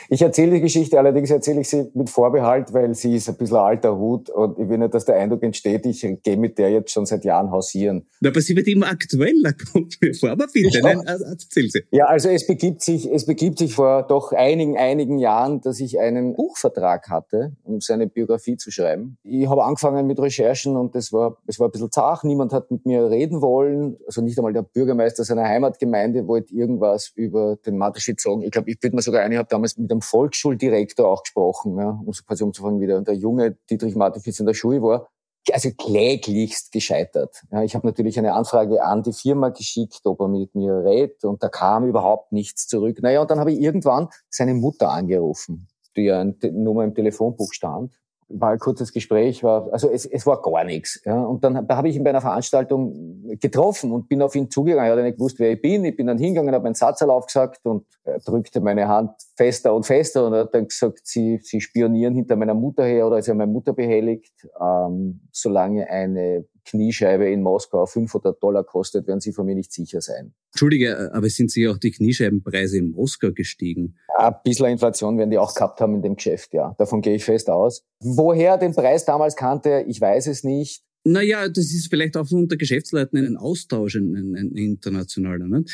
Ich 0.08 0.22
erzähle 0.22 0.52
die 0.52 0.60
Geschichte, 0.60 0.98
allerdings 0.98 1.30
erzähle 1.30 1.60
ich 1.60 1.68
sie 1.68 1.90
mit 1.94 2.08
Vorbehalt, 2.10 2.72
weil 2.72 2.94
sie 2.94 3.16
ist 3.16 3.28
ein 3.28 3.36
bisschen 3.36 3.56
alter 3.56 3.96
Hut 3.98 4.30
und 4.30 4.58
ich 4.58 4.68
will 4.68 4.78
nicht, 4.78 4.94
dass 4.94 5.04
der 5.04 5.16
Eindruck 5.16 5.42
entsteht, 5.42 5.84
ich 5.86 6.06
gehe 6.22 6.36
mit 6.36 6.58
der 6.58 6.70
jetzt 6.70 6.92
schon 6.92 7.06
seit 7.06 7.24
Jahren 7.24 7.50
hausieren. 7.50 8.06
Aber 8.24 8.40
sie 8.40 8.54
wird 8.56 8.68
immer 8.68 8.88
aktueller, 8.88 9.52
kommt 9.72 9.96
mir 10.00 10.14
vor. 10.14 10.30
Aber 10.30 10.46
bitte, 10.52 10.78
ja. 10.78 10.82
nein, 10.82 11.02
erzähl 11.06 11.68
sie. 11.70 11.82
Ja, 11.90 12.06
also 12.06 12.28
es 12.28 12.46
begibt 12.46 12.82
sich, 12.82 13.10
es 13.10 13.26
begibt 13.26 13.58
sich 13.58 13.74
vor 13.74 14.04
doch 14.04 14.32
einigen, 14.32 14.76
einigen 14.76 15.18
Jahren, 15.18 15.60
dass 15.60 15.80
ich 15.80 15.98
einen 15.98 16.36
Buchvertrag 16.36 17.08
hatte, 17.08 17.56
um 17.64 17.80
seine 17.80 18.06
Biografie 18.06 18.56
zu 18.56 18.70
schreiben. 18.70 19.18
Ich 19.24 19.48
habe 19.48 19.64
angefangen 19.64 20.06
mit 20.06 20.20
Recherchen 20.20 20.76
und 20.76 20.94
es 20.94 21.12
war, 21.12 21.38
es 21.46 21.58
war 21.58 21.68
ein 21.68 21.72
bisschen 21.72 21.90
zart. 21.90 22.24
Niemand 22.24 22.52
hat 22.52 22.70
mit 22.70 22.86
mir 22.86 23.10
reden 23.10 23.42
wollen. 23.42 23.96
Also 24.06 24.22
nicht 24.22 24.38
einmal 24.38 24.52
der 24.52 24.62
Bürgermeister 24.62 25.24
seiner 25.24 25.44
Heimatgemeinde 25.44 26.26
wollte 26.26 26.54
irgendwas 26.54 27.12
über 27.14 27.56
den 27.66 27.76
Mateschitz 27.76 28.22
sagen. 28.22 28.42
Ich 28.42 28.50
glaube, 28.50 28.70
ich 28.70 28.78
fällt 28.86 28.94
mir 28.94 29.02
sogar 29.02 29.22
ein, 29.22 29.32
ich 29.32 29.38
habe 29.38 29.48
damals 29.48 29.76
mit 29.76 29.90
einem 29.90 30.00
Volksschuldirektor 30.00 31.10
auch 31.10 31.24
gesprochen, 31.24 31.76
ja, 31.76 31.90
um 31.90 32.12
quasi 32.12 32.44
umzufangen, 32.44 32.80
wie 32.80 32.86
der, 32.86 33.00
der 33.00 33.14
junge 33.14 33.56
Dietrich 33.68 33.96
Mateschitz 33.96 34.38
in 34.38 34.46
der 34.46 34.54
Schule 34.54 34.80
war. 34.80 35.08
Also 35.52 35.70
kläglichst 35.70 36.72
gescheitert. 36.72 37.42
Ja, 37.52 37.62
ich 37.62 37.74
habe 37.74 37.86
natürlich 37.86 38.18
eine 38.18 38.34
Anfrage 38.34 38.82
an 38.84 39.02
die 39.02 39.12
Firma 39.12 39.48
geschickt, 39.50 40.00
ob 40.04 40.20
er 40.20 40.28
mit 40.28 40.54
mir 40.54 40.84
redet 40.84 41.24
und 41.24 41.42
da 41.42 41.48
kam 41.48 41.86
überhaupt 41.86 42.32
nichts 42.32 42.68
zurück. 42.68 42.98
Naja, 43.02 43.20
und 43.20 43.30
dann 43.30 43.40
habe 43.40 43.52
ich 43.52 43.60
irgendwann 43.60 44.08
seine 44.28 44.54
Mutter 44.54 44.90
angerufen, 44.90 45.68
die 45.96 46.02
ja 46.02 46.24
Nummer 46.24 46.84
im 46.84 46.94
Telefonbuch 46.94 47.52
stand 47.52 47.92
war 48.28 48.50
ein 48.50 48.58
kurzes 48.58 48.92
Gespräch, 48.92 49.44
war, 49.44 49.72
also 49.72 49.88
es, 49.88 50.04
es 50.04 50.26
war 50.26 50.42
gar 50.42 50.64
nichts. 50.64 51.00
Ja. 51.04 51.22
Und 51.22 51.44
dann 51.44 51.68
habe 51.68 51.88
ich 51.88 51.96
ihn 51.96 52.04
bei 52.04 52.10
einer 52.10 52.20
Veranstaltung 52.20 53.38
getroffen 53.40 53.92
und 53.92 54.08
bin 54.08 54.22
auf 54.22 54.34
ihn 54.34 54.50
zugegangen. 54.50 54.90
Er 54.90 54.96
hat 54.96 55.02
nicht 55.04 55.18
gewusst, 55.18 55.38
wer 55.38 55.52
ich 55.52 55.62
bin. 55.62 55.84
Ich 55.84 55.96
bin 55.96 56.06
dann 56.06 56.18
hingegangen, 56.18 56.54
habe 56.54 56.64
meinen 56.64 56.74
Satz 56.74 57.02
aufgesagt 57.02 57.64
und 57.64 57.86
drückte 58.24 58.60
meine 58.60 58.88
Hand 58.88 59.12
fester 59.36 59.74
und 59.74 59.84
fester 59.84 60.26
und 60.26 60.32
er 60.32 60.40
hat 60.40 60.54
dann 60.54 60.66
gesagt, 60.66 61.00
sie, 61.04 61.38
sie 61.42 61.60
spionieren 61.60 62.14
hinter 62.14 62.36
meiner 62.36 62.54
Mutter 62.54 62.84
her 62.84 63.06
oder 63.06 63.20
ja 63.20 63.34
meine 63.34 63.52
Mutter 63.52 63.72
behelligt. 63.72 64.46
Ähm, 64.60 65.28
solange 65.30 65.88
eine 65.88 66.46
Kniescheibe 66.64 67.30
in 67.30 67.42
Moskau 67.42 67.86
500 67.86 68.42
Dollar 68.42 68.64
kostet, 68.64 69.06
werden 69.06 69.20
Sie 69.20 69.32
von 69.32 69.46
mir 69.46 69.54
nicht 69.54 69.72
sicher 69.72 70.00
sein. 70.00 70.34
Entschuldige, 70.52 71.10
aber 71.12 71.28
sind 71.28 71.50
Sie 71.50 71.68
auch 71.68 71.78
die 71.78 71.92
Kniescheibenpreise 71.92 72.78
in 72.78 72.90
Moskau 72.90 73.30
gestiegen? 73.30 73.96
Ja, 74.18 74.28
ein 74.28 74.36
bisschen 74.42 74.66
Inflation 74.66 75.16
werden 75.16 75.30
die 75.30 75.38
auch 75.38 75.54
gehabt 75.54 75.80
haben 75.80 75.94
in 75.94 76.02
dem 76.02 76.16
Geschäft, 76.16 76.52
ja. 76.52 76.74
Davon 76.78 77.02
gehe 77.02 77.14
ich 77.14 77.24
fest 77.24 77.48
aus. 77.48 77.84
Woher 78.00 78.52
er 78.52 78.58
den 78.58 78.74
Preis 78.74 79.04
damals 79.04 79.36
kannte, 79.36 79.84
ich 79.86 80.00
weiß 80.00 80.26
es 80.26 80.44
nicht. 80.44 80.82
Naja, 81.08 81.48
das 81.48 81.72
ist 81.72 81.88
vielleicht 81.88 82.16
auch 82.16 82.28
unter 82.32 82.56
Geschäftsleuten 82.56 83.24
ein 83.24 83.36
Austausch, 83.36 83.94
ein, 83.94 84.34
ein, 84.34 84.50
internationaler. 84.56 85.46
Ne? 85.46 85.64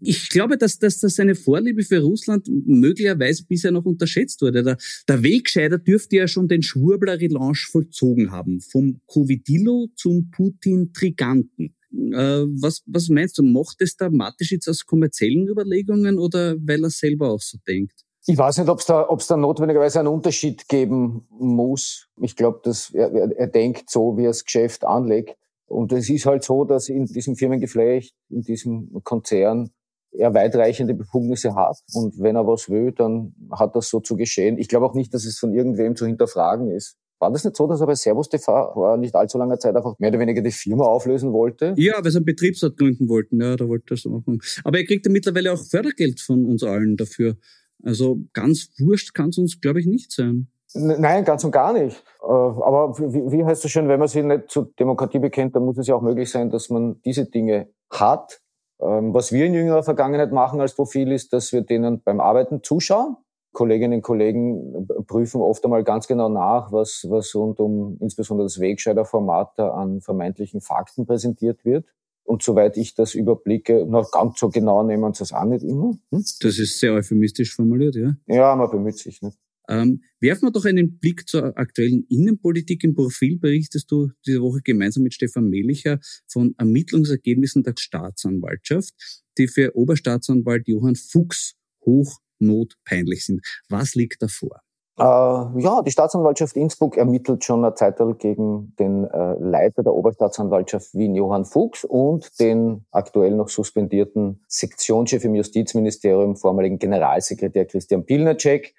Ich 0.00 0.30
glaube, 0.30 0.56
dass, 0.56 0.78
dass, 0.78 1.00
dass 1.00 1.16
seine 1.16 1.34
Vorliebe 1.34 1.82
für 1.82 2.00
Russland 2.00 2.48
möglicherweise 2.48 3.44
bisher 3.44 3.72
noch 3.72 3.84
unterschätzt 3.84 4.40
wurde. 4.40 4.62
Der, 4.62 4.78
der 5.06 5.22
Wegscheider 5.22 5.76
dürfte 5.76 6.16
ja 6.16 6.26
schon 6.28 6.48
den 6.48 6.62
Schwurbler-Relaunch 6.62 7.66
vollzogen 7.66 8.30
haben. 8.30 8.60
Vom 8.60 9.00
Covidillo 9.06 9.88
zum 9.96 10.30
Putin-Triganten. 10.30 11.74
Äh, 11.92 12.46
was, 12.56 12.82
was 12.86 13.10
meinst 13.10 13.36
du, 13.36 13.42
macht 13.42 13.82
es 13.82 13.96
der 13.96 14.10
Mateschitz 14.10 14.66
aus 14.66 14.86
kommerziellen 14.86 15.46
Überlegungen 15.46 16.18
oder 16.18 16.56
weil 16.58 16.84
er 16.84 16.90
selber 16.90 17.28
auch 17.28 17.42
so 17.42 17.58
denkt? 17.68 18.03
Ich 18.26 18.38
weiß 18.38 18.58
nicht, 18.58 18.68
ob 18.70 18.80
es 18.80 18.86
da, 18.86 19.08
ob's 19.08 19.26
da 19.26 19.36
notwendigerweise 19.36 19.98
einen 20.00 20.08
Unterschied 20.08 20.68
geben 20.68 21.26
muss. 21.30 22.08
Ich 22.20 22.36
glaube, 22.36 22.60
dass 22.62 22.90
er, 22.90 23.12
er 23.12 23.46
denkt 23.48 23.90
so, 23.90 24.16
wie 24.16 24.24
er 24.24 24.30
das 24.30 24.44
Geschäft 24.44 24.84
anlegt. 24.84 25.36
Und 25.66 25.92
es 25.92 26.08
ist 26.08 26.24
halt 26.24 26.42
so, 26.42 26.64
dass 26.64 26.88
in 26.88 27.04
diesem 27.04 27.36
Firmengeflecht, 27.36 28.14
in 28.30 28.42
diesem 28.42 28.90
Konzern, 29.02 29.70
er 30.12 30.32
weitreichende 30.32 30.94
Befugnisse 30.94 31.54
hat. 31.54 31.78
Und 31.92 32.18
wenn 32.20 32.36
er 32.36 32.46
was 32.46 32.70
will, 32.70 32.92
dann 32.92 33.34
hat 33.50 33.74
das 33.74 33.88
so 33.88 34.00
zu 34.00 34.16
geschehen. 34.16 34.58
Ich 34.58 34.68
glaube 34.68 34.86
auch 34.86 34.94
nicht, 34.94 35.12
dass 35.12 35.24
es 35.24 35.38
von 35.38 35.52
irgendwem 35.52 35.96
zu 35.96 36.06
hinterfragen 36.06 36.70
ist. 36.70 36.96
War 37.18 37.32
das 37.32 37.44
nicht 37.44 37.56
so, 37.56 37.66
dass 37.66 37.80
er 37.80 37.86
bei 37.86 37.94
Servus 37.94 38.28
TV 38.28 38.72
vor 38.72 38.96
nicht 38.96 39.14
allzu 39.14 39.38
langer 39.38 39.58
Zeit 39.58 39.76
einfach 39.76 39.98
mehr 39.98 40.10
oder 40.10 40.18
weniger 40.18 40.42
die 40.42 40.50
Firma 40.50 40.84
auflösen 40.84 41.32
wollte? 41.32 41.74
Ja, 41.76 41.94
weil 42.02 42.10
sie 42.10 42.18
einen 42.18 42.26
Betriebsrat 42.26 42.76
gründen 42.76 43.08
wollten. 43.08 43.40
Ja, 43.40 43.56
da 43.56 43.68
wollte 43.68 43.94
er 43.94 43.96
so 43.96 44.10
machen. 44.10 44.40
Aber 44.62 44.78
er 44.78 44.84
kriegt 44.84 45.06
ja 45.06 45.12
mittlerweile 45.12 45.52
auch 45.52 45.58
Fördergeld 45.58 46.20
von 46.20 46.44
uns 46.46 46.62
allen 46.62 46.96
dafür. 46.96 47.36
Also 47.84 48.18
ganz 48.32 48.70
wurscht 48.78 49.14
kann 49.14 49.28
es 49.28 49.38
uns, 49.38 49.60
glaube 49.60 49.80
ich, 49.80 49.86
nicht 49.86 50.12
sein. 50.12 50.48
Nein, 50.74 51.24
ganz 51.24 51.44
und 51.44 51.52
gar 51.52 51.72
nicht. 51.72 52.02
Äh, 52.22 52.26
aber 52.26 52.98
wie, 52.98 53.44
heißt 53.44 53.64
es 53.64 53.70
schön, 53.70 53.88
wenn 53.88 54.00
man 54.00 54.08
sich 54.08 54.24
nicht 54.24 54.50
zur 54.50 54.70
Demokratie 54.78 55.20
bekennt, 55.20 55.54
dann 55.54 55.64
muss 55.64 55.78
es 55.78 55.86
ja 55.86 55.94
auch 55.94 56.02
möglich 56.02 56.30
sein, 56.30 56.50
dass 56.50 56.68
man 56.68 57.00
diese 57.04 57.26
Dinge 57.26 57.68
hat. 57.90 58.40
Ähm, 58.80 59.14
was 59.14 59.30
wir 59.30 59.46
in 59.46 59.54
jüngerer 59.54 59.84
Vergangenheit 59.84 60.32
machen 60.32 60.60
als 60.60 60.74
Profil 60.74 61.12
ist, 61.12 61.32
dass 61.32 61.52
wir 61.52 61.62
denen 61.62 62.02
beim 62.02 62.20
Arbeiten 62.20 62.62
zuschauen. 62.62 63.16
Kolleginnen 63.52 63.98
und 63.98 64.02
Kollegen 64.02 64.88
prüfen 65.06 65.40
oft 65.40 65.64
einmal 65.64 65.84
ganz 65.84 66.08
genau 66.08 66.28
nach, 66.28 66.72
was, 66.72 67.06
was 67.08 67.32
rund 67.36 67.60
um 67.60 67.96
insbesondere 68.00 68.46
das 68.46 68.58
Wegscheider-Format 68.58 69.52
da 69.56 69.70
an 69.70 70.00
vermeintlichen 70.00 70.60
Fakten 70.60 71.06
präsentiert 71.06 71.64
wird. 71.64 71.86
Und 72.24 72.42
soweit 72.42 72.76
ich 72.76 72.94
das 72.94 73.14
überblicke, 73.14 73.86
noch 73.86 74.10
ganz 74.10 74.40
so 74.40 74.48
genau 74.48 74.82
nehmen 74.82 75.12
sie 75.12 75.24
es 75.24 75.32
auch 75.32 75.44
nicht 75.44 75.62
immer. 75.62 75.92
Hm? 76.10 76.24
Das 76.40 76.58
ist 76.58 76.80
sehr 76.80 76.94
euphemistisch 76.94 77.54
formuliert, 77.54 77.96
ja? 77.96 78.16
Ja, 78.26 78.56
man 78.56 78.70
bemüht 78.70 78.98
sich 78.98 79.20
nicht. 79.22 79.38
Ähm, 79.68 80.02
werfen 80.20 80.46
wir 80.46 80.52
doch 80.52 80.64
einen 80.64 80.98
Blick 80.98 81.28
zur 81.28 81.56
aktuellen 81.56 82.04
Innenpolitik. 82.08 82.84
Im 82.84 82.94
Profil 82.94 83.38
berichtest 83.38 83.90
du 83.90 84.10
diese 84.26 84.42
Woche 84.42 84.60
gemeinsam 84.62 85.02
mit 85.02 85.14
Stefan 85.14 85.48
Melicher 85.48 86.00
von 86.26 86.54
Ermittlungsergebnissen 86.58 87.62
der 87.62 87.74
Staatsanwaltschaft, 87.78 88.94
die 89.38 89.48
für 89.48 89.74
Oberstaatsanwalt 89.74 90.68
Johann 90.68 90.96
Fuchs 90.96 91.54
hochnotpeinlich 91.84 93.24
sind. 93.24 93.40
Was 93.68 93.94
liegt 93.94 94.22
davor? 94.22 94.60
Ja, 94.96 95.82
die 95.82 95.90
Staatsanwaltschaft 95.90 96.56
Innsbruck 96.56 96.96
ermittelt 96.96 97.42
schon 97.44 97.64
eine 97.64 97.74
Zeit 97.74 97.98
gegen 98.18 98.74
den 98.78 99.04
äh, 99.04 99.34
Leiter 99.40 99.82
der 99.82 99.92
Oberstaatsanwaltschaft 99.92 100.94
Wien, 100.94 101.16
Johann 101.16 101.44
Fuchs, 101.44 101.84
und 101.84 102.38
den 102.38 102.86
aktuell 102.92 103.34
noch 103.34 103.48
suspendierten 103.48 104.44
Sektionschef 104.46 105.24
im 105.24 105.34
Justizministerium, 105.34 106.36
vormaligen 106.36 106.78
Generalsekretär 106.78 107.64
Christian 107.64 108.04
Pilnacek. 108.04 108.74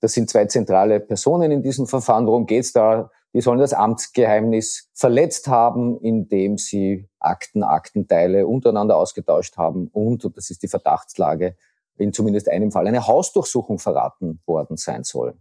Das 0.00 0.12
sind 0.12 0.28
zwei 0.28 0.46
zentrale 0.46 0.98
Personen 0.98 1.52
in 1.52 1.62
diesem 1.62 1.86
Verfahren. 1.86 2.26
Worum 2.26 2.46
geht's 2.46 2.72
da? 2.72 3.10
Die 3.32 3.40
sollen 3.40 3.60
das 3.60 3.72
Amtsgeheimnis 3.72 4.90
verletzt 4.92 5.46
haben, 5.46 6.00
indem 6.00 6.58
sie 6.58 7.08
Akten, 7.20 7.62
Aktenteile 7.62 8.48
untereinander 8.48 8.96
ausgetauscht 8.96 9.56
haben 9.56 9.86
und, 9.92 10.24
und 10.24 10.36
das 10.36 10.50
ist 10.50 10.64
die 10.64 10.68
Verdachtslage, 10.68 11.54
in 11.96 12.12
zumindest 12.12 12.48
einem 12.48 12.72
Fall 12.72 12.88
eine 12.88 13.06
Hausdurchsuchung 13.06 13.78
verraten 13.78 14.40
worden 14.46 14.76
sein 14.76 15.04
soll. 15.04 15.38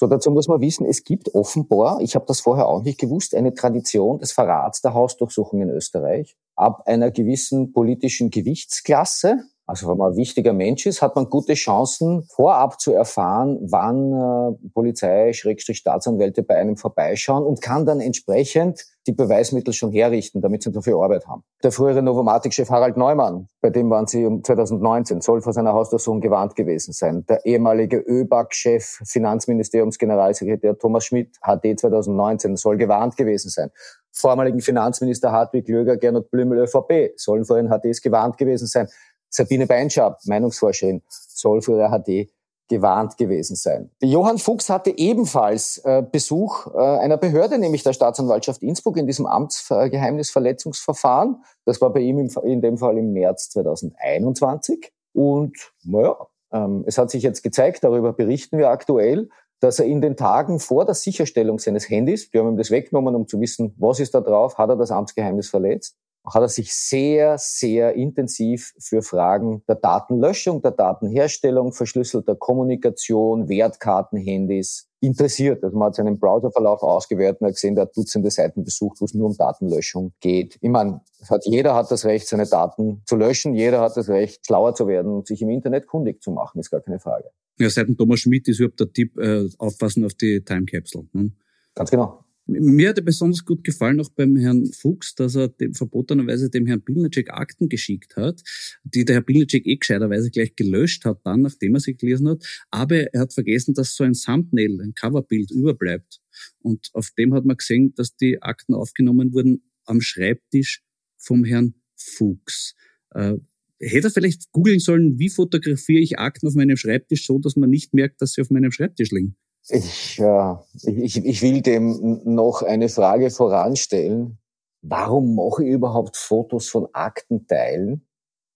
So, 0.00 0.06
dazu 0.06 0.30
muss 0.30 0.48
man 0.48 0.62
wissen, 0.62 0.86
es 0.86 1.04
gibt 1.04 1.34
offenbar, 1.34 2.00
ich 2.00 2.14
habe 2.14 2.24
das 2.26 2.40
vorher 2.40 2.66
auch 2.68 2.82
nicht 2.82 2.98
gewusst, 2.98 3.34
eine 3.34 3.52
Tradition 3.52 4.18
des 4.18 4.32
Verrats 4.32 4.80
der 4.80 4.94
Hausdurchsuchung 4.94 5.60
in 5.60 5.68
Österreich 5.68 6.38
ab 6.56 6.84
einer 6.86 7.10
gewissen 7.10 7.74
politischen 7.74 8.30
Gewichtsklasse. 8.30 9.44
Also 9.70 9.88
wenn 9.88 9.98
man 9.98 10.10
ein 10.12 10.16
wichtiger 10.16 10.52
Mensch 10.52 10.84
ist, 10.84 11.00
hat 11.00 11.14
man 11.14 11.30
gute 11.30 11.54
Chancen, 11.54 12.24
vorab 12.24 12.80
zu 12.80 12.92
erfahren, 12.92 13.56
wann 13.70 14.12
äh, 14.12 14.68
Polizei, 14.74 15.32
Schrägstrich 15.32 15.78
Staatsanwälte 15.78 16.42
bei 16.42 16.56
einem 16.56 16.76
vorbeischauen 16.76 17.44
und 17.44 17.62
kann 17.62 17.86
dann 17.86 18.00
entsprechend 18.00 18.84
die 19.06 19.12
Beweismittel 19.12 19.72
schon 19.72 19.92
herrichten, 19.92 20.40
damit 20.40 20.64
sie 20.64 20.72
dafür 20.72 21.00
Arbeit 21.00 21.28
haben. 21.28 21.44
Der 21.62 21.70
frühere 21.70 22.02
Novomatic-Chef 22.02 22.68
Harald 22.68 22.96
Neumann, 22.96 23.46
bei 23.60 23.70
dem 23.70 23.90
waren 23.90 24.08
sie 24.08 24.26
um 24.26 24.42
2019, 24.42 25.20
soll 25.20 25.40
vor 25.40 25.52
seiner 25.52 25.72
Hausdurchsuchung 25.72 26.20
gewarnt 26.20 26.56
gewesen 26.56 26.92
sein. 26.92 27.24
Der 27.28 27.46
ehemalige 27.46 27.98
ÖBAG-Chef, 27.98 29.02
Finanzministeriumsgeneralsekretär 29.04 30.76
Thomas 30.78 31.04
Schmidt, 31.04 31.36
HD 31.42 31.78
2019, 31.78 32.56
soll 32.56 32.76
gewarnt 32.76 33.16
gewesen 33.16 33.50
sein. 33.50 33.70
Vormaligen 34.12 34.60
Finanzminister 34.60 35.30
Hartwig 35.30 35.68
Löger, 35.68 35.96
Gernot 35.96 36.30
Blümel, 36.30 36.58
ÖVP, 36.58 37.12
sollen 37.16 37.44
vor 37.44 37.56
den 37.56 37.68
HDs 37.70 38.02
gewarnt 38.02 38.36
gewesen 38.36 38.66
sein. 38.66 38.88
Sabine 39.30 39.66
Beinschab, 39.66 40.20
Meinungsforscherin, 40.26 41.02
soll 41.08 41.62
für 41.62 41.78
ihre 41.78 41.88
HD 41.90 42.28
gewarnt 42.68 43.16
gewesen 43.18 43.56
sein. 43.56 43.90
Johann 44.00 44.38
Fuchs 44.38 44.70
hatte 44.70 44.96
ebenfalls 44.96 45.78
äh, 45.78 46.02
Besuch 46.02 46.68
äh, 46.72 46.78
einer 46.78 47.16
Behörde, 47.16 47.58
nämlich 47.58 47.82
der 47.82 47.92
Staatsanwaltschaft 47.92 48.62
Innsbruck 48.62 48.96
in 48.96 49.08
diesem 49.08 49.26
Amtsgeheimnisverletzungsverfahren. 49.26 51.42
Das 51.64 51.80
war 51.80 51.92
bei 51.92 51.98
ihm 52.00 52.18
im, 52.18 52.30
in 52.44 52.62
dem 52.62 52.78
Fall 52.78 52.96
im 52.96 53.12
März 53.12 53.50
2021. 53.50 54.92
Und 55.12 55.72
naja, 55.82 56.16
ähm, 56.52 56.84
es 56.86 56.96
hat 56.96 57.10
sich 57.10 57.24
jetzt 57.24 57.42
gezeigt, 57.42 57.82
darüber 57.82 58.12
berichten 58.12 58.56
wir 58.56 58.70
aktuell, 58.70 59.28
dass 59.60 59.78
er 59.78 59.86
in 59.86 60.00
den 60.00 60.16
Tagen 60.16 60.58
vor 60.58 60.86
der 60.86 60.94
Sicherstellung 60.94 61.58
seines 61.58 61.88
Handys, 61.90 62.30
die 62.30 62.38
haben 62.38 62.48
ihm 62.48 62.56
das 62.56 62.70
weggenommen, 62.70 63.14
um 63.14 63.26
zu 63.26 63.40
wissen, 63.40 63.74
was 63.78 64.00
ist 64.00 64.14
da 64.14 64.20
drauf, 64.20 64.58
hat 64.58 64.70
er 64.70 64.76
das 64.76 64.90
Amtsgeheimnis 64.90 65.50
verletzt, 65.50 65.96
hat 66.24 66.42
er 66.42 66.48
sich 66.48 66.74
sehr, 66.74 67.38
sehr 67.38 67.94
intensiv 67.94 68.72
für 68.78 69.02
Fragen 69.02 69.62
der 69.68 69.76
Datenlöschung, 69.76 70.60
der 70.62 70.72
Datenherstellung, 70.72 71.72
verschlüsselter 71.72 72.36
Kommunikation, 72.36 73.48
Wertkartenhandys 73.48 74.88
interessiert. 75.00 75.64
Also 75.64 75.76
man 75.76 75.86
hat 75.86 75.94
seinen 75.94 76.18
Browserverlauf 76.18 76.82
ausgewertet 76.82 77.40
und 77.40 77.48
hat 77.48 77.54
gesehen, 77.54 77.74
der 77.74 77.82
hat 77.82 77.96
Dutzende 77.96 78.30
Seiten 78.30 78.64
besucht, 78.64 79.00
wo 79.00 79.06
es 79.06 79.14
nur 79.14 79.28
um 79.28 79.36
Datenlöschung 79.36 80.12
geht. 80.20 80.58
Ich 80.60 80.70
meine, 80.70 81.00
hat, 81.28 81.46
jeder 81.46 81.74
hat 81.74 81.90
das 81.90 82.04
Recht, 82.04 82.28
seine 82.28 82.46
Daten 82.46 83.02
zu 83.06 83.16
löschen, 83.16 83.54
jeder 83.54 83.80
hat 83.80 83.96
das 83.96 84.08
Recht, 84.08 84.46
schlauer 84.46 84.74
zu 84.74 84.86
werden 84.86 85.12
und 85.12 85.26
sich 85.26 85.40
im 85.40 85.48
Internet 85.48 85.86
kundig 85.86 86.22
zu 86.22 86.30
machen, 86.30 86.60
ist 86.60 86.70
gar 86.70 86.80
keine 86.80 87.00
Frage. 87.00 87.30
Ja, 87.58 87.68
seit 87.70 87.88
dem 87.88 87.96
Thomas 87.96 88.20
Schmidt 88.20 88.46
ist 88.48 88.58
überhaupt 88.60 88.80
der 88.80 88.92
Tipp, 88.92 89.18
äh, 89.18 89.48
aufpassen 89.58 90.04
auf 90.04 90.14
die 90.14 90.42
Time 90.42 90.64
Capsule. 90.64 91.06
Ne? 91.12 91.32
Ganz 91.74 91.90
genau. 91.90 92.24
Mir 92.46 92.88
hat 92.88 92.98
er 92.98 93.04
besonders 93.04 93.44
gut 93.44 93.62
gefallen, 93.62 94.00
auch 94.00 94.08
beim 94.10 94.36
Herrn 94.36 94.72
Fuchs, 94.72 95.14
dass 95.14 95.36
er 95.36 95.48
dem, 95.48 95.74
verbotenerweise 95.74 96.50
dem 96.50 96.66
Herrn 96.66 96.82
Pilnacek 96.82 97.30
Akten 97.30 97.68
geschickt 97.68 98.16
hat, 98.16 98.42
die 98.82 99.04
der 99.04 99.16
Herr 99.16 99.22
Pilnacek 99.22 99.66
eh 99.66 99.76
gescheiterweise 99.76 100.30
gleich 100.30 100.56
gelöscht 100.56 101.04
hat, 101.04 101.20
dann, 101.24 101.42
nachdem 101.42 101.74
er 101.74 101.80
sie 101.80 101.96
gelesen 101.96 102.28
hat. 102.28 102.44
Aber 102.70 103.12
er 103.12 103.20
hat 103.20 103.34
vergessen, 103.34 103.74
dass 103.74 103.94
so 103.94 104.04
ein 104.04 104.14
Thumbnail, 104.14 104.80
ein 104.80 104.94
Coverbild 104.94 105.50
überbleibt. 105.50 106.20
Und 106.60 106.90
auf 106.92 107.10
dem 107.16 107.34
hat 107.34 107.44
man 107.44 107.56
gesehen, 107.56 107.94
dass 107.94 108.16
die 108.16 108.42
Akten 108.42 108.74
aufgenommen 108.74 109.32
wurden 109.32 109.62
am 109.84 110.00
Schreibtisch 110.00 110.82
vom 111.18 111.44
Herrn 111.44 111.74
Fuchs. 111.96 112.74
Äh, 113.10 113.34
hätte 113.78 114.08
er 114.08 114.10
vielleicht 114.10 114.50
googeln 114.52 114.78
sollen, 114.78 115.18
wie 115.18 115.28
fotografiere 115.28 116.02
ich 116.02 116.18
Akten 116.18 116.46
auf 116.46 116.54
meinem 116.54 116.76
Schreibtisch 116.76 117.26
so, 117.26 117.38
dass 117.38 117.56
man 117.56 117.70
nicht 117.70 117.94
merkt, 117.94 118.20
dass 118.20 118.32
sie 118.32 118.40
auf 118.40 118.50
meinem 118.50 118.72
Schreibtisch 118.72 119.10
liegen? 119.10 119.36
Ich, 119.70 120.18
äh, 120.18 120.54
ich, 120.82 121.24
ich 121.24 121.42
will 121.42 121.62
dem 121.62 122.22
noch 122.24 122.62
eine 122.62 122.88
Frage 122.88 123.30
voranstellen. 123.30 124.38
Warum 124.82 125.34
mache 125.34 125.64
ich 125.64 125.70
überhaupt 125.70 126.16
Fotos 126.16 126.68
von 126.68 126.88
Aktenteilen 126.92 128.06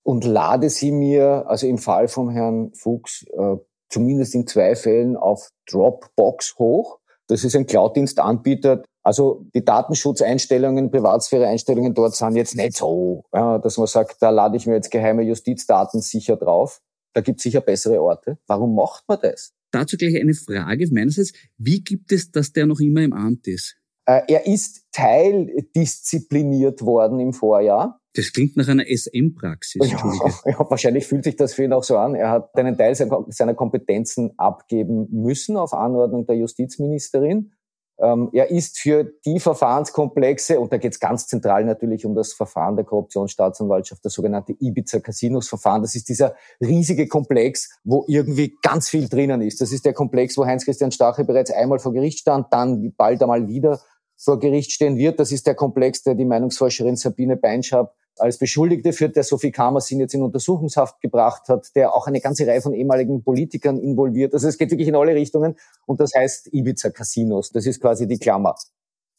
und 0.02 0.24
lade 0.24 0.70
sie 0.70 0.90
mir, 0.90 1.44
also 1.46 1.66
im 1.66 1.78
Fall 1.78 2.08
vom 2.08 2.30
Herrn 2.30 2.72
Fuchs, 2.74 3.24
äh, 3.32 3.56
zumindest 3.88 4.34
in 4.34 4.46
zwei 4.46 4.74
Fällen 4.74 5.16
auf 5.16 5.50
Dropbox 5.70 6.58
hoch? 6.58 6.98
Das 7.28 7.44
ist 7.44 7.54
ein 7.54 7.66
Cloud-Dienstanbieter. 7.66 8.82
Also 9.02 9.44
die 9.54 9.64
Datenschutzeinstellungen, 9.64 10.90
Privatsphäre-Einstellungen 10.90 11.94
dort 11.94 12.14
sind 12.14 12.36
jetzt 12.36 12.56
nicht 12.56 12.76
so, 12.76 13.24
ja, 13.32 13.58
dass 13.58 13.76
man 13.76 13.86
sagt, 13.86 14.16
da 14.20 14.30
lade 14.30 14.56
ich 14.56 14.66
mir 14.66 14.74
jetzt 14.74 14.90
geheime 14.90 15.22
Justizdaten 15.22 16.00
sicher 16.00 16.36
drauf. 16.36 16.80
Da 17.12 17.20
gibt 17.20 17.38
es 17.38 17.44
sicher 17.44 17.60
bessere 17.60 18.02
Orte. 18.02 18.38
Warum 18.46 18.74
macht 18.74 19.04
man 19.06 19.18
das? 19.22 19.52
Dazu 19.75 19.97
gleich 19.97 20.14
eine 20.20 20.35
Frage 20.35 20.89
meinerseits. 20.93 21.33
Wie 21.59 21.83
gibt 21.83 22.12
es, 22.12 22.31
dass 22.31 22.53
der 22.53 22.66
noch 22.66 22.79
immer 22.79 23.03
im 23.03 23.12
Amt 23.12 23.49
ist? 23.49 23.77
Äh, 24.07 24.20
er 24.29 24.47
ist 24.47 24.85
teildiszipliniert 24.93 26.83
worden 26.83 27.18
im 27.18 27.33
Vorjahr. 27.33 28.01
Das 28.14 28.33
klingt 28.33 28.57
nach 28.57 28.68
einer 28.68 28.85
SM-Praxis. 28.87 29.91
Ja, 29.91 29.99
ja, 30.45 30.70
wahrscheinlich 30.70 31.07
fühlt 31.07 31.25
sich 31.25 31.35
das 31.35 31.55
für 31.55 31.64
ihn 31.64 31.72
auch 31.72 31.83
so 31.83 31.97
an. 31.97 32.14
Er 32.14 32.31
hat 32.31 32.55
einen 32.55 32.77
Teil 32.77 32.95
seiner 32.95 33.55
Kompetenzen 33.55 34.31
abgeben 34.37 35.09
müssen 35.11 35.57
auf 35.57 35.72
Anordnung 35.72 36.25
der 36.25 36.37
Justizministerin. 36.37 37.53
Ähm, 37.99 38.30
er 38.32 38.51
ist 38.51 38.78
für 38.78 39.05
die 39.24 39.38
Verfahrenskomplexe, 39.38 40.59
und 40.59 40.72
da 40.72 40.78
geht 40.78 40.92
es 40.92 41.01
ganz 41.01 41.26
zentral 41.26 41.64
natürlich 41.64 42.05
um 42.05 42.14
das 42.14 42.32
Verfahren 42.32 42.74
der 42.76 42.84
Korruptionsstaatsanwaltschaft, 42.84 44.05
das 44.05 44.12
sogenannte 44.14 44.53
Ibiza-Casinos-Verfahren. 44.53 45.82
Das 45.82 45.95
ist 45.95 46.09
dieser 46.09 46.34
riesige 46.61 47.07
Komplex, 47.07 47.70
wo 47.84 48.05
irgendwie 48.09 48.57
ganz 48.62 48.88
viel 48.88 49.09
drinnen 49.09 49.40
ist. 49.42 49.61
Das 49.61 49.72
ist 49.72 49.84
der 49.84 49.92
Komplex, 49.92 50.36
wo 50.36 50.45
Heinz-Christian 50.45 50.90
Stache 50.90 51.24
bereits 51.24 51.53
einmal 51.53 51.78
vor 51.78 51.92
Gericht 51.92 52.18
stand, 52.18 52.49
dann 52.51 52.92
bald 52.97 53.22
einmal 53.22 53.47
wieder 53.49 53.80
vor 54.16 54.38
Gericht 54.38 54.72
stehen 54.72 54.97
wird. 54.97 55.20
Das 55.20 55.32
ist 55.32 55.47
der 55.47 55.55
Komplex, 55.55 56.03
der 56.03 56.14
die 56.14 56.24
Meinungsforscherin 56.24 56.97
Sabine 56.97 57.36
Beinschab 57.36 57.95
als 58.18 58.38
Beschuldigte 58.38 58.92
führt, 58.92 59.16
der 59.16 59.24
Sophie 59.24 59.50
Kamersin 59.50 60.00
jetzt 60.00 60.14
in 60.14 60.22
Untersuchungshaft 60.22 61.00
gebracht 61.00 61.48
hat, 61.48 61.74
der 61.74 61.94
auch 61.94 62.06
eine 62.06 62.20
ganze 62.20 62.46
Reihe 62.46 62.60
von 62.60 62.72
ehemaligen 62.72 63.22
Politikern 63.22 63.78
involviert. 63.78 64.34
Also 64.34 64.48
es 64.48 64.58
geht 64.58 64.70
wirklich 64.70 64.88
in 64.88 64.96
alle 64.96 65.14
Richtungen 65.14 65.56
und 65.86 66.00
das 66.00 66.12
heißt 66.14 66.52
Ibiza 66.52 66.90
Casinos. 66.90 67.50
Das 67.50 67.66
ist 67.66 67.80
quasi 67.80 68.06
die 68.06 68.18
Klammer. 68.18 68.54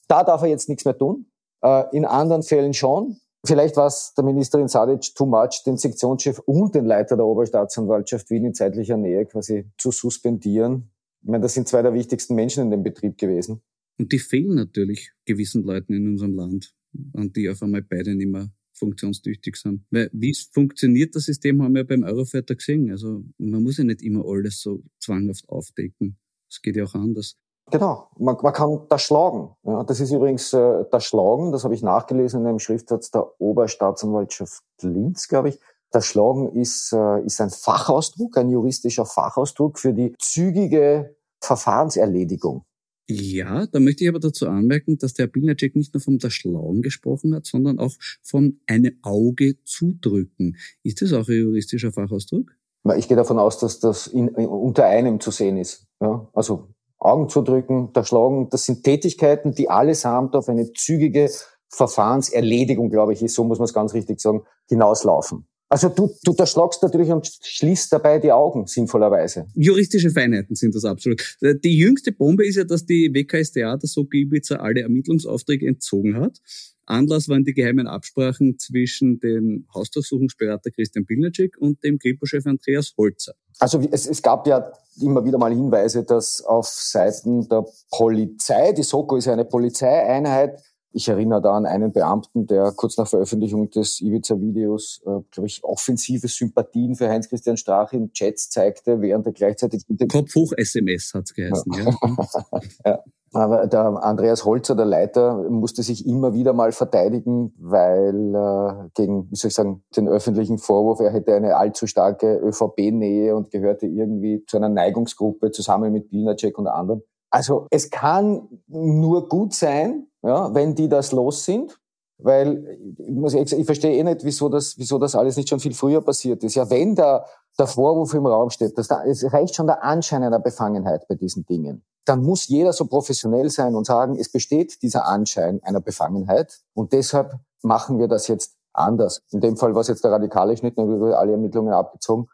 Da 0.07 0.23
darf 0.23 0.41
er 0.41 0.49
jetzt 0.49 0.69
nichts 0.69 0.85
mehr 0.85 0.97
tun. 0.97 1.25
Äh, 1.61 1.83
in 1.95 2.05
anderen 2.05 2.43
Fällen 2.43 2.73
schon. 2.73 3.17
Vielleicht 3.45 3.77
war 3.77 3.87
es 3.87 4.13
der 4.15 4.23
Ministerin 4.23 4.67
Sadic 4.67 5.13
too 5.15 5.25
much, 5.25 5.63
den 5.65 5.77
Sektionschef 5.77 6.39
und 6.39 6.73
den 6.73 6.85
Leiter 6.85 7.15
der 7.15 7.25
Oberstaatsanwaltschaft 7.25 8.29
Wien 8.29 8.45
in 8.45 8.53
zeitlicher 8.53 8.97
Nähe 8.97 9.25
quasi 9.25 9.69
zu 9.77 9.91
suspendieren. 9.91 10.89
Ich 11.21 11.29
meine, 11.29 11.43
das 11.43 11.53
sind 11.53 11.67
zwei 11.67 11.81
der 11.81 11.93
wichtigsten 11.93 12.35
Menschen 12.35 12.63
in 12.63 12.71
dem 12.71 12.83
Betrieb 12.83 13.17
gewesen. 13.17 13.61
Und 13.97 14.11
die 14.11 14.19
fehlen 14.19 14.55
natürlich 14.55 15.11
gewissen 15.25 15.63
Leuten 15.63 15.93
in 15.93 16.07
unserem 16.07 16.35
Land, 16.35 16.75
an 17.13 17.31
die 17.33 17.49
auf 17.49 17.61
einmal 17.61 17.81
beide 17.81 18.15
nicht 18.15 18.29
mehr 18.29 18.49
funktionstüchtig 18.77 19.55
sind. 19.55 19.85
Weil 19.89 20.09
wie 20.13 20.31
es 20.31 20.49
funktioniert, 20.51 21.15
das 21.15 21.23
System 21.23 21.61
haben 21.63 21.75
wir 21.75 21.85
beim 21.85 22.03
Eurofighter 22.03 22.55
gesehen. 22.55 22.91
Also 22.91 23.23
man 23.37 23.63
muss 23.63 23.77
ja 23.77 23.83
nicht 23.83 24.01
immer 24.01 24.23
alles 24.25 24.61
so 24.61 24.83
zwanghaft 24.99 25.47
aufdecken. 25.49 26.17
Es 26.49 26.61
geht 26.61 26.75
ja 26.75 26.85
auch 26.85 26.95
anders. 26.95 27.35
Genau, 27.71 28.09
man, 28.17 28.37
man 28.41 28.53
kann 28.53 28.81
das 28.89 29.01
schlagen. 29.01 29.55
Ja, 29.63 29.83
das 29.83 29.99
ist 29.99 30.11
übrigens 30.11 30.53
äh, 30.53 30.85
das 30.91 31.05
Schlagen, 31.05 31.51
das 31.51 31.63
habe 31.63 31.73
ich 31.73 31.81
nachgelesen 31.81 32.41
in 32.41 32.47
einem 32.47 32.59
Schriftsatz 32.59 33.09
der 33.09 33.41
Oberstaatsanwaltschaft 33.41 34.63
Linz, 34.81 35.27
glaube 35.27 35.49
ich. 35.49 35.59
Das 35.91 36.05
Schlagen 36.05 36.49
ist, 36.49 36.93
äh, 36.93 37.21
ist 37.25 37.41
ein 37.41 37.49
Fachausdruck, 37.49 38.37
ein 38.37 38.49
juristischer 38.49 39.05
Fachausdruck 39.05 39.79
für 39.79 39.93
die 39.93 40.13
zügige 40.19 41.15
Verfahrenserledigung. 41.41 42.65
Ja, 43.07 43.67
da 43.67 43.79
möchte 43.79 44.03
ich 44.03 44.09
aber 44.09 44.19
dazu 44.19 44.47
anmerken, 44.47 44.97
dass 44.97 45.13
der 45.13 45.27
Pilnacek 45.27 45.75
nicht 45.75 45.93
nur 45.93 46.01
vom 46.01 46.19
Schlauen 46.19 46.81
gesprochen 46.81 47.35
hat, 47.35 47.45
sondern 47.45 47.77
auch 47.79 47.93
von 48.23 48.59
einem 48.65 48.97
Auge 49.03 49.61
zudrücken. 49.63 50.57
Ist 50.81 51.01
das 51.01 51.13
auch 51.13 51.27
ein 51.27 51.39
juristischer 51.39 51.91
Fachausdruck? 51.91 52.51
Ich 52.97 53.07
gehe 53.07 53.17
davon 53.17 53.39
aus, 53.39 53.59
dass 53.59 53.79
das 53.79 54.07
in, 54.07 54.29
unter 54.29 54.85
einem 54.85 55.19
zu 55.19 55.31
sehen 55.31 55.57
ist. 55.57 55.87
Ja, 56.01 56.27
also 56.33 56.69
Augen 56.99 57.29
zudrücken, 57.29 57.93
der 57.93 58.03
Schlagen, 58.03 58.49
das 58.49 58.65
sind 58.65 58.83
Tätigkeiten, 58.83 59.53
die 59.53 59.69
allesamt 59.69 60.35
auf 60.35 60.49
eine 60.49 60.73
zügige 60.73 61.29
Verfahrenserledigung, 61.69 62.89
glaube 62.89 63.13
ich, 63.13 63.21
ist, 63.21 63.35
so 63.35 63.43
muss 63.43 63.59
man 63.59 63.65
es 63.65 63.73
ganz 63.73 63.93
richtig 63.93 64.19
sagen, 64.19 64.43
hinauslaufen. 64.67 65.47
Also 65.67 65.89
du, 65.89 66.15
du 66.23 66.33
erschlagst 66.37 66.83
natürlich 66.83 67.09
und 67.09 67.27
schließt 67.41 67.91
dabei 67.91 68.19
die 68.19 68.31
Augen, 68.31 68.67
sinnvollerweise. 68.67 69.47
Juristische 69.55 70.11
Feinheiten 70.11 70.55
sind 70.55 70.75
das 70.75 70.85
absolut. 70.85 71.37
Die 71.41 71.77
jüngste 71.77 72.11
Bombe 72.11 72.45
ist 72.45 72.55
ja, 72.55 72.63
dass 72.63 72.85
die 72.85 73.11
WKSDA 73.13 73.77
der 73.77 73.89
Soko 73.89 74.09
Ibiza 74.13 74.57
alle 74.57 74.81
Ermittlungsaufträge 74.81 75.67
entzogen 75.67 76.17
hat. 76.17 76.39
Anlass 76.85 77.29
waren 77.29 77.43
die 77.43 77.53
geheimen 77.53 77.87
Absprachen 77.87 78.59
zwischen 78.59 79.19
dem 79.19 79.67
Hausdurchsuchungsberater 79.73 80.69
Christian 80.71 81.05
Pilnacek 81.05 81.57
und 81.57 81.83
dem 81.83 81.97
Kripo-Chef 81.97 82.45
Andreas 82.45 82.93
Holzer. 82.97 83.33
Also 83.59 83.81
es, 83.91 84.07
es 84.07 84.21
gab 84.21 84.45
ja 84.47 84.71
immer 85.01 85.25
wieder 85.25 85.37
mal 85.37 85.51
Hinweise, 85.51 86.03
dass 86.03 86.41
auf 86.41 86.67
Seiten 86.67 87.47
der 87.49 87.65
Polizei, 87.89 88.73
die 88.73 88.83
Soko 88.83 89.15
ist 89.17 89.25
ja 89.25 89.33
eine 89.33 89.45
Polizeieinheit, 89.45 90.61
ich 90.95 91.09
erinnere 91.09 91.41
da 91.41 91.51
an 91.51 91.65
einen 91.65 91.91
Beamten, 91.91 92.47
der 92.47 92.71
kurz 92.71 92.97
nach 92.97 93.07
Veröffentlichung 93.07 93.69
des 93.69 93.99
Ibiza-Videos, 93.99 95.01
äh, 95.05 95.19
glaube 95.29 95.47
ich, 95.47 95.61
offensive 95.63 96.29
Sympathien 96.29 96.95
für 96.95 97.09
Heinz-Christian 97.09 97.57
Strache 97.57 97.97
in 97.97 98.13
Chats 98.13 98.49
zeigte, 98.49 99.01
während 99.01 99.25
er 99.25 99.33
gleichzeitig... 99.33 99.85
Kopf 100.09 100.33
hoch 100.35 100.53
SMS 100.55 101.11
hat's 101.13 101.33
geheißen, 101.33 101.73
ja. 101.73 102.61
ja. 102.85 102.99
Aber 103.33 103.67
der 103.67 103.81
Andreas 104.01 104.45
Holzer, 104.45 104.75
der 104.75 104.85
Leiter, 104.85 105.49
musste 105.49 105.83
sich 105.83 106.07
immer 106.07 106.33
wieder 106.33 106.53
mal 106.53 106.71
verteidigen, 106.71 107.53
weil 107.59 108.33
äh, 108.33 108.89
gegen, 108.93 109.29
wie 109.29 109.35
soll 109.35 109.49
ich 109.49 109.55
sagen, 109.55 109.83
den 109.97 110.07
öffentlichen 110.07 110.57
Vorwurf, 110.57 111.01
er 111.01 111.11
hätte 111.11 111.35
eine 111.35 111.57
allzu 111.57 111.87
starke 111.87 112.37
ÖVP-Nähe 112.37 113.35
und 113.35 113.51
gehörte 113.51 113.87
irgendwie 113.87 114.45
zu 114.47 114.55
einer 114.55 114.69
Neigungsgruppe 114.69 115.51
zusammen 115.51 115.91
mit 115.91 116.09
Bilnacek 116.09 116.57
und 116.57 116.67
anderen. 116.67 117.03
Also 117.35 117.67
es 117.69 117.89
kann 117.89 118.47
nur 118.67 119.27
gut 119.27 119.53
sein, 119.53 120.07
ja, 120.21 120.53
wenn 120.53 120.73
die 120.73 120.87
das 120.87 121.11
los 121.11 121.43
sind, 121.43 121.77
weil 122.17 122.79
ich, 122.97 123.09
muss, 123.09 123.33
ich, 123.33 123.51
ich 123.51 123.65
verstehe 123.65 123.97
eh 123.97 124.03
nicht, 124.03 124.23
wieso 124.23 124.47
das, 124.47 124.77
wieso 124.77 124.97
das 124.99 125.15
alles 125.15 125.35
nicht 125.35 125.49
schon 125.49 125.59
viel 125.59 125.73
früher 125.73 126.01
passiert 126.01 126.43
ist. 126.45 126.55
Ja, 126.55 126.69
wenn 126.69 126.95
da 126.95 127.25
der 127.59 127.67
Vorwurf 127.67 128.13
im 128.13 128.25
Raum 128.25 128.49
steht, 128.51 128.77
dass 128.77 128.87
da, 128.87 129.03
es 129.03 129.33
reicht 129.33 129.55
schon 129.55 129.67
der 129.67 129.83
Anschein 129.83 130.23
einer 130.23 130.39
Befangenheit 130.39 131.07
bei 131.09 131.15
diesen 131.15 131.45
Dingen 131.45 131.83
dann 132.05 132.21
muss 132.21 132.47
jeder 132.47 132.71
so 132.71 132.85
professionell 132.85 133.49
sein 133.49 133.75
und 133.75 133.85
sagen, 133.85 134.15
es 134.17 134.31
besteht 134.31 134.81
dieser 134.83 135.05
Anschein 135.05 135.59
einer 135.63 135.81
Befangenheit 135.81 136.61
und 136.73 136.93
deshalb 136.93 137.33
machen 137.63 137.97
wir 137.99 138.07
das 138.07 138.27
jetzt 138.27 138.55
anders. 138.73 139.21
In 139.31 139.41
dem 139.41 139.57
Fall 139.57 139.73
war 139.73 139.81
es 139.81 139.87
jetzt 139.87 140.03
der 140.03 140.11
radikale 140.11 140.55
Schnitt, 140.55 140.77
dann 140.77 140.87
wurde 140.87 141.17
alle 141.17 141.31
Ermittlungen 141.31 141.73
abgezogen. 141.73 142.27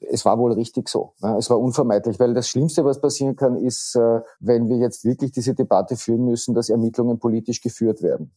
Es 0.00 0.24
war 0.24 0.38
wohl 0.38 0.52
richtig 0.52 0.88
so. 0.88 1.14
Es 1.38 1.48
war 1.50 1.58
unvermeidlich, 1.58 2.20
weil 2.20 2.34
das 2.34 2.48
Schlimmste, 2.48 2.84
was 2.84 3.00
passieren 3.00 3.36
kann, 3.36 3.56
ist, 3.56 3.96
äh, 3.96 4.20
wenn 4.40 4.68
wir 4.68 4.76
jetzt 4.76 5.04
wirklich 5.04 5.32
diese 5.32 5.54
Debatte 5.54 5.96
führen 5.96 6.24
müssen, 6.24 6.54
dass 6.54 6.68
Ermittlungen 6.68 7.18
politisch 7.18 7.60
geführt 7.60 8.02
werden. 8.02 8.32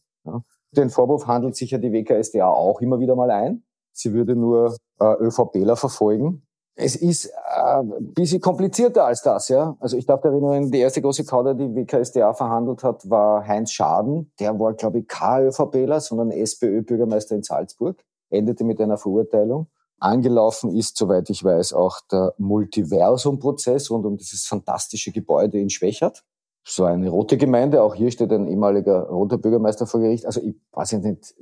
Den 0.72 0.90
Vorwurf 0.90 1.26
handelt 1.26 1.56
sich 1.56 1.70
ja 1.70 1.78
die 1.78 1.92
WKSDA 1.92 2.46
auch 2.46 2.80
immer 2.80 3.00
wieder 3.00 3.16
mal 3.16 3.30
ein. 3.30 3.64
Sie 3.92 4.12
würde 4.12 4.36
nur 4.36 4.76
äh, 5.00 5.14
ÖVPler 5.20 5.76
verfolgen 5.76 6.42
es 6.80 6.94
ist 6.94 7.26
äh, 7.26 7.80
ein 7.80 8.14
bisschen 8.14 8.40
komplizierter 8.40 9.04
als 9.04 9.22
das, 9.22 9.48
ja. 9.48 9.76
Also 9.80 9.96
ich 9.96 10.06
darf 10.06 10.22
erinnern, 10.24 10.70
die 10.70 10.78
erste 10.78 11.02
große 11.02 11.24
Kauder, 11.24 11.54
die 11.54 11.74
WKSDA 11.74 12.32
verhandelt 12.34 12.84
hat, 12.84 13.10
war 13.10 13.46
Heinz 13.46 13.72
Schaden. 13.72 14.30
Der 14.38 14.58
war, 14.60 14.74
glaube 14.74 15.00
ich, 15.00 15.08
kein 15.08 15.48
ÖVPler, 15.48 16.00
sondern 16.00 16.30
SPÖ-Bürgermeister 16.30 17.34
in 17.34 17.42
Salzburg. 17.42 17.96
Endete 18.30 18.62
mit 18.62 18.80
einer 18.80 18.96
Verurteilung. 18.96 19.66
Angelaufen 19.98 20.74
ist, 20.76 20.96
soweit 20.96 21.28
ich 21.30 21.42
weiß, 21.42 21.72
auch 21.72 22.00
der 22.10 22.34
Multiversum-Prozess 22.38 23.90
rund 23.90 24.06
um 24.06 24.16
dieses 24.16 24.44
fantastische 24.46 25.12
Gebäude 25.12 25.58
in 25.58 25.70
Schwächert. 25.70 26.24
So 26.64 26.84
eine 26.84 27.08
rote 27.08 27.36
Gemeinde. 27.36 27.82
Auch 27.82 27.94
hier 27.94 28.10
steht 28.10 28.30
ein 28.30 28.46
ehemaliger 28.46 29.08
roter 29.08 29.38
Bürgermeister 29.38 29.86
vor 29.86 30.00
Gericht. 30.00 30.26
Also 30.26 30.40
ich 30.42 30.54
weiß 30.72 30.92
nicht, 30.92 31.34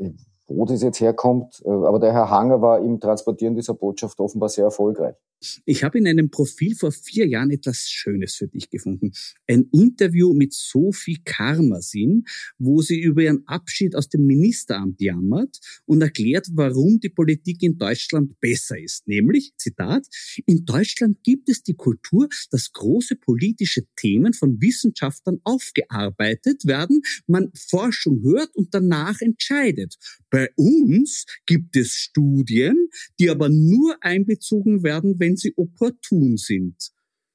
wo 0.46 0.64
das 0.64 0.82
jetzt 0.82 1.00
herkommt. 1.00 1.62
Äh, 1.64 1.70
aber 1.70 1.98
der 1.98 2.12
Herr 2.12 2.30
Hanger 2.30 2.60
war 2.60 2.80
im 2.80 3.00
Transportieren 3.00 3.54
dieser 3.54 3.74
Botschaft 3.74 4.18
offenbar 4.20 4.48
sehr 4.48 4.64
erfolgreich. 4.64 5.16
Ich 5.64 5.84
habe 5.84 5.98
in 5.98 6.08
einem 6.08 6.30
Profil 6.30 6.74
vor 6.74 6.92
vier 6.92 7.26
Jahren 7.26 7.50
etwas 7.50 7.88
Schönes 7.90 8.36
für 8.36 8.48
dich 8.48 8.70
gefunden. 8.70 9.12
Ein 9.46 9.68
Interview 9.72 10.32
mit 10.32 10.54
Sophie 10.54 11.18
Karmasin, 11.24 12.24
wo 12.58 12.80
sie 12.80 12.98
über 12.98 13.22
ihren 13.22 13.46
Abschied 13.46 13.94
aus 13.94 14.08
dem 14.08 14.26
Ministeramt 14.26 15.00
jammert 15.00 15.58
und 15.84 16.00
erklärt, 16.00 16.48
warum 16.52 17.00
die 17.00 17.10
Politik 17.10 17.62
in 17.62 17.76
Deutschland 17.76 18.40
besser 18.40 18.78
ist. 18.78 19.06
Nämlich, 19.06 19.52
Zitat, 19.58 20.06
in 20.46 20.64
Deutschland 20.64 21.22
gibt 21.22 21.48
es 21.48 21.62
die 21.62 21.74
Kultur, 21.74 22.28
dass 22.50 22.72
große 22.72 23.16
politische 23.16 23.82
Themen 23.96 24.32
von 24.32 24.60
Wissenschaftlern 24.60 25.40
aufgearbeitet 25.44 26.66
werden, 26.66 27.02
man 27.26 27.50
Forschung 27.54 28.22
hört 28.22 28.54
und 28.56 28.74
danach 28.74 29.20
entscheidet. 29.20 29.96
Bei 30.36 30.50
uns 30.58 31.24
gibt 31.46 31.76
es 31.76 31.92
Studien, 31.92 32.90
die 33.18 33.30
aber 33.30 33.48
nur 33.48 33.96
einbezogen 34.02 34.82
werden, 34.82 35.18
wenn 35.18 35.34
sie 35.34 35.54
opportun 35.56 36.36
sind. 36.36 36.76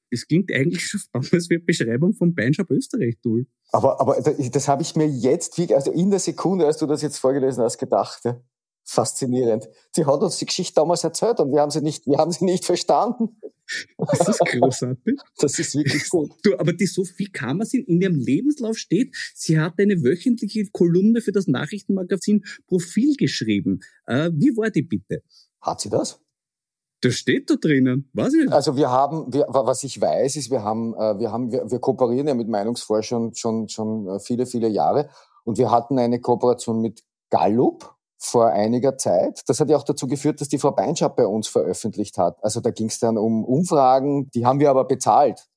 Es 0.08 0.28
klingt 0.28 0.52
eigentlich 0.52 0.84
schon 0.86 1.00
damals 1.12 1.50
wie 1.50 1.54
eine 1.54 1.64
Beschreibung 1.64 2.14
vom 2.14 2.32
Beinshop 2.32 2.70
Österreich, 2.70 3.16
du. 3.20 3.42
Aber, 3.72 4.00
aber 4.00 4.20
das, 4.20 4.36
das 4.52 4.68
habe 4.68 4.82
ich 4.82 4.94
mir 4.94 5.08
jetzt, 5.08 5.58
also 5.72 5.90
in 5.90 6.10
der 6.10 6.20
Sekunde, 6.20 6.64
als 6.64 6.76
du 6.76 6.86
das 6.86 7.02
jetzt 7.02 7.18
vorgelesen 7.18 7.64
hast, 7.64 7.78
gedacht. 7.78 8.24
Ja? 8.24 8.40
Faszinierend. 8.84 9.68
Sie 9.90 10.06
hat 10.06 10.22
uns 10.22 10.36
die 10.36 10.46
Geschichte 10.46 10.74
damals 10.74 11.02
erzählt 11.02 11.40
und 11.40 11.50
wir 11.50 11.60
haben 11.60 11.72
sie 11.72 11.80
nicht, 11.80 12.06
wir 12.06 12.18
haben 12.18 12.30
sie 12.30 12.44
nicht 12.44 12.64
verstanden. 12.64 13.36
Das 13.98 14.28
ist 14.28 14.38
großartig. 14.40 15.18
Das 15.38 15.58
ist 15.58 15.74
wirklich 15.74 16.08
gut. 16.08 16.32
Du, 16.42 16.58
aber 16.58 16.72
die 16.72 16.86
Sophie 16.86 17.30
Kammersin 17.30 17.84
in 17.84 18.00
ihrem 18.00 18.18
Lebenslauf 18.18 18.78
steht, 18.78 19.14
sie 19.34 19.58
hat 19.58 19.74
eine 19.78 20.02
wöchentliche 20.02 20.66
Kolumne 20.72 21.20
für 21.20 21.32
das 21.32 21.46
Nachrichtenmagazin 21.46 22.44
Profil 22.66 23.14
geschrieben. 23.16 23.80
Äh, 24.06 24.30
wie 24.34 24.56
war 24.56 24.70
die 24.70 24.82
bitte? 24.82 25.22
Hat 25.60 25.80
sie 25.80 25.90
das? 25.90 26.20
Das 27.02 27.14
steht 27.14 27.50
da 27.50 27.56
drinnen. 27.56 28.08
Weiß 28.12 28.32
ich 28.34 28.44
nicht. 28.44 28.52
Also 28.52 28.76
wir 28.76 28.90
haben, 28.90 29.32
wir, 29.32 29.46
was 29.48 29.82
ich 29.82 30.00
weiß, 30.00 30.36
ist, 30.36 30.50
wir 30.50 30.62
haben, 30.62 30.94
äh, 30.94 31.18
wir 31.18 31.32
haben, 31.32 31.50
wir, 31.50 31.68
wir 31.70 31.80
kooperieren 31.80 32.28
ja 32.28 32.34
mit 32.34 32.48
Meinungsforschern 32.48 33.34
schon, 33.34 33.68
schon 33.68 34.06
äh, 34.06 34.20
viele, 34.20 34.46
viele 34.46 34.68
Jahre. 34.68 35.08
Und 35.44 35.58
wir 35.58 35.70
hatten 35.72 35.98
eine 35.98 36.20
Kooperation 36.20 36.80
mit 36.80 37.02
Gallup 37.28 37.96
vor 38.22 38.52
einiger 38.52 38.96
Zeit. 38.96 39.42
Das 39.48 39.58
hat 39.60 39.68
ja 39.68 39.76
auch 39.76 39.82
dazu 39.82 40.06
geführt, 40.06 40.40
dass 40.40 40.48
die 40.48 40.58
Frau 40.58 40.70
Beinschab 40.70 41.16
bei 41.16 41.26
uns 41.26 41.48
veröffentlicht 41.48 42.18
hat. 42.18 42.42
Also 42.42 42.60
da 42.60 42.70
ging 42.70 42.86
es 42.86 42.98
dann 43.00 43.18
um 43.18 43.44
Umfragen, 43.44 44.30
die 44.30 44.46
haben 44.46 44.60
wir 44.60 44.70
aber 44.70 44.84
bezahlt. 44.84 45.48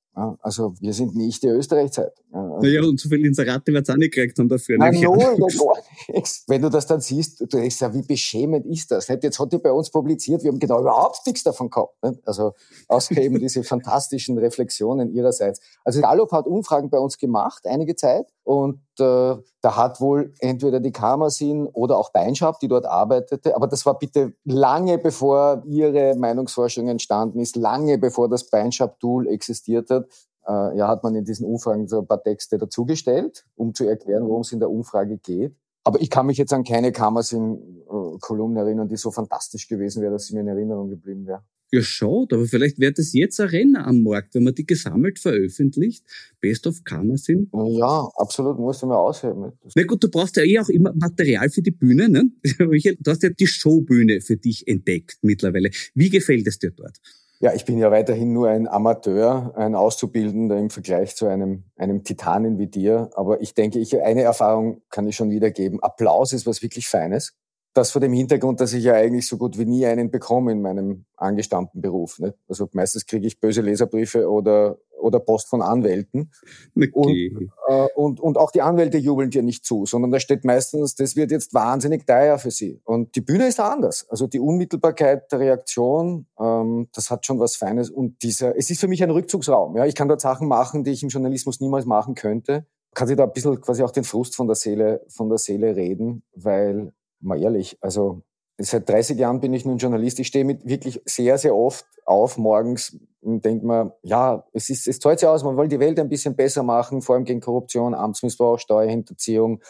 Also 0.42 0.74
wir 0.80 0.94
sind 0.94 1.16
nicht 1.16 1.44
die 1.44 1.48
Österreich-Zeitung. 1.48 2.25
Ja, 2.36 2.60
naja, 2.62 2.82
und 2.82 3.00
so 3.00 3.08
viele 3.08 3.28
Inserate 3.28 3.72
wird 3.72 3.88
es 3.88 3.94
auch 3.94 3.98
nicht 3.98 4.14
gekriegt 4.14 4.38
haben 4.38 4.50
dafür. 4.50 4.78
Nein, 4.78 4.94
gar 5.02 6.14
nichts. 6.14 6.44
Wenn 6.48 6.62
du 6.62 6.70
das 6.70 6.86
dann 6.86 7.00
siehst, 7.00 7.40
du 7.40 7.46
denkst 7.46 7.80
ja, 7.80 7.94
wie 7.94 8.02
beschämend 8.02 8.66
ist 8.66 8.92
das? 8.92 9.08
Jetzt 9.08 9.40
hat 9.40 9.54
die 9.54 9.58
bei 9.58 9.72
uns 9.72 9.90
publiziert, 9.90 10.44
wir 10.44 10.52
haben 10.52 10.60
genau 10.60 10.82
überhaupt 10.82 11.26
nichts 11.26 11.44
davon 11.44 11.70
gehabt. 11.70 11.96
Also 12.26 12.54
außer 12.90 13.18
eben 13.18 13.40
diese 13.40 13.64
fantastischen 13.64 14.38
Reflexionen 14.38 15.14
ihrerseits. 15.14 15.62
Also 15.86 16.02
Gallup 16.02 16.34
hat 16.34 16.46
Umfragen 16.46 16.90
bei 16.90 17.00
uns 17.00 17.18
gemacht, 17.18 17.66
einige 17.66 17.96
Zeit. 17.96 18.26
Und 18.44 18.82
äh, 19.00 19.36
da 19.62 19.76
hat 19.76 20.02
wohl 20.02 20.34
entweder 20.40 20.80
die 20.80 20.92
Kammersin 20.92 21.68
oder 21.68 21.98
auch 21.98 22.12
Beinschab, 22.12 22.60
die 22.60 22.68
dort 22.68 22.86
arbeitete, 22.86 23.56
aber 23.56 23.68
das 23.68 23.86
war 23.86 23.98
bitte 23.98 24.34
lange 24.44 25.00
bevor 25.00 25.64
ihre 25.66 26.16
Meinungsforschung 26.16 26.88
entstanden 26.88 27.40
ist, 27.40 27.56
lange 27.56 27.98
bevor 27.98 28.30
das 28.30 28.50
Beinschab-Tool 28.50 29.28
existiert 29.28 29.90
hat. 29.90 30.06
Äh, 30.48 30.78
ja, 30.78 30.88
hat 30.88 31.04
man 31.04 31.16
in 31.16 31.26
diesen 31.26 31.46
Umfragen 31.46 31.88
so 31.88 32.00
ein 32.00 32.08
paar 32.08 32.22
Texte 32.22 32.58
dazugestellt, 32.58 33.46
um 33.56 33.74
zu 33.74 33.88
erklären, 33.88 34.28
worum 34.28 34.42
es 34.42 34.52
in 34.52 34.60
der 34.60 34.70
Umfrage 34.70 35.18
geht. 35.18 35.56
Aber 35.84 36.02
ich 36.02 36.10
kann 36.10 36.26
mich 36.26 36.38
jetzt 36.38 36.54
an 36.54 36.64
keine 36.64 36.92
Kammersin-Kolumne 36.92 38.60
erinnern, 38.60 38.88
die 38.88 38.98
so 38.98 39.12
fantastisch 39.12 39.68
gewesen 39.68 40.02
wäre, 40.02 40.14
dass 40.14 40.26
sie 40.26 40.34
mir 40.34 40.42
in 40.42 40.48
Erinnerung 40.48 40.90
geblieben 40.90 41.28
wäre. 41.28 41.44
Ja, 41.72 41.82
schade, 41.82 42.36
aber 42.36 42.46
vielleicht 42.46 42.80
wird 42.80 43.00
es 43.00 43.14
jetzt 43.14 43.40
ein 43.40 43.50
Renner 43.50 43.88
am 43.88 44.04
Markt, 44.04 44.36
wenn 44.36 44.44
man 44.44 44.54
die 44.54 44.66
gesammelt 44.66 45.20
veröffentlicht. 45.20 46.06
Best 46.40 46.68
of 46.68 46.84
Karma 46.84 47.18
sind. 47.18 47.50
Ja, 47.54 48.08
absolut, 48.16 48.60
musst 48.60 48.84
du 48.84 48.88
mal 48.88 48.98
ausheben. 48.98 49.52
Na 49.76 49.84
gut, 49.84 50.04
du 50.04 50.10
brauchst 50.10 50.38
ja 50.38 50.44
eh 50.44 50.60
auch 50.60 50.70
immer 50.70 50.94
Material 50.94 51.50
für 51.50 51.62
die 51.62 51.72
Bühne, 51.72 52.08
ne? 52.08 52.32
Du 53.00 53.12
hast 53.12 53.24
ja 53.24 53.30
die 53.30 53.48
Showbühne 53.48 54.22
für 54.22 54.38
dich 54.38 54.68
entdeckt 54.68 55.18
mittlerweile. 55.22 55.70
Wie 55.96 56.10
gefällt 56.10 56.48
es 56.48 56.60
dir 56.60 56.72
dort? 56.72 57.00
Ja, 57.40 57.54
ich 57.54 57.66
bin 57.66 57.78
ja 57.78 57.92
weiterhin 57.92 58.32
nur 58.32 58.50
ein 58.50 58.68
Amateur, 58.68 59.54
ein 59.58 59.76
Auszubildender 59.76 60.58
im 60.58 60.70
Vergleich 60.70 61.16
zu 61.16 61.28
einem, 61.28 61.66
einem 61.76 62.04
Titanen 62.04 62.58
wie 62.58 62.68
dir. 62.68 63.10
Aber 63.16 63.42
ich 63.42 63.54
denke, 63.54 63.80
ich, 63.80 64.02
eine 64.02 64.22
Erfahrung 64.22 64.82
kann 64.90 65.06
ich 65.06 65.16
schon 65.16 65.30
wiedergeben. 65.30 65.84
Applaus 65.84 66.32
ist 66.32 66.48
was 66.48 66.62
wirklich 66.62 66.88
Feines 66.88 67.36
das 67.76 67.92
vor 67.92 68.00
dem 68.00 68.14
Hintergrund, 68.14 68.62
dass 68.62 68.74
ich 68.74 68.86
ja 68.86 68.94
eigentlich 68.94 69.28
so 69.28 69.38
gut 69.38 69.60
wie 69.60 69.66
nie 69.66 69.86
einen 69.86 70.10
bekomme 70.10 70.54
in 70.54 70.62
meinem 70.62 71.06
angestammten 71.18 71.82
Beruf. 71.82 72.20
Nicht? 72.20 72.36
Also 72.48 72.70
meistens 72.72 73.06
kriege 73.06 73.28
ich 73.28 73.42
böse 73.42 73.62
Leserbriefe 73.62 74.30
oder, 74.30 74.78
oder 74.98 75.20
Post 75.20 75.50
von 75.50 75.62
Anwälten. 75.62 76.32
Okay. 76.78 77.36
Und, 77.36 77.52
äh, 77.68 77.88
und, 77.96 78.20
und 78.22 78.38
auch 78.38 78.52
die 78.52 78.62
Anwälte 78.62 78.98
jubeln 78.98 79.30
dir 79.30 79.44
nicht 79.44 79.66
zu, 79.66 79.86
sondern 79.86 80.12
da 80.12 80.22
steht 80.22 80.46
meistens, 80.46 80.96
das 80.96 81.18
wird 81.18 81.32
jetzt 81.32 81.54
wahnsinnig 81.54 82.08
teuer 82.08 82.38
für 82.38 82.50
sie. 82.50 82.80
Und 82.86 83.14
die 83.18 83.22
Bühne 83.22 83.48
ist 83.48 83.60
anders. 83.60 84.08
Also 84.10 84.26
die 84.26 84.40
Unmittelbarkeit 84.40 85.30
der 85.34 85.40
Reaktion, 85.42 86.28
ähm, 86.40 86.88
das 86.94 87.12
hat 87.12 87.26
schon 87.26 87.40
was 87.40 87.58
Feines. 87.58 87.90
Und 87.90 88.24
dieser, 88.24 88.58
es 88.58 88.70
ist 88.70 88.80
für 88.80 88.88
mich 88.88 89.04
ein 89.04 89.12
Rückzugsraum. 89.12 89.76
Ja? 89.76 89.86
Ich 89.86 89.96
kann 89.96 90.08
dort 90.08 90.22
Sachen 90.22 90.48
machen, 90.48 90.86
die 90.86 90.92
ich 90.92 91.04
im 91.04 91.10
Journalismus 91.10 91.60
niemals 91.60 91.86
machen 91.86 92.16
könnte 92.16 92.66
kann 92.96 93.10
sich 93.10 93.18
da 93.18 93.26
ein 93.26 93.34
bisschen 93.34 93.60
quasi 93.60 93.84
auch 93.84 93.92
den 93.92 94.06
Frust 94.06 94.38
von 94.38 94.48
der 94.48 94.56
Seele, 94.56 95.06
von 95.10 95.28
der 95.28 95.38
Seele 95.38 95.76
reden, 95.76 96.24
weil 96.34 96.94
mal 97.20 97.42
ehrlich, 97.42 97.78
also 97.82 98.24
seit 98.58 98.88
30 98.88 99.18
Jahren 99.18 99.40
bin 99.40 99.54
ich 99.54 99.66
nun 99.66 99.78
Journalist. 99.78 100.20
Ich 100.20 100.28
stehe 100.28 100.46
mit 100.46 100.66
wirklich 100.66 101.02
sehr, 101.06 101.38
sehr 101.38 101.56
oft 101.56 101.86
auf 102.06 102.38
morgens 102.38 102.98
und 103.22 103.44
denke 103.44 103.66
mir, 103.66 103.98
ja, 104.04 104.46
es 104.54 104.70
ist, 104.70 104.88
es 104.88 105.00
zahlt 105.00 105.20
sich 105.20 105.28
aus, 105.28 105.44
man 105.44 105.58
will 105.58 105.68
die 105.68 105.80
Welt 105.80 106.00
ein 106.00 106.10
bisschen 106.10 106.36
besser 106.36 106.64
machen, 106.64 107.02
vor 107.02 107.16
allem 107.16 107.26
gegen 107.26 107.42
Korruption, 107.42 107.94
Amtsmissbrauch, 107.94 108.60
Steuerhinterziehung, 108.60 109.62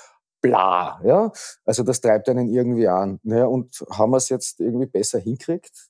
bla, 0.41 0.99
ja. 1.03 1.31
Also 1.63 1.83
das 1.83 2.01
treibt 2.01 2.29
einen 2.29 2.49
irgendwie 2.49 2.87
an. 2.87 3.19
Ja, 3.23 3.45
und 3.45 3.83
haben 3.89 4.11
wir 4.11 4.17
es 4.17 4.29
jetzt 4.29 4.59
irgendwie 4.59 4.87
besser 4.87 5.19
hinkriegt? 5.19 5.87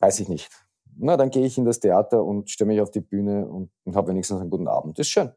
Weiß 0.00 0.20
ich 0.20 0.28
nicht. 0.28 0.50
Na, 0.96 1.16
dann 1.16 1.30
gehe 1.30 1.46
ich 1.46 1.58
in 1.58 1.64
das 1.64 1.80
Theater 1.80 2.22
und 2.22 2.50
stelle 2.50 2.68
mich 2.68 2.80
auf 2.80 2.90
die 2.90 3.00
Bühne 3.00 3.46
und, 3.46 3.70
und 3.84 3.96
habe 3.96 4.10
wenigstens 4.10 4.40
einen 4.40 4.50
guten 4.50 4.68
Abend. 4.68 4.98
Das 4.98 5.06
ist 5.06 5.12
schön 5.12 5.32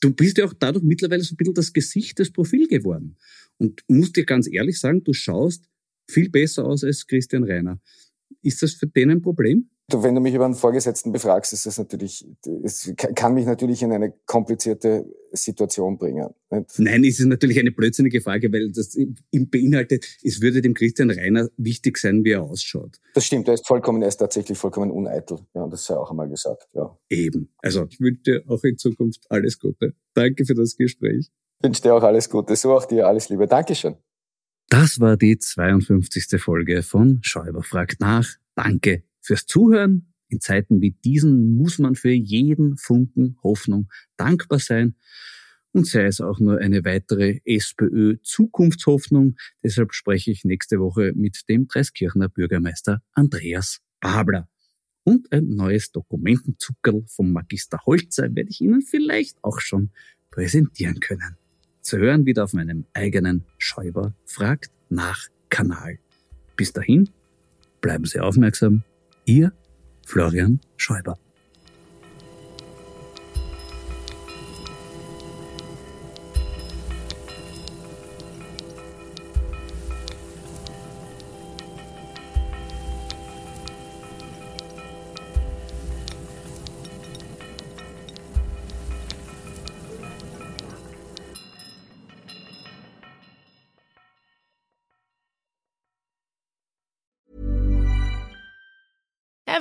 du 0.00 0.12
bist 0.12 0.38
ja 0.38 0.46
auch 0.46 0.54
dadurch 0.58 0.84
mittlerweile 0.84 1.22
so 1.22 1.34
ein 1.34 1.36
bisschen 1.36 1.54
das 1.54 1.72
Gesicht 1.72 2.18
des 2.18 2.32
Profil 2.32 2.66
geworden. 2.66 3.16
Und 3.60 3.84
musst 3.88 4.16
dir 4.16 4.24
ganz 4.24 4.48
ehrlich 4.50 4.80
sagen, 4.80 5.04
du 5.04 5.12
schaust 5.12 5.68
viel 6.10 6.30
besser 6.30 6.64
aus 6.64 6.82
als 6.82 7.06
Christian 7.06 7.44
Reiner. 7.44 7.78
Ist 8.42 8.62
das 8.62 8.72
für 8.72 8.86
den 8.86 9.10
ein 9.10 9.20
Problem? 9.20 9.68
Wenn 9.92 10.14
du 10.14 10.20
mich 10.20 10.34
über 10.34 10.44
einen 10.44 10.54
Vorgesetzten 10.54 11.12
befragst, 11.12 11.52
ist 11.52 11.66
das 11.66 11.78
natürlich, 11.78 12.26
es 12.62 12.92
kann 13.14 13.34
mich 13.34 13.46
natürlich 13.46 13.82
in 13.82 13.92
eine 13.92 14.12
komplizierte 14.26 15.06
Situation 15.32 15.98
bringen. 15.98 16.30
Nicht? 16.50 16.78
Nein, 16.78 17.04
es 17.04 17.20
ist 17.20 17.26
natürlich 17.26 17.58
eine 17.58 17.70
blödsinnige 17.70 18.20
Frage, 18.20 18.52
weil 18.52 18.70
das 18.72 18.96
beinhaltet, 19.32 20.06
es 20.22 20.40
würde 20.40 20.60
dem 20.62 20.74
Christian 20.74 21.10
Reiner 21.10 21.48
wichtig 21.56 21.98
sein, 21.98 22.24
wie 22.24 22.32
er 22.32 22.42
ausschaut. 22.42 23.00
Das 23.14 23.24
stimmt, 23.24 23.48
er 23.48 23.54
ist 23.54 23.66
vollkommen, 23.66 24.02
er 24.02 24.08
ist 24.08 24.16
tatsächlich 24.16 24.58
vollkommen 24.58 24.90
uneitel. 24.90 25.38
Ja, 25.54 25.66
das 25.66 25.84
sei 25.84 25.96
auch 25.96 26.10
einmal 26.10 26.28
gesagt, 26.28 26.68
ja. 26.72 26.96
Eben. 27.08 27.52
Also, 27.58 27.86
ich 27.88 28.00
wünsche 28.00 28.22
dir 28.22 28.44
auch 28.48 28.62
in 28.64 28.78
Zukunft 28.78 29.24
alles 29.28 29.58
Gute. 29.58 29.94
Danke 30.14 30.44
für 30.44 30.54
das 30.54 30.76
Gespräch. 30.76 31.30
Ich 31.58 31.64
wünsche 31.64 31.82
dir 31.82 31.94
auch 31.94 32.02
alles 32.02 32.28
Gute. 32.28 32.56
So 32.56 32.72
auch 32.74 32.86
dir 32.86 33.06
alles 33.06 33.28
Liebe. 33.28 33.46
Dankeschön. 33.46 33.96
Das 34.68 35.00
war 35.00 35.16
die 35.16 35.38
52. 35.38 36.40
Folge 36.40 36.82
von 36.82 37.18
Schäuber 37.22 37.62
fragt 37.62 38.00
nach. 38.00 38.28
Danke 38.54 39.04
fürs 39.20 39.46
Zuhören. 39.46 40.12
In 40.28 40.40
Zeiten 40.40 40.80
wie 40.80 40.92
diesen 40.92 41.54
muss 41.54 41.78
man 41.78 41.94
für 41.96 42.12
jeden 42.12 42.76
Funken 42.76 43.36
Hoffnung 43.42 43.88
dankbar 44.16 44.60
sein. 44.60 44.94
Und 45.72 45.86
sei 45.86 46.04
es 46.04 46.20
auch 46.20 46.40
nur 46.40 46.58
eine 46.58 46.84
weitere 46.84 47.40
SPÖ-Zukunftshoffnung. 47.44 49.36
Deshalb 49.62 49.94
spreche 49.94 50.32
ich 50.32 50.44
nächste 50.44 50.80
Woche 50.80 51.12
mit 51.14 51.48
dem 51.48 51.68
Dreiskirchener 51.68 52.28
Bürgermeister 52.28 53.02
Andreas 53.12 53.80
Babler. 54.00 54.48
Und 55.04 55.32
ein 55.32 55.48
neues 55.48 55.92
Dokumentenzuckerl 55.92 57.04
vom 57.06 57.32
Magister 57.32 57.78
Holzer 57.86 58.34
werde 58.34 58.50
ich 58.50 58.60
Ihnen 58.60 58.82
vielleicht 58.82 59.42
auch 59.42 59.60
schon 59.60 59.90
präsentieren 60.30 61.00
können. 61.00 61.36
Zu 61.82 61.98
hören 61.98 62.26
wieder 62.26 62.44
auf 62.44 62.52
meinem 62.52 62.84
eigenen 62.92 63.44
Schäuber 63.58 64.14
fragt 64.26 64.70
nach 64.90 65.28
Kanal. 65.48 65.98
Bis 66.56 66.72
dahin, 66.72 67.08
bleiben 67.80 68.04
Sie 68.04 68.20
aufmerksam 68.20 68.84
Ihr 69.24 69.52
Florian 70.06 70.60
Schäuber. 70.76 71.18